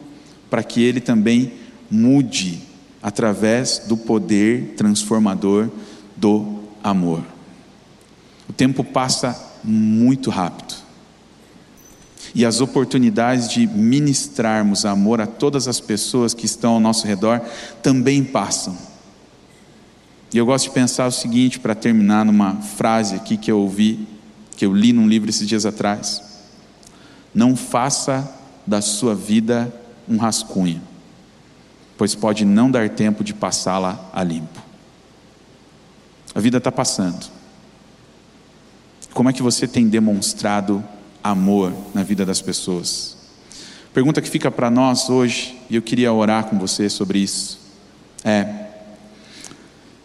para 0.50 0.64
que 0.64 0.82
ele 0.82 1.00
também 1.00 1.54
mude 1.90 2.62
através 3.02 3.84
do 3.88 3.96
poder 3.96 4.74
transformador 4.76 5.70
do 6.16 6.60
amor. 6.84 7.24
O 8.50 8.54
tempo 8.54 8.84
passa 8.84 9.60
muito 9.64 10.30
rápido. 10.30 10.76
E 12.34 12.46
as 12.46 12.60
oportunidades 12.60 13.50
de 13.50 13.66
ministrarmos 13.66 14.86
amor 14.86 15.22
a 15.22 15.28
todas 15.28 15.68
as 15.68 15.80
pessoas 15.80 16.34
que 16.34 16.46
estão 16.46 16.74
ao 16.74 16.80
nosso 16.80 17.08
redor 17.08 17.42
também 17.82 18.24
passam. 18.24 18.78
E 20.34 20.38
eu 20.38 20.46
gosto 20.46 20.66
de 20.66 20.72
pensar 20.72 21.08
o 21.08 21.12
seguinte, 21.12 21.60
para 21.60 21.74
terminar, 21.74 22.26
numa 22.26 22.56
frase 22.58 23.16
aqui 23.16 23.38
que 23.38 23.50
eu 23.50 23.60
ouvi, 23.60 24.08
que 24.56 24.66
eu 24.66 24.74
li 24.74 24.92
num 24.92 25.08
livro 25.08 25.30
esses 25.30 25.48
dias 25.48 25.66
atrás: 25.66 26.22
Não 27.34 27.56
faça 27.56 28.30
da 28.66 28.82
sua 28.82 29.16
vida 29.16 29.74
um 30.08 30.18
rascunho 30.18 30.82
pois 31.98 32.14
pode 32.14 32.46
não 32.46 32.70
dar 32.70 32.90
tempo 32.90 33.24
de 33.24 33.34
passá-la 33.34 34.10
a 34.14 34.24
limpo. 34.24 34.62
A 36.36 36.40
vida 36.40 36.60
está 36.60 36.72
passando. 36.72 37.26
Como 39.14 39.30
é 39.30 39.34
que 39.34 39.42
você 39.42 39.68
tem 39.68 39.88
demonstrado 39.88 40.84
amor 41.24 41.74
na 41.94 42.04
vida 42.04 42.24
das 42.24 42.40
pessoas? 42.40 43.18
Pergunta 43.94 44.22
que 44.22 44.30
fica 44.30 44.52
para 44.52 44.70
nós 44.70 45.10
hoje, 45.10 45.58
e 45.68 45.76
eu 45.76 45.82
queria 45.82 46.14
orar 46.14 46.46
com 46.46 46.60
você 46.60 46.88
sobre 46.88 47.18
isso, 47.18 47.60
é: 48.24 48.68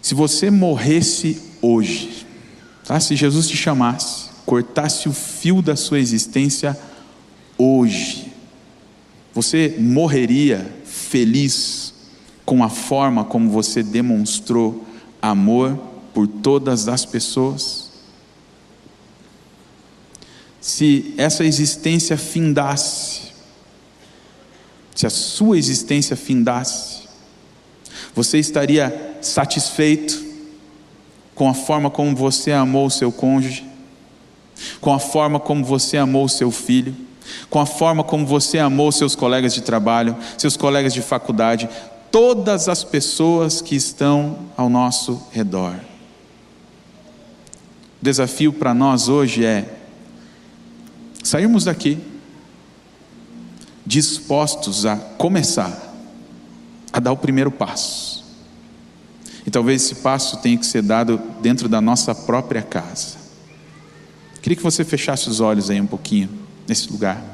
se 0.00 0.14
você 0.14 0.50
morresse 0.50 1.42
hoje, 1.60 2.26
tá? 2.86 2.98
se 2.98 3.14
Jesus 3.14 3.46
te 3.46 3.56
chamasse, 3.56 4.30
cortasse 4.46 5.10
o 5.10 5.12
fio 5.12 5.60
da 5.60 5.76
sua 5.76 6.00
existência 6.00 6.78
hoje, 7.58 8.32
você 9.34 9.76
morreria 9.78 10.74
feliz 10.84 11.81
com 12.44 12.62
a 12.62 12.68
forma 12.68 13.24
como 13.24 13.50
você 13.50 13.82
demonstrou 13.82 14.84
amor 15.20 15.78
por 16.12 16.26
todas 16.26 16.88
as 16.88 17.04
pessoas? 17.04 17.90
Se 20.60 21.14
essa 21.16 21.44
existência 21.44 22.16
findasse, 22.16 23.32
se 24.94 25.06
a 25.06 25.10
sua 25.10 25.58
existência 25.58 26.16
findasse, 26.16 27.02
você 28.14 28.38
estaria 28.38 29.18
satisfeito 29.20 30.32
com 31.34 31.48
a 31.48 31.54
forma 31.54 31.90
como 31.90 32.14
você 32.14 32.52
amou 32.52 32.86
o 32.86 32.90
seu 32.90 33.10
cônjuge, 33.10 33.66
com 34.80 34.92
a 34.92 34.98
forma 34.98 35.40
como 35.40 35.64
você 35.64 35.96
amou 35.96 36.26
o 36.26 36.28
seu 36.28 36.50
filho, 36.50 36.94
com 37.48 37.58
a 37.58 37.66
forma 37.66 38.04
como 38.04 38.26
você 38.26 38.58
amou 38.58 38.92
seus 38.92 39.14
colegas 39.14 39.54
de 39.54 39.62
trabalho, 39.62 40.16
seus 40.36 40.56
colegas 40.56 40.92
de 40.92 41.00
faculdade, 41.00 41.68
todas 42.12 42.68
as 42.68 42.84
pessoas 42.84 43.62
que 43.62 43.74
estão 43.74 44.38
ao 44.56 44.68
nosso 44.68 45.20
redor. 45.32 45.74
O 48.00 48.04
desafio 48.04 48.52
para 48.52 48.74
nós 48.74 49.08
hoje 49.08 49.44
é 49.44 49.78
sairmos 51.24 51.64
daqui 51.64 51.98
dispostos 53.86 54.84
a 54.84 54.96
começar 54.96 55.90
a 56.92 57.00
dar 57.00 57.12
o 57.12 57.16
primeiro 57.16 57.50
passo. 57.50 58.22
E 59.46 59.50
talvez 59.50 59.82
esse 59.82 59.96
passo 59.96 60.36
tenha 60.36 60.58
que 60.58 60.66
ser 60.66 60.82
dado 60.82 61.20
dentro 61.40 61.68
da 61.68 61.80
nossa 61.80 62.14
própria 62.14 62.62
casa. 62.62 63.16
Queria 64.42 64.56
que 64.56 64.62
você 64.62 64.84
fechasse 64.84 65.28
os 65.28 65.40
olhos 65.40 65.70
aí 65.70 65.80
um 65.80 65.86
pouquinho 65.86 66.28
nesse 66.68 66.90
lugar. 66.92 67.31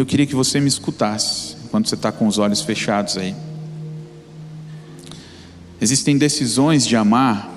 Eu 0.00 0.06
queria 0.06 0.26
que 0.26 0.34
você 0.34 0.60
me 0.60 0.68
escutasse, 0.68 1.56
enquanto 1.64 1.88
você 1.88 1.94
está 1.94 2.12
com 2.12 2.26
os 2.26 2.38
olhos 2.38 2.60
fechados 2.60 3.16
aí. 3.16 3.34
Existem 5.80 6.16
decisões 6.16 6.86
de 6.86 6.96
amar 6.96 7.50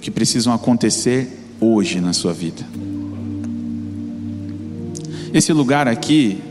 que 0.00 0.10
precisam 0.10 0.52
acontecer 0.52 1.40
hoje 1.60 2.00
na 2.00 2.12
sua 2.12 2.32
vida. 2.32 2.64
Esse 5.32 5.52
lugar 5.52 5.88
aqui 5.88 6.42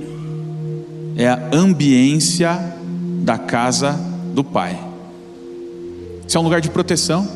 é 1.16 1.28
a 1.28 1.50
ambiência 1.54 2.58
da 3.24 3.38
casa 3.38 3.94
do 4.34 4.44
Pai. 4.44 4.78
Isso 6.28 6.38
é 6.38 6.40
um 6.42 6.44
lugar 6.44 6.60
de 6.60 6.70
proteção. 6.70 7.28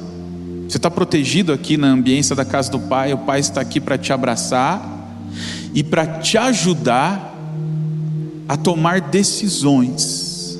Você 0.67 0.77
está 0.77 0.89
protegido 0.89 1.53
aqui 1.53 1.77
na 1.77 1.87
ambiência 1.87 2.35
da 2.35 2.43
casa 2.43 2.71
do 2.71 2.79
Pai. 2.79 3.13
O 3.13 3.19
Pai 3.19 3.39
está 3.39 3.61
aqui 3.61 3.79
para 3.79 3.97
te 3.97 4.11
abraçar 4.11 4.96
e 5.77 5.83
para 5.83 6.07
te 6.07 6.39
ajudar 6.39 7.37
a 8.49 8.57
tomar 8.57 8.99
decisões, 8.99 10.57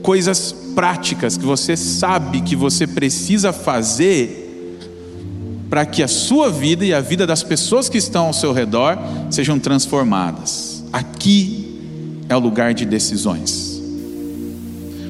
coisas 0.00 0.54
práticas 0.76 1.36
que 1.36 1.44
você 1.44 1.76
sabe 1.76 2.42
que 2.42 2.54
você 2.54 2.86
precisa 2.86 3.52
fazer 3.52 4.78
para 5.68 5.84
que 5.84 6.04
a 6.04 6.06
sua 6.06 6.52
vida 6.52 6.84
e 6.84 6.94
a 6.94 7.00
vida 7.00 7.26
das 7.26 7.42
pessoas 7.42 7.88
que 7.88 7.98
estão 7.98 8.26
ao 8.26 8.32
seu 8.32 8.52
redor 8.52 8.96
sejam 9.28 9.58
transformadas. 9.58 10.84
Aqui 10.92 12.22
é 12.28 12.36
o 12.36 12.38
lugar 12.38 12.74
de 12.74 12.86
decisões. 12.86 13.82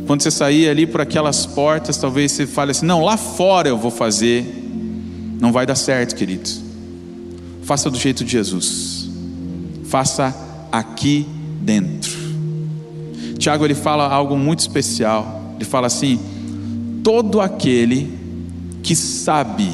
Quando 0.07 0.23
você 0.23 0.31
sair 0.31 0.71
ali 0.71 0.87
por 0.87 1.03
aquelas 1.03 1.45
portas, 1.45 1.99
talvez 1.99 2.33
você 2.33 2.47
fale 2.47 2.71
assim: 2.71 2.87
não, 2.87 3.05
lá 3.05 3.19
fora 3.19 3.69
eu 3.69 3.77
vou 3.77 3.91
fazer. 3.91 4.63
Não 5.39 5.53
vai 5.53 5.67
dar 5.67 5.75
certo, 5.75 6.17
queridos. 6.17 6.64
Faça 7.65 7.91
do 7.91 7.99
jeito 7.99 8.25
de 8.25 8.33
Jesus. 8.33 9.09
Faça 9.85 10.35
aqui 10.71 11.27
dentro. 11.61 12.13
Tiago 13.39 13.65
ele 13.65 13.75
fala 13.75 14.09
algo 14.09 14.37
muito 14.37 14.61
especial. 14.61 15.55
Ele 15.57 15.65
fala 15.65 15.87
assim: 15.87 16.19
todo 17.03 17.41
aquele 17.41 18.19
que 18.83 18.95
sabe 18.95 19.71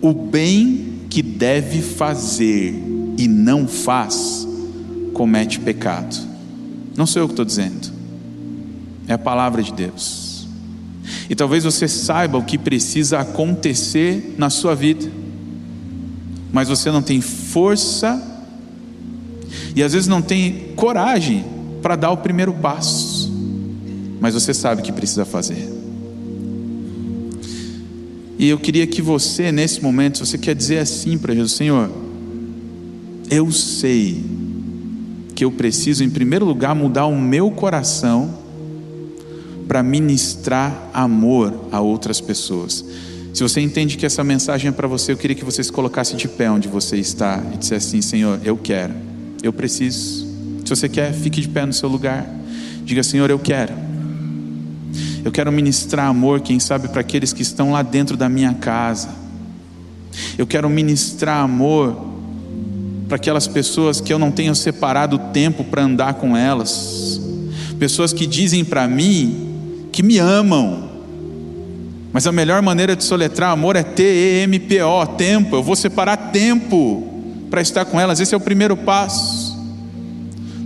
o 0.00 0.12
bem 0.12 1.02
que 1.08 1.22
deve 1.22 1.80
fazer 1.80 2.74
e 3.16 3.28
não 3.28 3.68
faz, 3.68 4.46
comete 5.12 5.60
pecado. 5.60 6.16
Não 6.96 7.06
sou 7.06 7.22
eu 7.22 7.28
que 7.28 7.32
estou 7.32 7.44
dizendo, 7.44 7.90
é 9.06 9.12
a 9.12 9.18
palavra 9.18 9.62
de 9.62 9.72
Deus. 9.72 10.46
E 11.28 11.34
talvez 11.34 11.64
você 11.64 11.88
saiba 11.88 12.38
o 12.38 12.44
que 12.44 12.58
precisa 12.58 13.20
acontecer 13.20 14.34
na 14.36 14.50
sua 14.50 14.74
vida, 14.74 15.10
mas 16.52 16.68
você 16.68 16.90
não 16.90 17.02
tem 17.02 17.20
força 17.20 18.20
e 19.74 19.82
às 19.82 19.92
vezes 19.92 20.06
não 20.06 20.20
tem 20.20 20.72
coragem 20.76 21.44
para 21.80 21.96
dar 21.96 22.10
o 22.10 22.18
primeiro 22.18 22.52
passo, 22.52 23.32
mas 24.20 24.34
você 24.34 24.52
sabe 24.52 24.82
que 24.82 24.92
precisa 24.92 25.24
fazer. 25.24 25.68
E 28.38 28.48
eu 28.48 28.58
queria 28.58 28.86
que 28.86 29.00
você, 29.00 29.52
nesse 29.52 29.82
momento, 29.82 30.18
se 30.18 30.26
você 30.26 30.38
quer 30.38 30.54
dizer 30.54 30.78
assim 30.78 31.16
para 31.16 31.34
Jesus: 31.34 31.52
Senhor, 31.52 31.90
eu 33.30 33.50
sei 33.52 34.22
que 35.34 35.44
eu 35.44 35.50
preciso, 35.50 36.04
em 36.04 36.10
primeiro 36.10 36.44
lugar, 36.44 36.74
mudar 36.74 37.06
o 37.06 37.18
meu 37.18 37.50
coração 37.50 38.42
para 39.66 39.82
ministrar 39.82 40.90
amor 40.92 41.54
a 41.70 41.80
outras 41.80 42.20
pessoas. 42.20 42.84
Se 43.32 43.42
você 43.42 43.60
entende 43.60 43.96
que 43.96 44.04
essa 44.04 44.22
mensagem 44.22 44.68
é 44.68 44.72
para 44.72 44.86
você, 44.86 45.12
eu 45.12 45.16
queria 45.16 45.34
que 45.34 45.44
você 45.44 45.64
se 45.64 45.72
colocasse 45.72 46.14
de 46.16 46.28
pé 46.28 46.50
onde 46.50 46.68
você 46.68 46.96
está 46.96 47.42
e 47.54 47.56
dissesse 47.56 47.88
assim: 47.88 48.02
Senhor, 48.02 48.40
eu 48.44 48.56
quero, 48.56 48.92
eu 49.42 49.52
preciso. 49.52 50.26
Se 50.64 50.68
você 50.68 50.88
quer, 50.88 51.12
fique 51.12 51.40
de 51.40 51.48
pé 51.48 51.64
no 51.64 51.72
seu 51.72 51.88
lugar. 51.88 52.26
Diga: 52.84 53.02
Senhor, 53.02 53.30
eu 53.30 53.38
quero. 53.38 53.72
Eu 55.24 55.30
quero 55.30 55.50
ministrar 55.52 56.08
amor, 56.08 56.40
quem 56.40 56.58
sabe, 56.58 56.88
para 56.88 57.00
aqueles 57.00 57.32
que 57.32 57.42
estão 57.42 57.72
lá 57.72 57.82
dentro 57.82 58.16
da 58.16 58.28
minha 58.28 58.52
casa. 58.54 59.08
Eu 60.36 60.46
quero 60.46 60.68
ministrar 60.68 61.38
amor 61.38 62.12
para 63.08 63.16
aquelas 63.16 63.46
pessoas 63.46 64.00
que 64.00 64.12
eu 64.12 64.18
não 64.18 64.30
tenho 64.30 64.54
separado 64.54 65.18
tempo 65.32 65.64
para 65.64 65.82
andar 65.82 66.14
com 66.14 66.36
elas. 66.36 67.20
Pessoas 67.78 68.12
que 68.12 68.26
dizem 68.26 68.64
para 68.64 68.86
mim 68.88 69.88
que 69.92 70.02
me 70.02 70.18
amam. 70.18 70.81
Mas 72.12 72.26
a 72.26 72.32
melhor 72.32 72.60
maneira 72.60 72.94
de 72.94 73.02
soletrar 73.02 73.50
amor 73.50 73.74
é 73.74 73.82
T-E-M-P-O, 73.82 75.06
tempo. 75.16 75.56
Eu 75.56 75.62
vou 75.62 75.74
separar 75.74 76.16
tempo 76.30 77.08
para 77.50 77.62
estar 77.62 77.84
com 77.86 77.98
elas. 77.98 78.20
Esse 78.20 78.34
é 78.34 78.36
o 78.36 78.40
primeiro 78.40 78.76
passo. 78.76 79.58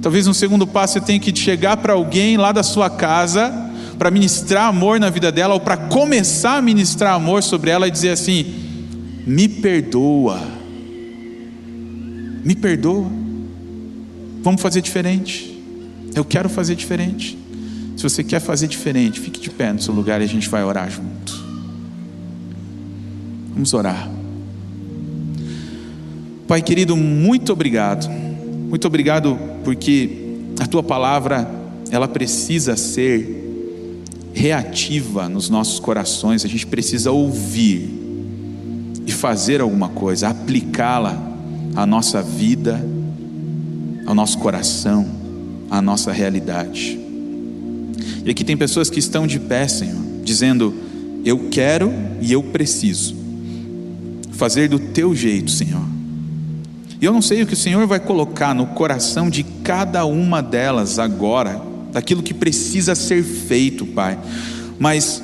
Talvez 0.02 0.26
no 0.26 0.34
segundo 0.34 0.66
passo 0.66 0.94
você 0.94 1.00
tenha 1.00 1.20
que 1.20 1.34
chegar 1.34 1.76
para 1.76 1.92
alguém 1.92 2.36
lá 2.36 2.52
da 2.52 2.62
sua 2.62 2.90
casa 2.90 3.52
para 3.98 4.10
ministrar 4.10 4.68
amor 4.68 5.00
na 5.00 5.08
vida 5.08 5.32
dela 5.32 5.54
ou 5.54 5.60
para 5.60 5.76
começar 5.76 6.56
a 6.56 6.62
ministrar 6.62 7.14
amor 7.14 7.42
sobre 7.42 7.70
ela 7.70 7.88
e 7.88 7.90
dizer 7.90 8.10
assim: 8.10 8.46
"Me 9.26 9.48
perdoa. 9.48 10.40
Me 12.44 12.54
perdoa. 12.54 13.10
Vamos 14.42 14.60
fazer 14.60 14.80
diferente. 14.80 15.60
Eu 16.14 16.24
quero 16.24 16.48
fazer 16.48 16.74
diferente." 16.74 17.38
Se 17.96 18.02
você 18.02 18.22
quer 18.22 18.40
fazer 18.40 18.68
diferente, 18.68 19.18
fique 19.18 19.40
de 19.40 19.48
pé 19.48 19.72
no 19.72 19.80
seu 19.80 19.94
lugar 19.94 20.20
e 20.20 20.24
a 20.24 20.28
gente 20.28 20.48
vai 20.48 20.62
orar 20.62 20.90
junto. 20.90 21.35
Vamos 23.56 23.72
orar. 23.72 24.10
Pai 26.46 26.60
querido, 26.60 26.94
muito 26.94 27.54
obrigado. 27.54 28.06
Muito 28.68 28.86
obrigado 28.86 29.38
porque 29.64 30.10
a 30.60 30.66
tua 30.66 30.82
palavra, 30.82 31.50
ela 31.90 32.06
precisa 32.06 32.76
ser 32.76 33.94
reativa 34.34 35.26
nos 35.26 35.48
nossos 35.48 35.80
corações. 35.80 36.44
A 36.44 36.48
gente 36.48 36.66
precisa 36.66 37.10
ouvir 37.10 37.88
e 39.06 39.10
fazer 39.10 39.62
alguma 39.62 39.88
coisa, 39.88 40.28
aplicá-la 40.28 41.18
à 41.74 41.86
nossa 41.86 42.20
vida, 42.20 42.78
ao 44.04 44.14
nosso 44.14 44.36
coração, 44.36 45.06
à 45.70 45.80
nossa 45.80 46.12
realidade. 46.12 47.00
E 48.22 48.30
aqui 48.30 48.44
tem 48.44 48.54
pessoas 48.54 48.90
que 48.90 48.98
estão 48.98 49.26
de 49.26 49.40
pé, 49.40 49.66
Senhor, 49.66 50.02
dizendo: 50.22 50.74
Eu 51.24 51.48
quero 51.48 51.90
e 52.20 52.30
eu 52.30 52.42
preciso 52.42 53.25
fazer 54.36 54.68
do 54.68 54.78
teu 54.78 55.14
jeito, 55.14 55.50
Senhor. 55.50 55.84
E 57.00 57.04
eu 57.04 57.12
não 57.12 57.20
sei 57.20 57.42
o 57.42 57.46
que 57.46 57.54
o 57.54 57.56
Senhor 57.56 57.86
vai 57.86 58.00
colocar 58.00 58.54
no 58.54 58.66
coração 58.68 59.28
de 59.28 59.42
cada 59.42 60.04
uma 60.06 60.42
delas 60.42 60.98
agora, 60.98 61.60
daquilo 61.92 62.22
que 62.22 62.32
precisa 62.32 62.94
ser 62.94 63.22
feito, 63.22 63.84
Pai. 63.84 64.18
Mas 64.78 65.22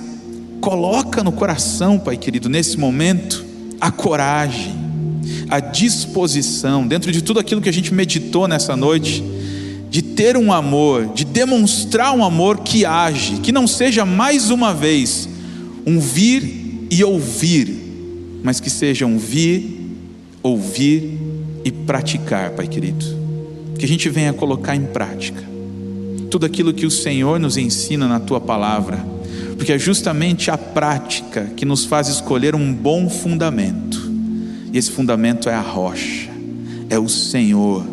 coloca 0.61 1.23
no 1.25 1.33
coração, 1.33 1.99
Pai 1.99 2.17
querido, 2.17 2.49
nesse 2.49 2.79
momento, 2.79 3.45
a 3.81 3.91
coragem, 3.91 4.73
a 5.49 5.61
disposição, 5.61 6.87
dentro 6.87 7.11
de 7.11 7.23
tudo 7.23 7.41
aquilo 7.41 7.61
que 7.61 7.69
a 7.69 7.73
gente 7.73 7.93
meditou 7.93 8.47
nessa 8.47 8.77
noite 8.77 9.25
de 9.93 10.01
ter 10.01 10.39
um 10.39 10.51
amor, 10.51 11.13
de 11.15 11.23
demonstrar 11.23 12.15
um 12.15 12.25
amor 12.25 12.61
que 12.61 12.87
age, 12.87 13.41
que 13.43 13.53
não 13.53 13.67
seja 13.67 14.07
mais 14.07 14.49
uma 14.49 14.73
vez 14.73 15.29
um 15.87 16.01
vir 16.01 16.87
e 16.91 17.05
ouvir, 17.05 17.82
mas 18.43 18.61
que 18.61 18.71
seja 18.71 19.07
um 19.07 19.19
vir, 19.19 19.91
ouvir 20.43 21.19
e 21.65 21.71
praticar, 21.71 22.51
Pai 22.51 22.67
querido. 22.67 23.05
Que 23.79 23.85
a 23.85 23.89
gente 23.89 24.09
venha 24.09 24.33
colocar 24.33 24.77
em 24.77 24.85
prática 24.85 25.43
tudo 26.31 26.47
aquilo 26.47 26.73
que 26.73 26.87
o 26.87 26.91
Senhor 26.91 27.39
nos 27.39 27.59
ensina 27.59 28.09
na 28.09 28.19
tua 28.19 28.41
palavra, 28.41 29.05
porque 29.57 29.73
é 29.73 29.79
justamente 29.79 30.51
a 30.51 30.57
prática 30.57 31.45
que 31.57 31.67
nos 31.67 31.85
faz 31.85 32.09
escolher 32.09 32.55
um 32.55 32.73
bom 32.73 33.09
fundamento, 33.11 34.11
e 34.73 34.79
esse 34.79 34.91
fundamento 34.91 35.51
é 35.51 35.55
a 35.55 35.61
rocha, 35.61 36.31
é 36.89 36.99
o 36.99 37.09
Senhor 37.09 37.85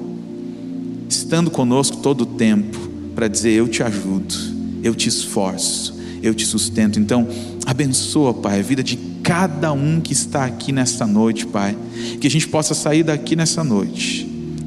estando 1.10 1.52
conosco 1.52 1.98
todo 1.98 2.22
o 2.22 2.26
tempo, 2.26 2.78
para 3.14 3.28
dizer: 3.28 3.52
Eu 3.52 3.68
te 3.68 3.84
ajudo, 3.84 4.34
eu 4.82 4.96
te 4.96 5.10
esforço, 5.10 5.94
eu 6.24 6.34
te 6.34 6.46
sustento. 6.46 6.98
Então, 6.98 7.28
abençoa, 7.66 8.34
Pai, 8.34 8.60
a 8.60 8.64
vida 8.64 8.82
de 8.82 8.96
cada 9.30 9.72
um 9.72 10.02
que 10.02 10.12
está 10.12 10.44
aqui 10.46 10.72
nesta 10.72 11.06
noite, 11.06 11.46
Pai. 11.46 11.78
Que 12.20 12.26
a 12.26 12.32
gente 12.32 12.48
possa 12.48 12.74
sair 12.74 13.04
daqui 13.04 13.36
nessa 13.36 13.64
noite, 13.64 14.26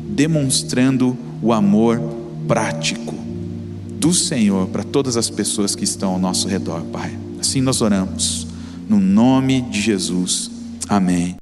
demonstrando 0.09 1.19
o 1.43 1.53
amor 1.53 2.01
prático 2.47 3.13
do 3.99 4.15
Senhor 4.15 4.69
para 4.69 4.85
todas 4.85 5.17
as 5.17 5.29
pessoas 5.29 5.75
que 5.75 5.83
estão 5.83 6.13
ao 6.13 6.19
nosso 6.21 6.47
redor, 6.47 6.83
Pai. 6.93 7.13
Assim 7.41 7.61
nós 7.61 7.81
oramos, 7.81 8.47
no 8.89 9.01
nome 9.01 9.63
de 9.63 9.81
Jesus. 9.81 10.49
Amém. 10.89 11.35